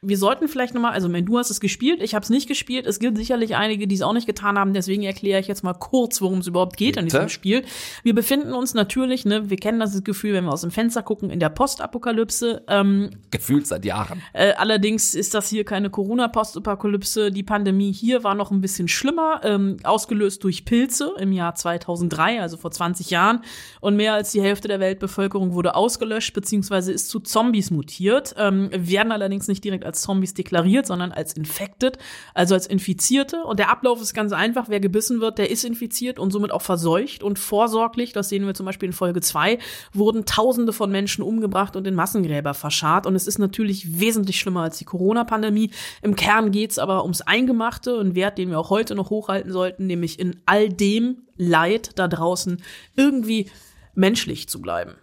Wir 0.00 0.16
sollten 0.16 0.46
vielleicht 0.46 0.74
noch 0.74 0.80
mal, 0.80 0.92
also 0.92 1.12
wenn 1.12 1.26
du 1.26 1.38
hast 1.38 1.50
es 1.50 1.58
gespielt, 1.58 2.00
ich 2.00 2.14
habe 2.14 2.22
es 2.22 2.30
nicht 2.30 2.46
gespielt. 2.46 2.86
Es 2.86 3.00
gibt 3.00 3.16
sicherlich 3.16 3.56
einige, 3.56 3.88
die 3.88 3.96
es 3.96 4.02
auch 4.02 4.12
nicht 4.12 4.28
getan 4.28 4.56
haben. 4.56 4.72
Deswegen 4.74 5.02
erkläre 5.02 5.40
ich 5.40 5.48
jetzt 5.48 5.64
mal 5.64 5.74
kurz, 5.74 6.20
worum 6.20 6.38
es 6.38 6.46
überhaupt 6.46 6.76
geht 6.76 6.96
in 6.96 7.06
diesem 7.06 7.22
Bitte? 7.22 7.32
Spiel. 7.32 7.64
Wir 8.04 8.14
befinden 8.14 8.52
uns 8.52 8.74
natürlich, 8.74 9.24
ne, 9.24 9.50
wir 9.50 9.56
kennen 9.56 9.80
das 9.80 10.04
Gefühl, 10.04 10.34
wenn 10.34 10.44
wir 10.44 10.52
aus 10.52 10.60
dem 10.60 10.70
Fenster 10.70 11.02
gucken, 11.02 11.30
in 11.30 11.40
der 11.40 11.48
Postapokalypse. 11.48 12.62
Ähm, 12.68 13.10
Gefühlt 13.32 13.66
seit 13.66 13.84
Jahren. 13.84 14.22
äh, 14.34 14.52
allerdings 14.52 15.16
ist 15.16 15.34
das 15.34 15.48
hier 15.48 15.64
keine 15.64 15.90
Corona-Postapokalypse. 15.90 17.32
Die 17.32 17.42
Pandemie 17.42 17.92
hier 17.92 18.22
war 18.22 18.36
noch 18.36 18.52
ein 18.52 18.60
bisschen 18.60 18.86
schlimmer, 18.86 19.40
ähm, 19.42 19.78
ausgelöst 19.82 20.44
durch 20.44 20.64
Pilze 20.64 21.12
im 21.18 21.32
Jahr 21.32 21.56
2000. 21.56 21.87
2003, 21.88 22.40
also 22.40 22.56
vor 22.56 22.70
20 22.70 23.10
Jahren. 23.10 23.42
Und 23.80 23.96
mehr 23.96 24.14
als 24.14 24.32
die 24.32 24.42
Hälfte 24.42 24.68
der 24.68 24.80
Weltbevölkerung 24.80 25.52
wurde 25.52 25.74
ausgelöscht 25.74 26.34
beziehungsweise 26.34 26.92
ist 26.92 27.08
zu 27.08 27.20
Zombies 27.20 27.70
mutiert, 27.70 28.34
ähm, 28.38 28.70
werden 28.72 29.12
allerdings 29.12 29.48
nicht 29.48 29.64
direkt 29.64 29.84
als 29.84 30.02
Zombies 30.02 30.34
deklariert, 30.34 30.86
sondern 30.86 31.12
als 31.12 31.32
infected, 31.32 31.98
also 32.34 32.54
als 32.54 32.66
Infizierte. 32.66 33.42
Und 33.44 33.58
der 33.58 33.70
Ablauf 33.70 34.00
ist 34.00 34.14
ganz 34.14 34.32
einfach. 34.32 34.68
Wer 34.68 34.80
gebissen 34.80 35.20
wird, 35.20 35.38
der 35.38 35.50
ist 35.50 35.64
infiziert 35.64 36.18
und 36.18 36.30
somit 36.30 36.50
auch 36.52 36.62
verseucht 36.62 37.22
und 37.22 37.38
vorsorglich, 37.38 38.12
das 38.12 38.28
sehen 38.28 38.46
wir 38.46 38.54
zum 38.54 38.66
Beispiel 38.66 38.88
in 38.88 38.92
Folge 38.92 39.20
2, 39.20 39.58
wurden 39.92 40.24
Tausende 40.24 40.72
von 40.72 40.90
Menschen 40.90 41.22
umgebracht 41.22 41.76
und 41.76 41.86
in 41.86 41.94
Massengräber 41.94 42.54
verscharrt. 42.54 43.06
Und 43.06 43.14
es 43.14 43.26
ist 43.26 43.38
natürlich 43.38 44.00
wesentlich 44.00 44.38
schlimmer 44.38 44.62
als 44.62 44.78
die 44.78 44.84
Corona-Pandemie. 44.84 45.70
Im 46.02 46.16
Kern 46.16 46.50
geht's 46.50 46.78
aber 46.78 47.02
ums 47.02 47.22
Eingemachte, 47.22 47.98
und 47.98 48.14
Wert, 48.14 48.38
den 48.38 48.50
wir 48.50 48.58
auch 48.58 48.70
heute 48.70 48.94
noch 48.94 49.10
hochhalten 49.10 49.52
sollten, 49.52 49.86
nämlich 49.86 50.18
in 50.18 50.40
all 50.46 50.68
dem 50.68 51.27
Leid 51.38 51.92
da 51.98 52.08
draußen 52.08 52.62
irgendwie 52.96 53.50
menschlich 53.94 54.48
zu 54.48 54.60
bleiben. 54.60 54.96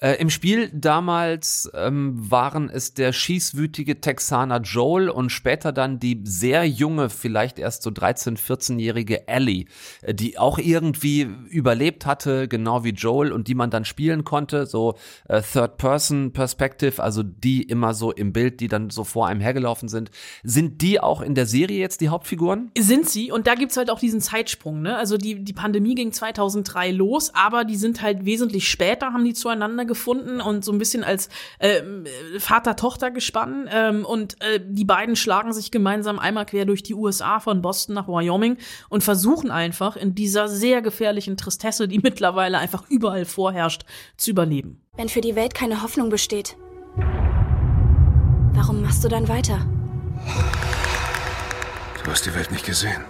Äh, 0.00 0.14
Im 0.14 0.30
Spiel 0.30 0.70
damals 0.72 1.70
ähm, 1.74 2.30
waren 2.30 2.70
es 2.70 2.94
der 2.94 3.12
schießwütige 3.12 4.00
Texaner 4.00 4.60
Joel 4.60 5.08
und 5.08 5.30
später 5.30 5.72
dann 5.72 5.98
die 5.98 6.20
sehr 6.24 6.64
junge, 6.64 7.10
vielleicht 7.10 7.58
erst 7.58 7.82
so 7.82 7.90
13-, 7.90 8.38
14-jährige 8.38 9.26
Ellie, 9.26 9.64
äh, 10.02 10.14
die 10.14 10.38
auch 10.38 10.58
irgendwie 10.58 11.28
überlebt 11.48 12.06
hatte, 12.06 12.46
genau 12.46 12.84
wie 12.84 12.90
Joel 12.90 13.32
und 13.32 13.48
die 13.48 13.56
man 13.56 13.70
dann 13.70 13.84
spielen 13.84 14.24
konnte, 14.24 14.66
so 14.66 14.94
äh, 15.28 15.42
Third-Person-Perspective, 15.42 17.02
also 17.02 17.24
die 17.24 17.62
immer 17.62 17.92
so 17.92 18.12
im 18.12 18.32
Bild, 18.32 18.60
die 18.60 18.68
dann 18.68 18.90
so 18.90 19.02
vor 19.02 19.26
einem 19.26 19.40
hergelaufen 19.40 19.88
sind. 19.88 20.12
Sind 20.44 20.80
die 20.80 21.00
auch 21.00 21.20
in 21.22 21.34
der 21.34 21.46
Serie 21.46 21.80
jetzt 21.80 22.00
die 22.00 22.08
Hauptfiguren? 22.08 22.70
Sind 22.78 23.08
sie 23.08 23.32
und 23.32 23.48
da 23.48 23.56
gibt's 23.56 23.76
halt 23.76 23.90
auch 23.90 23.98
diesen 23.98 24.20
Zeitsprung, 24.20 24.80
ne? 24.80 24.96
Also 24.96 25.16
die, 25.16 25.42
die 25.42 25.52
Pandemie 25.52 25.96
ging 25.96 26.12
2003 26.12 26.92
los, 26.92 27.32
aber 27.34 27.64
die 27.64 27.76
sind 27.76 28.00
halt 28.00 28.24
wesentlich 28.24 28.68
später, 28.68 29.12
haben 29.12 29.24
die 29.24 29.34
zueinander 29.34 29.87
gefunden 29.88 30.40
und 30.40 30.64
so 30.64 30.70
ein 30.70 30.78
bisschen 30.78 31.02
als 31.02 31.28
äh, 31.58 31.82
Vater-Tochter 32.38 33.10
gespannt. 33.10 33.68
Ähm, 33.72 34.04
und 34.04 34.40
äh, 34.40 34.60
die 34.64 34.84
beiden 34.84 35.16
schlagen 35.16 35.52
sich 35.52 35.72
gemeinsam 35.72 36.20
einmal 36.20 36.46
quer 36.46 36.64
durch 36.64 36.84
die 36.84 36.94
USA 36.94 37.40
von 37.40 37.60
Boston 37.60 37.96
nach 37.96 38.06
Wyoming 38.06 38.58
und 38.88 39.02
versuchen 39.02 39.50
einfach 39.50 39.96
in 39.96 40.14
dieser 40.14 40.48
sehr 40.48 40.82
gefährlichen 40.82 41.36
Tristesse, 41.36 41.88
die 41.88 41.98
mittlerweile 42.02 42.58
einfach 42.58 42.88
überall 42.88 43.24
vorherrscht, 43.24 43.82
zu 44.16 44.30
überleben. 44.30 44.80
Wenn 44.96 45.08
für 45.08 45.20
die 45.20 45.34
Welt 45.34 45.54
keine 45.54 45.82
Hoffnung 45.82 46.10
besteht, 46.10 46.56
warum 48.54 48.82
machst 48.82 49.02
du 49.02 49.08
dann 49.08 49.28
weiter? 49.28 49.66
Du 52.04 52.10
hast 52.10 52.26
die 52.26 52.34
Welt 52.34 52.50
nicht 52.50 52.64
gesehen. 52.64 53.04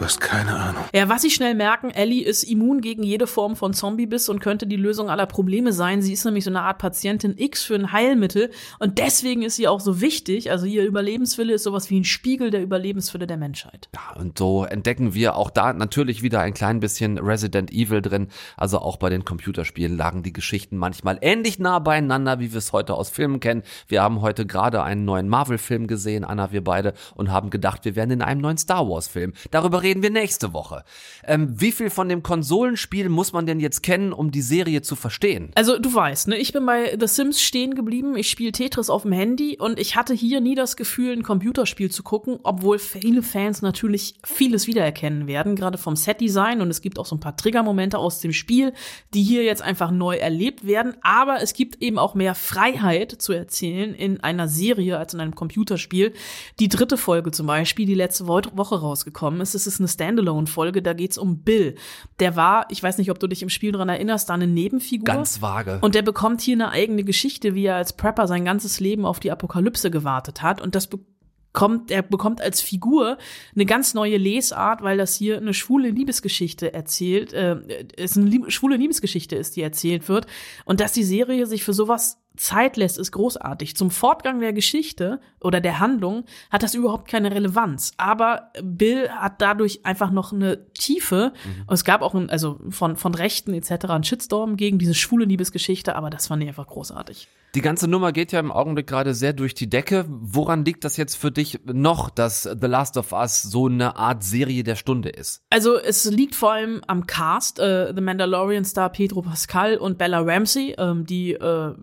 Du 0.00 0.06
hast 0.06 0.18
keine 0.18 0.56
Ahnung. 0.56 0.82
Ja, 0.94 1.10
was 1.10 1.20
sie 1.20 1.28
schnell 1.28 1.54
merken, 1.54 1.90
Ellie 1.90 2.24
ist 2.24 2.42
immun 2.44 2.80
gegen 2.80 3.02
jede 3.02 3.26
Form 3.26 3.54
von 3.54 3.74
Zombiebiss 3.74 4.30
und 4.30 4.40
könnte 4.40 4.66
die 4.66 4.76
Lösung 4.76 5.10
aller 5.10 5.26
Probleme 5.26 5.74
sein. 5.74 6.00
Sie 6.00 6.14
ist 6.14 6.24
nämlich 6.24 6.44
so 6.44 6.48
eine 6.48 6.62
Art 6.62 6.78
Patientin 6.78 7.34
X 7.36 7.64
für 7.64 7.74
ein 7.74 7.92
Heilmittel 7.92 8.50
und 8.78 8.96
deswegen 8.96 9.42
ist 9.42 9.56
sie 9.56 9.68
auch 9.68 9.80
so 9.80 10.00
wichtig. 10.00 10.50
Also 10.50 10.64
ihr 10.64 10.86
Überlebenswille 10.86 11.52
ist 11.52 11.64
sowas 11.64 11.90
wie 11.90 12.00
ein 12.00 12.04
Spiegel 12.04 12.50
der 12.50 12.62
Überlebenswille 12.62 13.26
der 13.26 13.36
Menschheit. 13.36 13.90
Ja, 13.94 14.18
und 14.18 14.38
so 14.38 14.64
entdecken 14.64 15.12
wir 15.12 15.36
auch 15.36 15.50
da 15.50 15.74
natürlich 15.74 16.22
wieder 16.22 16.40
ein 16.40 16.54
klein 16.54 16.80
bisschen 16.80 17.18
Resident 17.18 17.70
Evil 17.70 18.00
drin. 18.00 18.28
Also 18.56 18.78
auch 18.78 18.96
bei 18.96 19.10
den 19.10 19.26
Computerspielen 19.26 19.98
lagen 19.98 20.22
die 20.22 20.32
Geschichten 20.32 20.78
manchmal 20.78 21.18
ähnlich 21.20 21.58
nah 21.58 21.78
beieinander, 21.78 22.40
wie 22.40 22.52
wir 22.52 22.58
es 22.58 22.72
heute 22.72 22.94
aus 22.94 23.10
Filmen 23.10 23.38
kennen. 23.38 23.64
Wir 23.86 24.00
haben 24.00 24.22
heute 24.22 24.46
gerade 24.46 24.82
einen 24.82 25.04
neuen 25.04 25.28
Marvel-Film 25.28 25.88
gesehen, 25.88 26.24
Anna, 26.24 26.52
wir 26.52 26.64
beide, 26.64 26.94
und 27.16 27.30
haben 27.30 27.50
gedacht, 27.50 27.84
wir 27.84 27.96
wären 27.96 28.10
in 28.10 28.22
einem 28.22 28.40
neuen 28.40 28.56
Star 28.56 28.88
Wars-Film. 28.88 29.34
Darüber 29.50 29.82
reden 29.82 29.89
wir 29.96 30.10
nächste 30.10 30.52
Woche. 30.52 30.84
Ähm, 31.24 31.60
wie 31.60 31.72
viel 31.72 31.90
von 31.90 32.08
dem 32.08 32.22
Konsolenspiel 32.22 33.08
muss 33.08 33.32
man 33.32 33.46
denn 33.46 33.60
jetzt 33.60 33.82
kennen, 33.82 34.12
um 34.12 34.30
die 34.30 34.42
Serie 34.42 34.82
zu 34.82 34.96
verstehen? 34.96 35.50
Also 35.54 35.78
du 35.78 35.92
weißt, 35.92 36.28
ne, 36.28 36.36
ich 36.36 36.52
bin 36.52 36.64
bei 36.64 36.96
The 36.98 37.06
Sims 37.06 37.42
stehen 37.42 37.74
geblieben. 37.74 38.16
Ich 38.16 38.30
spiele 38.30 38.52
Tetris 38.52 38.90
auf 38.90 39.02
dem 39.02 39.12
Handy 39.12 39.58
und 39.58 39.78
ich 39.78 39.96
hatte 39.96 40.14
hier 40.14 40.40
nie 40.40 40.54
das 40.54 40.76
Gefühl, 40.76 41.12
ein 41.12 41.22
Computerspiel 41.22 41.90
zu 41.90 42.02
gucken, 42.02 42.38
obwohl 42.42 42.78
viele 42.78 43.22
Fans 43.22 43.62
natürlich 43.62 44.14
vieles 44.24 44.66
wiedererkennen 44.66 45.26
werden, 45.26 45.56
gerade 45.56 45.78
vom 45.78 45.96
Setdesign 45.96 46.60
und 46.60 46.70
es 46.70 46.80
gibt 46.80 46.98
auch 46.98 47.06
so 47.06 47.16
ein 47.16 47.20
paar 47.20 47.36
Triggermomente 47.36 47.98
aus 47.98 48.20
dem 48.20 48.32
Spiel, 48.32 48.72
die 49.14 49.22
hier 49.22 49.42
jetzt 49.42 49.62
einfach 49.62 49.90
neu 49.90 50.16
erlebt 50.16 50.66
werden. 50.66 50.94
Aber 51.02 51.42
es 51.42 51.54
gibt 51.54 51.82
eben 51.82 51.98
auch 51.98 52.14
mehr 52.14 52.34
Freiheit 52.34 53.10
zu 53.12 53.32
erzählen 53.32 53.94
in 53.94 54.20
einer 54.20 54.48
Serie 54.48 54.98
als 54.98 55.14
in 55.14 55.20
einem 55.20 55.34
Computerspiel. 55.34 56.12
Die 56.58 56.68
dritte 56.68 56.96
Folge 56.96 57.30
zum 57.30 57.46
Beispiel, 57.46 57.86
die 57.86 57.94
letzte 57.94 58.26
Woche 58.26 58.80
rausgekommen 58.80 59.40
ist, 59.40 59.54
es 59.54 59.66
ist 59.80 60.00
eine 60.00 60.10
Standalone-Folge, 60.10 60.82
da 60.82 60.92
geht's 60.92 61.18
um 61.18 61.42
Bill. 61.42 61.74
Der 62.18 62.36
war, 62.36 62.66
ich 62.70 62.82
weiß 62.82 62.98
nicht, 62.98 63.10
ob 63.10 63.18
du 63.18 63.26
dich 63.26 63.42
im 63.42 63.48
Spiel 63.48 63.72
dran 63.72 63.88
erinnerst, 63.88 64.28
da 64.28 64.34
eine 64.34 64.46
Nebenfigur. 64.46 65.04
Ganz 65.04 65.40
vage. 65.40 65.78
Und 65.80 65.94
der 65.94 66.02
bekommt 66.02 66.40
hier 66.40 66.54
eine 66.54 66.70
eigene 66.70 67.04
Geschichte, 67.04 67.54
wie 67.54 67.64
er 67.64 67.76
als 67.76 67.94
Prepper 67.94 68.26
sein 68.26 68.44
ganzes 68.44 68.80
Leben 68.80 69.04
auf 69.04 69.20
die 69.20 69.30
Apokalypse 69.30 69.90
gewartet 69.90 70.42
hat. 70.42 70.60
Und 70.60 70.74
das 70.74 70.88
bekommt, 70.88 71.90
er 71.90 72.02
bekommt 72.02 72.40
als 72.40 72.60
Figur 72.60 73.18
eine 73.54 73.66
ganz 73.66 73.94
neue 73.94 74.16
Lesart, 74.16 74.82
weil 74.82 74.98
das 74.98 75.14
hier 75.14 75.38
eine 75.38 75.54
schwule 75.54 75.90
Liebesgeschichte 75.90 76.72
erzählt, 76.72 77.32
äh, 77.32 77.56
es 77.96 78.16
eine 78.16 78.26
lieb 78.26 78.50
schwule 78.52 78.76
Liebesgeschichte 78.76 79.36
ist, 79.36 79.56
die 79.56 79.62
erzählt 79.62 80.08
wird. 80.08 80.26
Und 80.64 80.80
dass 80.80 80.92
die 80.92 81.04
Serie 81.04 81.46
sich 81.46 81.64
für 81.64 81.72
sowas 81.72 82.18
Zeit 82.40 82.76
lässt, 82.76 82.98
ist 82.98 83.12
großartig. 83.12 83.76
Zum 83.76 83.90
Fortgang 83.90 84.40
der 84.40 84.54
Geschichte 84.54 85.20
oder 85.40 85.60
der 85.60 85.78
Handlung 85.78 86.24
hat 86.50 86.62
das 86.62 86.74
überhaupt 86.74 87.06
keine 87.06 87.30
Relevanz. 87.32 87.92
Aber 87.98 88.50
Bill 88.62 89.10
hat 89.10 89.42
dadurch 89.42 89.84
einfach 89.84 90.10
noch 90.10 90.32
eine 90.32 90.72
Tiefe. 90.72 91.32
Mhm. 91.44 91.72
Es 91.72 91.84
gab 91.84 92.00
auch, 92.00 92.14
ein, 92.14 92.30
also 92.30 92.58
von, 92.70 92.96
von 92.96 93.14
Rechten 93.14 93.52
etc. 93.52 93.86
einen 93.90 94.04
Shitstorm 94.04 94.56
gegen 94.56 94.78
diese 94.78 94.94
schwule 94.94 95.26
Liebesgeschichte, 95.26 95.94
aber 95.94 96.08
das 96.08 96.28
fand 96.28 96.42
ich 96.42 96.48
einfach 96.48 96.66
großartig. 96.66 97.28
Die 97.54 97.62
ganze 97.62 97.88
Nummer 97.88 98.12
geht 98.12 98.32
ja 98.32 98.38
im 98.38 98.52
Augenblick 98.52 98.86
gerade 98.86 99.14
sehr 99.14 99.32
durch 99.32 99.54
die 99.54 99.68
Decke. 99.68 100.04
Woran 100.08 100.64
liegt 100.64 100.84
das 100.84 100.96
jetzt 100.96 101.16
für 101.16 101.32
dich 101.32 101.58
noch, 101.64 102.10
dass 102.10 102.44
The 102.44 102.66
Last 102.66 102.96
of 102.96 103.12
Us 103.12 103.42
so 103.42 103.66
eine 103.66 103.96
Art 103.96 104.22
Serie 104.22 104.62
der 104.62 104.76
Stunde 104.76 105.08
ist? 105.08 105.42
Also 105.50 105.76
es 105.76 106.04
liegt 106.04 106.34
vor 106.34 106.52
allem 106.52 106.80
am 106.86 107.06
Cast, 107.06 107.58
äh, 107.58 107.92
The 107.94 108.00
Mandalorian 108.00 108.64
Star 108.64 108.90
Pedro 108.90 109.22
Pascal 109.22 109.78
und 109.78 109.98
Bella 109.98 110.20
Ramsey, 110.20 110.76
ähm, 110.78 111.06
die 111.06 111.32
äh, 111.32 111.74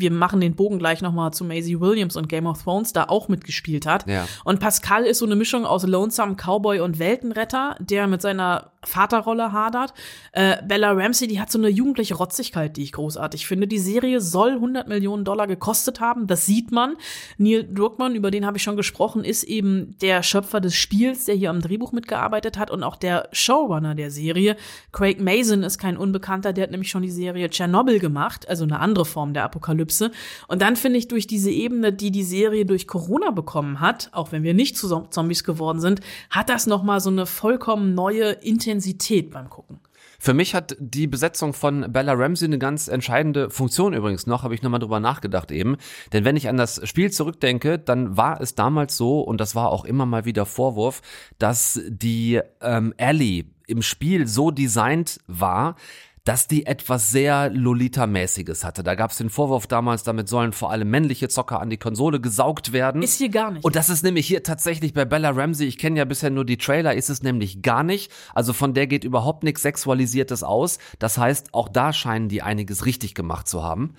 wir 0.00 0.10
machen 0.10 0.40
den 0.40 0.54
Bogen 0.54 0.78
gleich 0.78 1.02
nochmal 1.02 1.32
zu 1.32 1.44
Maisie 1.44 1.80
Williams 1.80 2.16
und 2.16 2.28
Game 2.28 2.46
of 2.46 2.62
Thrones, 2.62 2.92
da 2.92 3.04
auch 3.04 3.28
mitgespielt 3.28 3.86
hat. 3.86 4.06
Ja. 4.08 4.26
Und 4.44 4.60
Pascal 4.60 5.04
ist 5.04 5.18
so 5.18 5.26
eine 5.26 5.36
Mischung 5.36 5.66
aus 5.66 5.86
Lonesome 5.86 6.36
Cowboy 6.36 6.80
und 6.80 6.98
Weltenretter, 6.98 7.76
der 7.80 8.06
mit 8.06 8.22
seiner 8.22 8.72
Vaterrolle 8.84 9.52
hadert. 9.52 9.92
Äh, 10.32 10.56
Bella 10.66 10.92
Ramsey, 10.92 11.28
die 11.28 11.40
hat 11.40 11.50
so 11.50 11.58
eine 11.58 11.68
jugendliche 11.68 12.14
Rotzigkeit, 12.14 12.76
die 12.76 12.82
ich 12.82 12.92
großartig 12.92 13.46
finde. 13.46 13.66
Die 13.66 13.78
Serie 13.78 14.20
soll 14.20 14.52
100 14.52 14.88
Millionen 14.88 15.09
Dollar 15.24 15.46
gekostet 15.46 16.00
haben, 16.00 16.26
das 16.26 16.46
sieht 16.46 16.72
man. 16.72 16.96
Neil 17.38 17.68
Druckmann, 17.72 18.14
über 18.14 18.30
den 18.30 18.46
habe 18.46 18.56
ich 18.56 18.62
schon 18.62 18.76
gesprochen, 18.76 19.24
ist 19.24 19.44
eben 19.44 19.96
der 20.00 20.22
Schöpfer 20.22 20.60
des 20.60 20.74
Spiels, 20.74 21.24
der 21.24 21.34
hier 21.34 21.50
am 21.50 21.60
Drehbuch 21.60 21.92
mitgearbeitet 21.92 22.58
hat 22.58 22.70
und 22.70 22.82
auch 22.82 22.96
der 22.96 23.28
Showrunner 23.32 23.94
der 23.94 24.10
Serie. 24.10 24.56
Craig 24.92 25.20
Mason 25.20 25.62
ist 25.62 25.78
kein 25.78 25.96
Unbekannter, 25.96 26.52
der 26.52 26.64
hat 26.64 26.70
nämlich 26.70 26.90
schon 26.90 27.02
die 27.02 27.10
Serie 27.10 27.48
Chernobyl 27.48 27.98
gemacht, 27.98 28.48
also 28.48 28.64
eine 28.64 28.80
andere 28.80 29.04
Form 29.04 29.34
der 29.34 29.44
Apokalypse. 29.44 30.10
Und 30.48 30.62
dann 30.62 30.76
finde 30.76 30.98
ich 30.98 31.08
durch 31.08 31.26
diese 31.26 31.50
Ebene, 31.50 31.92
die 31.92 32.10
die 32.10 32.24
Serie 32.24 32.66
durch 32.66 32.86
Corona 32.86 33.30
bekommen 33.30 33.80
hat, 33.80 34.08
auch 34.12 34.32
wenn 34.32 34.42
wir 34.42 34.54
nicht 34.54 34.76
zu 34.76 34.88
Zombies 35.10 35.44
geworden 35.44 35.80
sind, 35.80 36.00
hat 36.30 36.48
das 36.48 36.66
noch 36.66 36.84
so 37.00 37.10
eine 37.10 37.26
vollkommen 37.26 37.94
neue 37.94 38.30
Intensität 38.30 39.30
beim 39.30 39.48
Gucken. 39.48 39.80
Für 40.22 40.34
mich 40.34 40.54
hat 40.54 40.76
die 40.78 41.06
Besetzung 41.06 41.54
von 41.54 41.90
Bella 41.90 42.12
Ramsey 42.12 42.46
eine 42.46 42.58
ganz 42.58 42.88
entscheidende 42.88 43.48
Funktion 43.48 43.94
übrigens 43.94 44.26
noch, 44.26 44.42
habe 44.42 44.54
ich 44.54 44.60
nochmal 44.60 44.78
drüber 44.78 45.00
nachgedacht 45.00 45.50
eben. 45.50 45.78
Denn 46.12 46.26
wenn 46.26 46.36
ich 46.36 46.50
an 46.50 46.58
das 46.58 46.86
Spiel 46.86 47.10
zurückdenke, 47.10 47.78
dann 47.78 48.18
war 48.18 48.38
es 48.38 48.54
damals 48.54 48.98
so, 48.98 49.20
und 49.22 49.40
das 49.40 49.54
war 49.54 49.70
auch 49.70 49.86
immer 49.86 50.04
mal 50.04 50.26
wieder 50.26 50.44
Vorwurf, 50.44 51.00
dass 51.38 51.80
die 51.88 52.38
ähm, 52.60 52.92
Ellie 52.98 53.46
im 53.66 53.80
Spiel 53.80 54.26
so 54.26 54.50
designt 54.50 55.20
war, 55.26 55.76
dass 56.24 56.46
die 56.46 56.66
etwas 56.66 57.10
sehr 57.10 57.50
Lolita-mäßiges 57.50 58.64
hatte. 58.64 58.82
Da 58.82 58.94
gab 58.94 59.10
es 59.10 59.16
den 59.16 59.30
Vorwurf 59.30 59.66
damals, 59.66 60.02
damit 60.02 60.28
sollen 60.28 60.52
vor 60.52 60.70
allem 60.70 60.90
männliche 60.90 61.28
Zocker 61.28 61.60
an 61.60 61.70
die 61.70 61.78
Konsole 61.78 62.20
gesaugt 62.20 62.72
werden. 62.72 63.02
Ist 63.02 63.18
hier 63.18 63.30
gar 63.30 63.50
nicht. 63.50 63.64
Und 63.64 63.74
das 63.74 63.88
ist 63.88 64.02
nämlich 64.02 64.26
hier 64.26 64.42
tatsächlich 64.42 64.92
bei 64.92 65.04
Bella 65.04 65.30
Ramsey, 65.30 65.66
ich 65.66 65.78
kenne 65.78 65.98
ja 65.98 66.04
bisher 66.04 66.30
nur 66.30 66.44
die 66.44 66.58
Trailer, 66.58 66.94
ist 66.94 67.08
es 67.08 67.22
nämlich 67.22 67.62
gar 67.62 67.82
nicht. 67.82 68.12
Also 68.34 68.52
von 68.52 68.74
der 68.74 68.86
geht 68.86 69.04
überhaupt 69.04 69.44
nichts 69.44 69.62
Sexualisiertes 69.62 70.42
aus. 70.42 70.78
Das 70.98 71.16
heißt, 71.16 71.54
auch 71.54 71.68
da 71.68 71.92
scheinen 71.92 72.28
die 72.28 72.42
einiges 72.42 72.84
richtig 72.84 73.14
gemacht 73.14 73.48
zu 73.48 73.62
haben. 73.62 73.94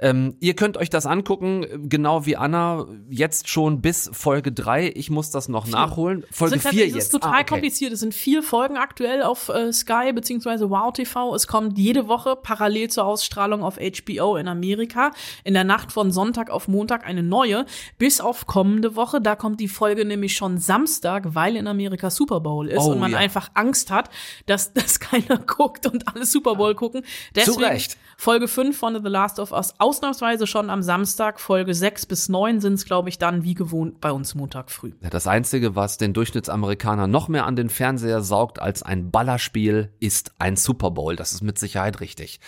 Ähm, 0.00 0.36
ihr 0.40 0.54
könnt 0.54 0.76
euch 0.76 0.90
das 0.90 1.06
angucken, 1.06 1.88
genau 1.88 2.26
wie 2.26 2.36
Anna, 2.36 2.86
jetzt 3.08 3.48
schon 3.48 3.80
bis 3.80 4.10
Folge 4.12 4.50
3. 4.50 4.92
Ich 4.96 5.10
muss 5.10 5.30
das 5.30 5.48
noch 5.48 5.66
vier. 5.66 5.74
nachholen. 5.74 6.24
Folge 6.32 6.58
4 6.58 6.86
jetzt. 6.86 6.96
Es 6.96 7.04
ist 7.04 7.10
total 7.10 7.30
ah, 7.30 7.34
okay. 7.36 7.44
kompliziert. 7.44 7.92
Es 7.92 8.00
sind 8.00 8.14
vier 8.14 8.42
Folgen 8.42 8.76
aktuell 8.76 9.22
auf 9.22 9.48
äh, 9.50 9.72
Sky 9.72 10.12
bzw. 10.12 10.70
Wow 10.70 10.92
TV. 10.92 11.34
Es 11.34 11.46
kommt 11.46 11.59
kommt 11.60 11.76
jede 11.76 12.08
Woche 12.08 12.36
parallel 12.36 12.88
zur 12.88 13.04
Ausstrahlung 13.04 13.62
auf 13.62 13.76
HBO 13.76 14.36
in 14.36 14.48
Amerika 14.48 15.10
in 15.44 15.52
der 15.52 15.62
Nacht 15.62 15.92
von 15.92 16.10
Sonntag 16.10 16.48
auf 16.48 16.68
Montag 16.68 17.04
eine 17.04 17.22
neue, 17.22 17.66
bis 17.98 18.22
auf 18.22 18.46
kommende 18.46 18.96
Woche. 18.96 19.20
Da 19.20 19.36
kommt 19.36 19.60
die 19.60 19.68
Folge 19.68 20.06
nämlich 20.06 20.34
schon 20.34 20.56
Samstag, 20.56 21.34
weil 21.34 21.56
in 21.56 21.66
Amerika 21.66 22.08
Super 22.08 22.40
Bowl 22.40 22.66
ist 22.66 22.78
Oh, 22.80 22.92
und 22.92 22.98
man 22.98 23.10
ja. 23.10 23.18
einfach 23.18 23.50
Angst 23.52 23.90
hat, 23.90 24.08
dass 24.46 24.72
das 24.72 25.00
keiner 25.00 25.36
guckt 25.36 25.86
und 25.86 26.08
alle 26.08 26.24
Super 26.24 26.54
Bowl 26.54 26.74
gucken. 26.74 27.02
Deswegen 27.34 27.62
Recht. 27.62 27.98
Folge 28.16 28.48
5 28.48 28.74
von 28.74 28.94
The 29.02 29.10
Last 29.10 29.38
of 29.38 29.52
Us 29.52 29.74
ausnahmsweise 29.78 30.46
schon 30.46 30.70
am 30.70 30.82
Samstag. 30.82 31.40
Folge 31.40 31.74
6 31.74 32.06
bis 32.06 32.30
9 32.30 32.60
sind 32.60 32.74
es, 32.74 32.86
glaube 32.86 33.10
ich, 33.10 33.18
dann 33.18 33.44
wie 33.44 33.54
gewohnt 33.54 34.00
bei 34.00 34.12
uns 34.12 34.34
Montag 34.34 34.70
früh. 34.70 34.92
Ja, 35.02 35.10
das 35.10 35.26
Einzige, 35.26 35.76
was 35.76 35.98
den 35.98 36.14
Durchschnittsamerikaner 36.14 37.06
noch 37.06 37.28
mehr 37.28 37.44
an 37.44 37.56
den 37.56 37.68
Fernseher 37.68 38.22
saugt 38.22 38.62
als 38.62 38.82
ein 38.82 39.10
Ballerspiel, 39.10 39.92
ist 40.00 40.32
ein 40.38 40.56
Super 40.56 40.90
Bowl. 40.90 41.16
Das 41.16 41.32
ist 41.32 41.42
mit 41.50 41.58
Sicherheit 41.58 42.00
richtig. 42.00 42.38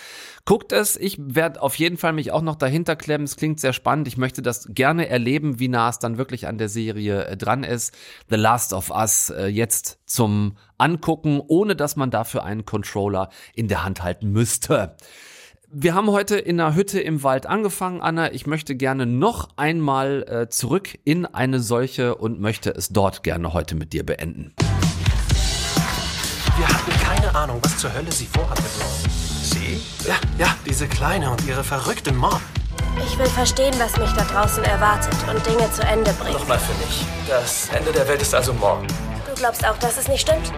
Guckt 0.45 0.71
es, 0.71 0.95
ich 0.95 1.17
werde 1.19 1.61
auf 1.61 1.75
jeden 1.75 1.97
Fall 1.97 2.13
mich 2.13 2.31
auch 2.31 2.41
noch 2.41 2.55
dahinter 2.55 2.95
klemmen. 2.95 3.25
Es 3.25 3.35
klingt 3.35 3.59
sehr 3.59 3.73
spannend. 3.73 4.07
Ich 4.07 4.15
möchte 4.15 4.41
das 4.41 4.69
gerne 4.69 5.09
erleben, 5.09 5.59
wie 5.59 5.67
nah 5.67 5.89
es 5.89 5.99
dann 5.99 6.17
wirklich 6.17 6.47
an 6.47 6.57
der 6.57 6.69
Serie 6.69 7.25
äh, 7.25 7.35
dran 7.35 7.65
ist. 7.65 7.93
The 8.29 8.37
Last 8.37 8.71
of 8.71 8.91
Us 8.91 9.29
äh, 9.29 9.47
jetzt 9.47 9.99
zum 10.05 10.55
Angucken, 10.77 11.41
ohne 11.45 11.75
dass 11.75 11.97
man 11.97 12.11
dafür 12.11 12.45
einen 12.45 12.63
Controller 12.63 13.29
in 13.53 13.67
der 13.67 13.83
Hand 13.83 14.03
halten 14.03 14.31
müsste. 14.31 14.95
Wir 15.69 15.95
haben 15.95 16.09
heute 16.09 16.37
in 16.37 16.61
einer 16.61 16.75
Hütte 16.75 17.01
im 17.01 17.23
Wald 17.23 17.45
angefangen, 17.45 17.99
Anna. 17.99 18.31
Ich 18.31 18.47
möchte 18.47 18.75
gerne 18.75 19.05
noch 19.05 19.49
einmal 19.57 20.23
äh, 20.29 20.47
zurück 20.47 20.97
in 21.03 21.25
eine 21.25 21.59
solche 21.59 22.15
und 22.15 22.39
möchte 22.39 22.69
es 22.69 22.87
dort 22.87 23.23
gerne 23.23 23.53
heute 23.53 23.75
mit 23.75 23.91
dir 23.91 24.05
beenden. 24.05 24.53
Wir 26.55 26.67
hatten 26.67 27.02
keine 27.33 27.45
Ahnung, 27.45 27.59
was 27.63 27.77
zur 27.77 27.91
Hölle 27.93 28.11
sie 28.11 28.27
vorhat 28.27 28.61
mit 28.61 28.77
Mom. 28.79 29.11
Sie? 29.41 29.81
Ja, 30.07 30.15
ja, 30.37 30.55
diese 30.65 30.87
Kleine 30.87 31.31
und 31.31 31.45
ihre 31.45 31.63
verrückte 31.63 32.13
Mom. 32.13 32.39
Ich 33.05 33.17
will 33.17 33.25
verstehen, 33.25 33.73
was 33.79 33.97
mich 33.97 34.11
da 34.11 34.23
draußen 34.23 34.63
erwartet 34.63 35.15
und 35.27 35.43
Dinge 35.45 35.71
zu 35.71 35.81
Ende 35.81 36.13
bringen. 36.13 36.33
Nochmal 36.33 36.59
für 36.59 36.73
mich. 36.85 37.05
Das 37.27 37.69
Ende 37.69 37.91
der 37.91 38.07
Welt 38.07 38.21
ist 38.21 38.35
also 38.35 38.53
morgen. 38.53 38.85
Du 39.27 39.33
glaubst 39.35 39.65
auch, 39.65 39.77
dass 39.79 39.97
es 39.97 40.07
nicht 40.07 40.21
stimmt? 40.21 40.51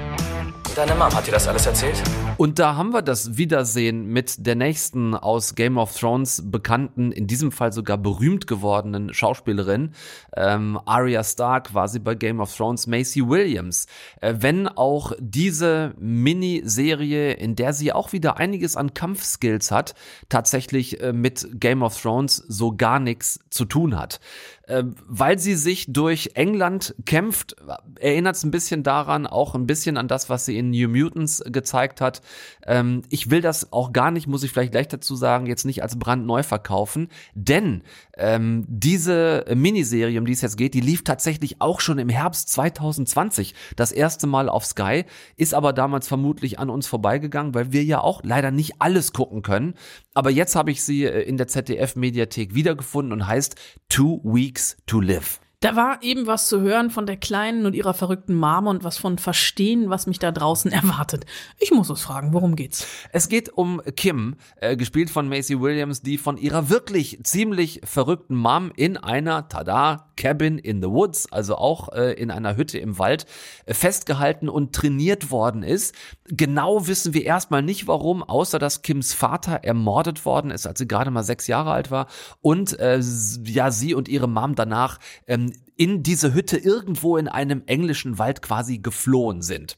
Deine 0.73 0.95
Mom 0.95 1.13
hat 1.13 1.27
dir 1.27 1.31
das 1.31 1.47
alles 1.47 1.65
erzählt? 1.65 2.01
Und 2.37 2.59
da 2.59 2.75
haben 2.75 2.91
wir 2.91 3.01
das 3.01 3.37
Wiedersehen 3.37 4.07
mit 4.07 4.45
der 4.45 4.55
nächsten 4.55 5.15
aus 5.15 5.55
Game 5.55 5.77
of 5.77 5.97
Thrones 5.97 6.43
bekannten, 6.45 7.11
in 7.11 7.27
diesem 7.27 7.51
Fall 7.51 7.71
sogar 7.71 7.97
berühmt 7.97 8.45
gewordenen 8.47 9.13
Schauspielerin. 9.13 9.91
Ähm, 10.35 10.77
Arya 10.85 11.23
Stark 11.23 11.73
war 11.73 11.87
sie 11.87 11.99
bei 11.99 12.15
Game 12.15 12.41
of 12.41 12.53
Thrones, 12.53 12.87
Macy 12.87 13.27
Williams. 13.27 13.87
Äh, 14.19 14.35
wenn 14.39 14.67
auch 14.67 15.13
diese 15.19 15.93
Miniserie, 15.97 17.33
in 17.33 17.55
der 17.55 17.71
sie 17.71 17.93
auch 17.93 18.11
wieder 18.11 18.37
einiges 18.37 18.75
an 18.75 18.93
Kampfskills 18.93 19.71
hat, 19.71 19.95
tatsächlich 20.27 21.01
äh, 21.01 21.13
mit 21.13 21.47
Game 21.53 21.83
of 21.83 22.01
Thrones 22.01 22.43
so 22.47 22.75
gar 22.75 22.99
nichts 22.99 23.39
zu 23.49 23.63
tun 23.63 23.97
hat. 23.97 24.19
Äh, 24.67 24.83
weil 25.07 25.37
sie 25.37 25.55
sich 25.55 25.85
durch 25.89 26.31
England 26.33 26.95
kämpft, 27.05 27.55
erinnert 27.99 28.35
es 28.35 28.43
ein 28.43 28.51
bisschen 28.51 28.81
daran, 28.81 29.27
auch 29.27 29.53
ein 29.53 29.67
bisschen 29.67 29.97
an 29.97 30.07
das, 30.07 30.29
was 30.29 30.45
sie 30.45 30.57
in 30.57 30.71
New 30.71 30.89
Mutants 30.89 31.43
gezeigt 31.45 32.01
hat. 32.01 32.21
Ähm, 32.65 33.03
ich 33.09 33.29
will 33.29 33.41
das 33.41 33.71
auch 33.71 33.93
gar 33.93 34.09
nicht, 34.09 34.27
muss 34.27 34.43
ich 34.43 34.51
vielleicht 34.51 34.71
gleich 34.71 34.87
dazu 34.87 35.15
sagen, 35.15 35.45
jetzt 35.45 35.65
nicht 35.65 35.83
als 35.83 35.99
brandneu 35.99 36.41
verkaufen, 36.41 37.09
denn 37.35 37.83
ähm, 38.17 38.65
diese 38.67 39.45
Miniserie, 39.53 40.19
um 40.19 40.25
die 40.25 40.33
es 40.33 40.41
jetzt 40.41 40.57
geht, 40.57 40.73
die 40.73 40.81
lief 40.81 41.03
tatsächlich 41.03 41.61
auch 41.61 41.79
schon 41.79 41.99
im 41.99 42.09
Herbst 42.09 42.49
2020 42.49 43.53
das 43.75 43.91
erste 43.91 44.25
Mal 44.25 44.49
auf 44.49 44.65
Sky, 44.65 45.05
ist 45.37 45.53
aber 45.53 45.73
damals 45.73 46.07
vermutlich 46.07 46.57
an 46.57 46.69
uns 46.69 46.87
vorbeigegangen, 46.87 47.53
weil 47.53 47.71
wir 47.71 47.83
ja 47.83 48.01
auch 48.01 48.21
leider 48.23 48.49
nicht 48.49 48.75
alles 48.79 49.13
gucken 49.13 49.43
können. 49.43 49.75
Aber 50.15 50.31
jetzt 50.31 50.55
habe 50.55 50.71
ich 50.71 50.81
sie 50.81 51.03
äh, 51.03 51.21
in 51.21 51.37
der 51.37 51.47
ZDF-Mediathek 51.47 52.55
wiedergefunden 52.55 53.13
und 53.13 53.27
heißt 53.27 53.55
Two 53.89 54.21
Weeks 54.23 54.77
to 54.87 54.99
Live. 55.01 55.39
Da 55.65 55.75
war 55.75 56.03
eben 56.03 56.27
was 56.27 56.47
zu 56.47 56.61
hören 56.61 56.91
von 56.91 57.07
der 57.07 57.17
Kleinen 57.17 57.65
und 57.65 57.73
ihrer 57.73 57.95
verrückten 57.95 58.35
Mama 58.35 58.69
und 58.69 58.83
was 58.83 58.99
von 58.99 59.17
Verstehen, 59.17 59.89
was 59.89 60.05
mich 60.05 60.19
da 60.19 60.31
draußen 60.31 60.71
erwartet. 60.71 61.25
Ich 61.57 61.71
muss 61.71 61.89
es 61.89 62.03
fragen, 62.03 62.33
worum 62.33 62.55
geht's? 62.55 62.85
Es 63.11 63.29
geht 63.29 63.49
um 63.49 63.81
Kim, 63.95 64.35
äh, 64.57 64.77
gespielt 64.77 65.09
von 65.09 65.27
Macy 65.27 65.59
Williams, 65.59 66.03
die 66.03 66.19
von 66.19 66.37
ihrer 66.37 66.69
wirklich 66.69 67.19
ziemlich 67.23 67.81
verrückten 67.83 68.35
Mom 68.35 68.71
in 68.75 68.95
einer, 68.97 69.49
tada, 69.49 70.11
Cabin 70.17 70.57
in 70.57 70.81
the 70.81 70.87
Woods, 70.87 71.31
also 71.31 71.55
auch 71.55 71.89
äh, 71.93 72.13
in 72.13 72.31
einer 72.31 72.55
Hütte 72.55 72.77
im 72.77 72.99
Wald, 72.99 73.25
äh, 73.65 73.73
festgehalten 73.73 74.49
und 74.49 74.73
trainiert 74.73 75.31
worden 75.31 75.63
ist. 75.63 75.95
Genau 76.27 76.87
wissen 76.87 77.13
wir 77.13 77.25
erstmal 77.25 77.61
nicht 77.61 77.87
warum, 77.87 78.23
außer 78.23 78.59
dass 78.59 78.81
Kims 78.81 79.13
Vater 79.13 79.61
ermordet 79.63 80.25
worden 80.25 80.51
ist, 80.51 80.67
als 80.67 80.79
sie 80.79 80.87
gerade 80.87 81.11
mal 81.11 81.23
sechs 81.23 81.47
Jahre 81.47 81.71
alt 81.71 81.91
war 81.91 82.07
und 82.41 82.77
äh, 82.79 83.01
ja, 83.45 83.71
sie 83.71 83.93
und 83.93 84.07
ihre 84.07 84.27
Mom 84.27 84.55
danach 84.55 84.99
ähm, 85.27 85.51
in 85.75 86.03
diese 86.03 86.33
Hütte 86.33 86.57
irgendwo 86.57 87.17
in 87.17 87.27
einem 87.27 87.63
englischen 87.65 88.17
Wald 88.17 88.41
quasi 88.41 88.77
geflohen 88.79 89.41
sind. 89.41 89.77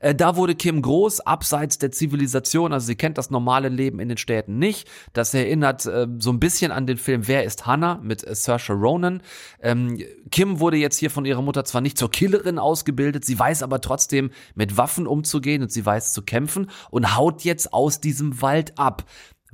Äh, 0.00 0.14
Da 0.14 0.36
wurde 0.36 0.54
Kim 0.54 0.82
groß, 0.82 1.20
abseits 1.20 1.78
der 1.78 1.92
Zivilisation, 1.92 2.72
also 2.72 2.86
sie 2.86 2.96
kennt 2.96 3.18
das 3.18 3.30
normale 3.30 3.68
Leben 3.68 4.00
in 4.00 4.08
den 4.08 4.18
Städten 4.18 4.58
nicht. 4.58 4.88
Das 5.12 5.32
erinnert 5.34 5.86
äh, 5.86 6.06
so 6.18 6.30
ein 6.30 6.40
bisschen 6.40 6.72
an 6.72 6.86
den 6.86 6.96
Film 6.96 7.26
Wer 7.28 7.44
ist 7.44 7.66
Hannah 7.66 8.00
mit 8.02 8.26
äh, 8.26 8.34
Saoirse 8.34 8.72
Ronan. 8.72 9.22
Ähm, 9.60 10.02
Kim 10.30 10.60
wurde 10.60 10.76
jetzt 10.76 10.98
hier 10.98 11.10
von 11.10 11.24
ihrer 11.24 11.42
Mutter 11.42 11.64
zwar 11.64 11.80
nicht 11.80 11.98
zur 11.98 12.10
Killerin 12.10 12.58
ausgebildet, 12.58 13.24
sie 13.24 13.38
weiß 13.38 13.62
aber 13.62 13.80
trotzdem 13.80 14.30
mit 14.54 14.76
Waffen 14.76 15.06
umzugehen 15.06 15.62
und 15.62 15.72
sie 15.72 15.86
weiß 15.86 16.12
zu 16.12 16.22
kämpfen 16.22 16.70
und 16.90 17.16
haut 17.16 17.42
jetzt 17.42 17.72
aus 17.72 18.00
diesem 18.00 18.42
Wald 18.42 18.78
ab 18.78 19.04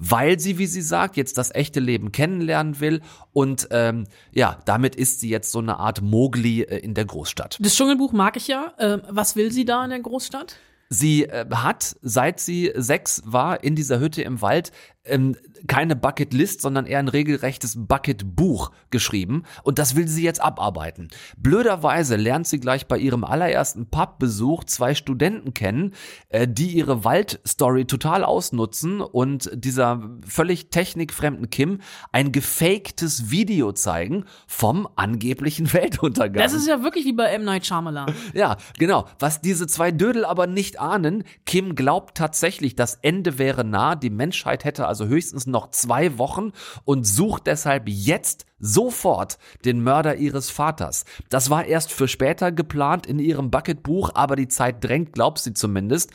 weil 0.01 0.41
sie, 0.41 0.59
wie 0.59 0.67
sie 0.67 0.83
sagt, 0.83 1.17
jetzt 1.17 1.39
das 1.39 1.55
echte 1.55 1.79
Leben 1.79 2.11
kennenlernen 2.11 2.81
will 2.81 3.03
und 3.33 3.69
ähm, 3.71 4.07
ja, 4.33 4.59
damit 4.65 4.97
ist 4.97 5.21
sie 5.21 5.29
jetzt 5.29 5.53
so 5.53 5.61
eine 5.61 5.79
Art 5.79 6.01
Mowgli 6.01 6.63
äh, 6.63 6.79
in 6.79 6.95
der 6.95 7.05
Großstadt. 7.05 7.59
Das 7.61 7.77
Dschungelbuch 7.77 8.13
mag 8.13 8.37
ich 8.37 8.49
ja. 8.49 8.73
Ähm, 8.79 9.03
was 9.09 9.37
will 9.37 9.53
sie 9.53 9.65
da 9.65 9.85
in 9.85 9.91
der 9.91 10.01
Großstadt? 10.01 10.57
Sie 10.89 11.25
äh, 11.25 11.47
hat, 11.55 11.97
seit 12.03 12.41
sie 12.41 12.73
sechs 12.75 13.23
war, 13.25 13.63
in 13.63 13.77
dieser 13.77 14.01
Hütte 14.01 14.23
im 14.23 14.41
Wald, 14.43 14.73
ähm, 15.11 15.37
keine 15.67 15.97
Bucketlist, 15.97 16.61
sondern 16.63 16.87
eher 16.87 16.99
ein 16.99 17.09
regelrechtes 17.09 17.75
Bucketbuch 17.77 18.71
geschrieben. 18.91 19.45
Und 19.63 19.79
das 19.79 19.97
will 19.97 20.09
sie 20.09 20.23
jetzt 20.23 20.43
abarbeiten. 20.43 21.09
Blöderweise 21.37 22.17
lernt 22.17 22.47
sie 22.47 22.61
gleich 22.61 22.87
bei 22.87 22.99
ihrem 22.99 23.25
allerersten 23.25 23.87
Pubbesuch 23.87 24.65
zwei 24.65 24.95
Studenten 24.95 25.55
kennen, 25.55 25.95
äh, 26.29 26.49
die 26.49 26.69
ihre 26.69 27.05
Waldstory 27.05 27.85
total 27.85 28.25
ausnutzen 28.25 29.01
und 29.01 29.51
dieser 29.55 30.01
völlig 30.27 30.71
technikfremden 30.71 31.51
Kim 31.51 31.81
ein 32.13 32.33
gefaktes 32.33 33.31
Video 33.31 33.73
zeigen 33.73 34.25
vom 34.47 34.89
angeblichen 34.97 35.73
Weltuntergang. 35.73 36.43
Das 36.43 36.53
ist 36.53 36.67
ja 36.67 36.83
wirklich 36.83 37.05
wie 37.05 37.13
bei 37.13 37.27
M. 37.27 37.45
Night 37.45 37.67
Shyamalan. 37.67 38.13
Ja, 38.33 38.59
genau. 38.79 39.07
Was 39.19 39.41
diese 39.41 39.67
zwei 39.67 39.91
Dödel 39.91 40.25
aber 40.25 40.47
nicht 40.47 40.79
ahnen, 40.79 41.25
Kim 41.47 41.75
glaubt 41.75 42.17
tatsächlich, 42.17 42.77
das 42.77 42.95
Ende 42.95 43.39
wäre 43.39 43.65
nah, 43.65 43.97
die 43.97 44.11
Menschheit 44.11 44.65
hätte 44.65 44.87
also 44.87 45.00
höchstens 45.07 45.47
noch 45.47 45.71
zwei 45.71 46.19
Wochen 46.19 46.53
und 46.85 47.05
sucht 47.05 47.47
deshalb 47.47 47.89
jetzt 47.89 48.47
sofort 48.59 49.39
den 49.65 49.83
Mörder 49.83 50.17
ihres 50.17 50.51
Vaters. 50.51 51.05
Das 51.29 51.51
war 51.51 51.65
erst 51.65 51.93
für 51.93 52.09
später 52.09 52.53
geplant 52.53 53.07
in 53.07 53.19
ihrem 53.19 53.51
Bucketbuch, 53.51 54.11
aber 54.15 54.37
die 54.37 54.49
Zeit 54.49 54.85
drängt, 54.85 55.13
glaubt 55.13 55.39
sie 55.39 55.55
zumindest. 55.55 56.11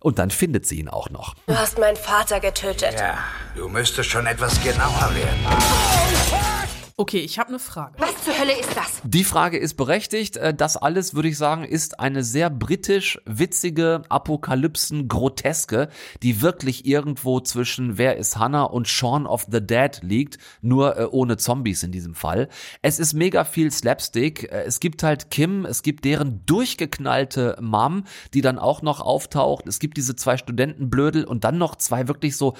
Und 0.00 0.18
dann 0.18 0.30
findet 0.30 0.66
sie 0.66 0.78
ihn 0.78 0.88
auch 0.88 1.10
noch. 1.10 1.34
Du 1.46 1.56
hast 1.56 1.78
meinen 1.78 1.96
Vater 1.96 2.38
getötet. 2.38 2.94
Ja, 2.98 3.18
du 3.56 3.68
müsstest 3.68 4.10
schon 4.10 4.26
etwas 4.26 4.62
genauer 4.62 5.10
werden. 5.14 6.55
Okay, 6.98 7.18
ich 7.18 7.38
habe 7.38 7.50
eine 7.50 7.58
Frage. 7.58 7.92
Was 7.98 8.24
zur 8.24 8.38
Hölle 8.38 8.58
ist 8.58 8.74
das? 8.74 9.02
Die 9.04 9.24
Frage 9.24 9.58
ist 9.58 9.74
berechtigt. 9.74 10.38
Äh, 10.38 10.54
Das 10.54 10.78
alles, 10.78 11.12
würde 11.12 11.28
ich 11.28 11.36
sagen, 11.36 11.64
ist 11.64 12.00
eine 12.00 12.24
sehr 12.24 12.48
britisch 12.48 13.20
witzige 13.26 14.00
Apokalypsen-Groteske, 14.08 15.90
die 16.22 16.40
wirklich 16.40 16.86
irgendwo 16.86 17.40
zwischen 17.40 17.98
Wer 17.98 18.16
ist 18.16 18.38
Hannah 18.38 18.62
und 18.62 18.88
Shaun 18.88 19.26
of 19.26 19.46
the 19.50 19.60
Dead 19.60 19.90
liegt, 20.00 20.38
nur 20.62 20.96
äh, 20.98 21.04
ohne 21.04 21.36
Zombies 21.36 21.82
in 21.82 21.92
diesem 21.92 22.14
Fall. 22.14 22.48
Es 22.80 22.98
ist 22.98 23.12
mega 23.12 23.44
viel 23.44 23.70
Slapstick. 23.70 24.44
Äh, 24.50 24.62
Es 24.62 24.80
gibt 24.80 25.02
halt 25.02 25.30
Kim, 25.30 25.66
es 25.66 25.82
gibt 25.82 26.06
deren 26.06 26.46
durchgeknallte 26.46 27.58
Mom, 27.60 28.04
die 28.32 28.40
dann 28.40 28.58
auch 28.58 28.80
noch 28.80 29.02
auftaucht. 29.02 29.66
Es 29.66 29.80
gibt 29.80 29.98
diese 29.98 30.16
zwei 30.16 30.38
Studentenblödel 30.38 31.24
und 31.26 31.44
dann 31.44 31.58
noch 31.58 31.76
zwei 31.76 32.08
wirklich 32.08 32.38
so 32.38 32.54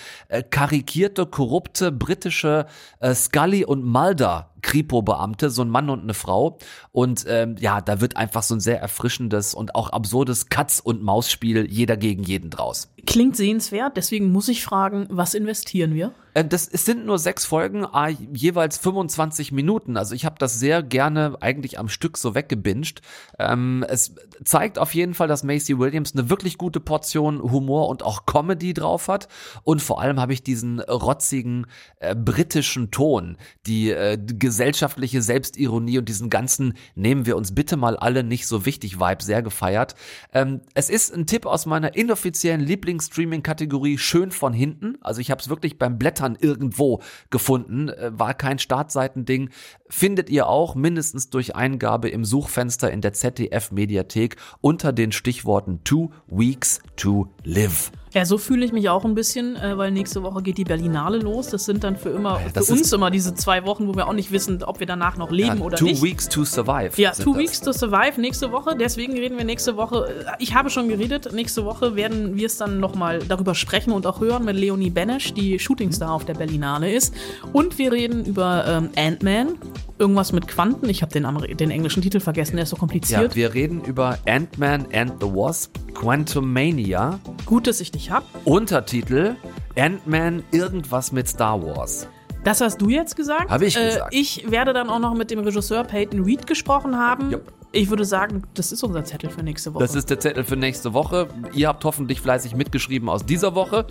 karikierte, 0.51 1.25
korrupte 1.25 1.91
britische 1.91 2.67
Scully 3.15 3.65
und 3.65 3.83
Mulder 3.83 4.26
있다. 4.27 4.56
Kripo-Beamte, 4.67 5.49
so 5.49 5.63
ein 5.63 5.71
Mann 5.71 5.89
und 5.89 6.03
eine 6.03 6.13
Frau. 6.13 6.59
Und 6.91 7.25
ähm, 7.29 7.55
ja, 7.61 7.81
da 7.81 8.01
wird 8.01 8.17
einfach 8.17 8.43
so 8.43 8.57
ein 8.57 8.61
sehr 8.61 8.81
erfrischendes 8.81 9.55
und 9.55 9.77
auch 9.77 9.91
absurdes 9.91 10.49
Katz- 10.49 10.81
und 10.81 11.05
Maus-Spiel 11.05 11.71
jeder 11.71 11.97
gegen 11.97 12.25
jeden 12.25 12.51
draus. 12.51 12.89
Klingt 13.07 13.37
sehenswert, 13.37 13.97
deswegen 13.97 14.33
muss 14.33 14.49
ich 14.49 14.65
fragen, 14.65 15.07
was 15.09 15.35
investieren 15.35 15.95
wir? 15.95 16.13
Äh, 16.35 16.45
Das, 16.45 16.69
es 16.69 16.85
sind 16.85 17.07
nur 17.07 17.19
sechs 17.19 17.45
Folgen, 17.45 17.87
ah, 17.87 18.09
jeweils 18.09 18.77
25 18.79 19.53
Minuten. 19.53 19.97
Also 19.97 20.15
ich 20.15 20.25
habe 20.25 20.37
das 20.39 20.59
sehr 20.59 20.83
gerne 20.83 21.37
eigentlich 21.41 21.79
am 21.79 21.89
Stück 21.89 22.19
so 22.19 22.35
weggebinged. 22.35 23.01
Ähm, 23.39 23.85
es 23.89 24.17
zeigt 24.45 24.79
auf 24.79 24.95
jeden 24.95 25.15
Fall, 25.15 25.29
dass 25.29 25.45
Macy 25.45 25.79
Williams 25.79 26.13
eine 26.13 26.29
wirklich 26.29 26.59
gute 26.59 26.81
Portion 26.81 27.41
Humor 27.41 27.89
und 27.89 28.03
auch 28.03 28.27
Comedy 28.27 28.75
drauf 28.75 29.09
hat. 29.09 29.29
Und 29.63 29.81
vor 29.81 30.01
allem 30.01 30.21
habe 30.21 30.33
ich 30.33 30.43
diesen 30.43 30.81
rotzigen 30.81 31.67
äh, 32.01 32.15
britischen 32.15 32.91
Ton, 32.91 33.39
die 33.67 33.91
äh, 33.91 34.19
gesellschaftliche 34.57 35.21
Selbstironie 35.21 35.99
und 35.99 36.09
diesen 36.09 36.31
ganzen 36.31 36.73
nehmen 36.95 37.27
wir 37.27 37.37
uns 37.37 37.55
bitte 37.55 37.77
mal 37.77 37.95
alle 37.95 38.25
nicht 38.25 38.47
so 38.47 38.65
wichtig 38.65 38.99
Vibe 38.99 39.23
sehr 39.23 39.43
gefeiert. 39.43 39.95
Ähm, 40.33 40.63
es 40.73 40.89
ist 40.89 41.15
ein 41.15 41.27
Tipp 41.27 41.45
aus 41.45 41.67
meiner 41.67 41.95
inoffiziellen 41.95 42.63
Lieblingsstreaming-Kategorie 42.63 43.99
schön 43.99 44.31
von 44.31 44.55
hinten. 44.55 44.97
Also 45.03 45.21
ich 45.21 45.31
habe 45.31 45.43
es 45.43 45.51
wirklich 45.51 45.79
beim 45.79 45.99
Blättern 45.99 46.39
irgendwo 46.41 47.03
gefunden, 47.29 47.91
äh, 47.91 48.19
war 48.19 48.33
kein 48.33 48.59
Startseitending. 48.59 49.51
Findet 49.91 50.31
ihr 50.31 50.47
auch 50.47 50.75
mindestens 50.75 51.29
durch 51.29 51.55
Eingabe 51.55 52.09
im 52.09 52.25
Suchfenster 52.25 52.91
in 52.91 53.03
der 53.03 53.13
ZDF-Mediathek 53.13 54.37
unter 54.63 54.95
den 54.95 55.13
Stichworten 55.13 55.85
Two 55.85 56.13
Weeks 56.29 56.81
to 56.97 57.29
Live. 57.45 57.93
Ja, 58.17 58.25
so 58.25 58.39
fühle 58.39 58.65
ich 58.65 58.73
mich 58.73 58.89
auch 58.89 59.05
ein 59.05 59.15
bisschen, 59.15 59.57
äh, 59.57 59.77
weil 59.77 59.91
nächste 59.91 60.23
Woche 60.23 60.41
geht 60.43 60.57
die 60.57 60.65
Berlinale 60.65 61.19
los. 61.19 61.49
Das 61.49 61.67
sind 61.67 61.85
dann 61.85 61.97
für 61.99 62.09
immer, 62.09 62.41
Das 62.55 62.69
für 62.69 62.73
uns 62.73 62.91
immer 62.91 63.11
diese 63.11 63.35
zwei 63.35 63.67
Wochen, 63.67 63.87
wo 63.89 63.95
wir 63.95 64.09
auch 64.09 64.15
nicht 64.15 64.33
wissen, 64.33 64.63
ob 64.65 64.81
wir 64.81 64.87
danach 64.87 65.19
noch 65.19 65.31
leben 65.31 65.59
Ja, 65.59 65.63
oder 65.65 65.77
two 65.77 65.85
nicht. 65.85 66.03
Weeks 66.03 66.27
to 66.27 66.43
Survive. 66.47 66.93
Ja, 66.97 67.11
Two 67.11 67.35
das. 67.35 67.43
Weeks 67.43 67.61
to 67.61 67.73
Survive 67.75 68.19
nächste 68.19 68.51
Woche. 68.53 68.75
Deswegen 68.75 69.13
reden 69.13 69.37
wir 69.37 69.45
nächste 69.45 69.77
Woche. 69.77 70.09
äh, 70.09 70.33
Ich 70.39 70.55
habe 70.55 70.71
schon 70.71 70.89
geredet. 70.89 71.31
Nächste 71.35 71.67
Woche 71.67 71.95
werden 71.95 72.37
wir 72.37 72.47
es 72.47 72.57
dann 72.57 72.81
nochmal 72.81 73.19
darüber 73.19 73.55
sprechen 73.55 73.93
und 73.93 74.07
auch 74.07 74.19
hören 74.23 74.47
mit 74.47 74.57
Leonie 74.57 74.89
Benesch, 74.89 75.35
die 75.35 75.59
Shootingstar 75.59 76.11
auf 76.11 76.25
der 76.25 76.35
Berlinale 76.35 76.91
ist. 76.91 77.13
Und 77.53 77.77
wir 77.77 77.93
reden 77.93 78.25
über 78.25 78.65
ähm, 78.67 78.89
Ant-Man. 78.97 79.57
Irgendwas 79.99 80.33
mit 80.33 80.47
Quanten. 80.47 80.89
Ich 80.91 81.01
habe 81.03 81.13
den, 81.13 81.57
den 81.57 81.71
englischen 81.71 82.03
Titel 82.03 82.21
vergessen, 82.21 82.57
der 82.57 82.65
ist 82.65 82.71
so 82.71 82.77
Ja, 82.77 82.81
kompliziert. 82.81 83.35
wir 83.35 83.55
reden 83.55 83.83
über 83.83 84.19
Ant-Man 84.27 84.87
and 84.93 85.15
the 85.21 85.27
Wasp, 85.27 85.75
Quantumania. 85.95 87.19
Gut, 87.47 87.67
dass 87.67 87.81
ich 87.81 87.93
dich 87.93 88.11
hab. 88.11 88.25
Untertitel 88.45 89.37
Ant-Man 89.79 90.43
irgendwas 90.53 91.13
mit 91.13 91.29
Star 91.29 91.63
Wars. 91.63 92.09
Das 92.45 92.61
hast 92.61 92.81
du 92.81 92.89
jetzt 92.91 93.17
gesagt. 93.17 93.51
Hab 93.51 93.63
ich 93.63 93.77
Äh, 93.77 93.87
gesagt. 93.87 94.15
ich 94.15 94.51
werde 94.51 94.73
dann 94.73 94.89
auch 94.91 94.99
noch 94.99 95.15
mit 95.15 95.31
dem 95.31 95.41
Regisseur 95.41 95.83
Peyton 95.85 96.23
Reed 96.25 96.47
gesprochen 96.47 96.97
haben. 96.97 97.35
Ich 97.73 97.91
würde 97.91 98.05
sagen, 98.05 98.45
das 98.55 98.73
ist 98.73 98.83
unser 98.85 99.05
Zettel 99.05 99.31
für 99.31 99.43
nächste 99.43 99.75
Woche. 99.75 99.83
Das 99.85 99.95
ist 99.95 100.09
der 100.11 100.21
Zettel 100.21 100.45
für 100.45 100.57
nächste 100.57 100.93
Woche. 100.95 101.29
Ihr 101.53 101.69
habt 101.69 101.85
hoffentlich 101.85 102.21
fleißig 102.21 102.55
mitgeschrieben 102.55 103.09
aus 103.09 103.27
dieser 103.27 103.55
Woche. 103.55 103.87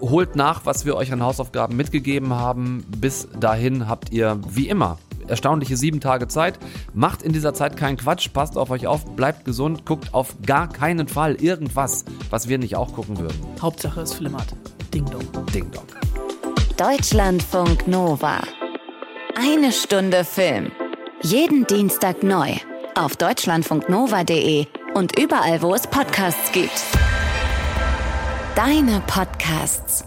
Holt 0.00 0.36
nach, 0.36 0.64
was 0.64 0.84
wir 0.86 0.96
euch 0.96 1.12
an 1.12 1.22
Hausaufgaben 1.22 1.76
mitgegeben 1.76 2.34
haben. 2.34 2.84
Bis 2.98 3.28
dahin 3.38 3.88
habt 3.88 4.10
ihr, 4.12 4.38
wie 4.48 4.68
immer, 4.68 4.98
erstaunliche 5.28 5.76
sieben 5.76 6.00
Tage 6.00 6.28
Zeit. 6.28 6.58
Macht 6.94 7.22
in 7.22 7.32
dieser 7.32 7.54
Zeit 7.54 7.76
keinen 7.76 7.96
Quatsch, 7.96 8.32
passt 8.32 8.56
auf 8.56 8.70
euch 8.70 8.86
auf, 8.86 9.04
bleibt 9.16 9.44
gesund, 9.44 9.84
guckt 9.86 10.14
auf 10.14 10.36
gar 10.44 10.68
keinen 10.68 11.08
Fall 11.08 11.34
irgendwas, 11.36 12.04
was 12.30 12.48
wir 12.48 12.58
nicht 12.58 12.76
auch 12.76 12.92
gucken 12.92 13.18
würden. 13.18 13.38
Hauptsache 13.60 14.00
es 14.00 14.12
flimmert. 14.12 14.54
Ding 14.92 15.04
dong. 15.06 15.26
Ding 15.54 15.70
dong. 15.70 15.86
Deutschlandfunk 16.76 17.86
Nova. 17.86 18.40
Eine 19.36 19.72
Stunde 19.72 20.24
Film. 20.24 20.72
Jeden 21.22 21.66
Dienstag 21.66 22.22
neu. 22.22 22.50
Auf 22.94 23.16
deutschlandfunknova.de 23.16 24.66
und 24.94 25.18
überall, 25.18 25.62
wo 25.62 25.74
es 25.74 25.86
Podcasts 25.86 26.52
gibt. 26.52 26.82
Deine 28.54 29.00
Podcasts. 29.06 30.04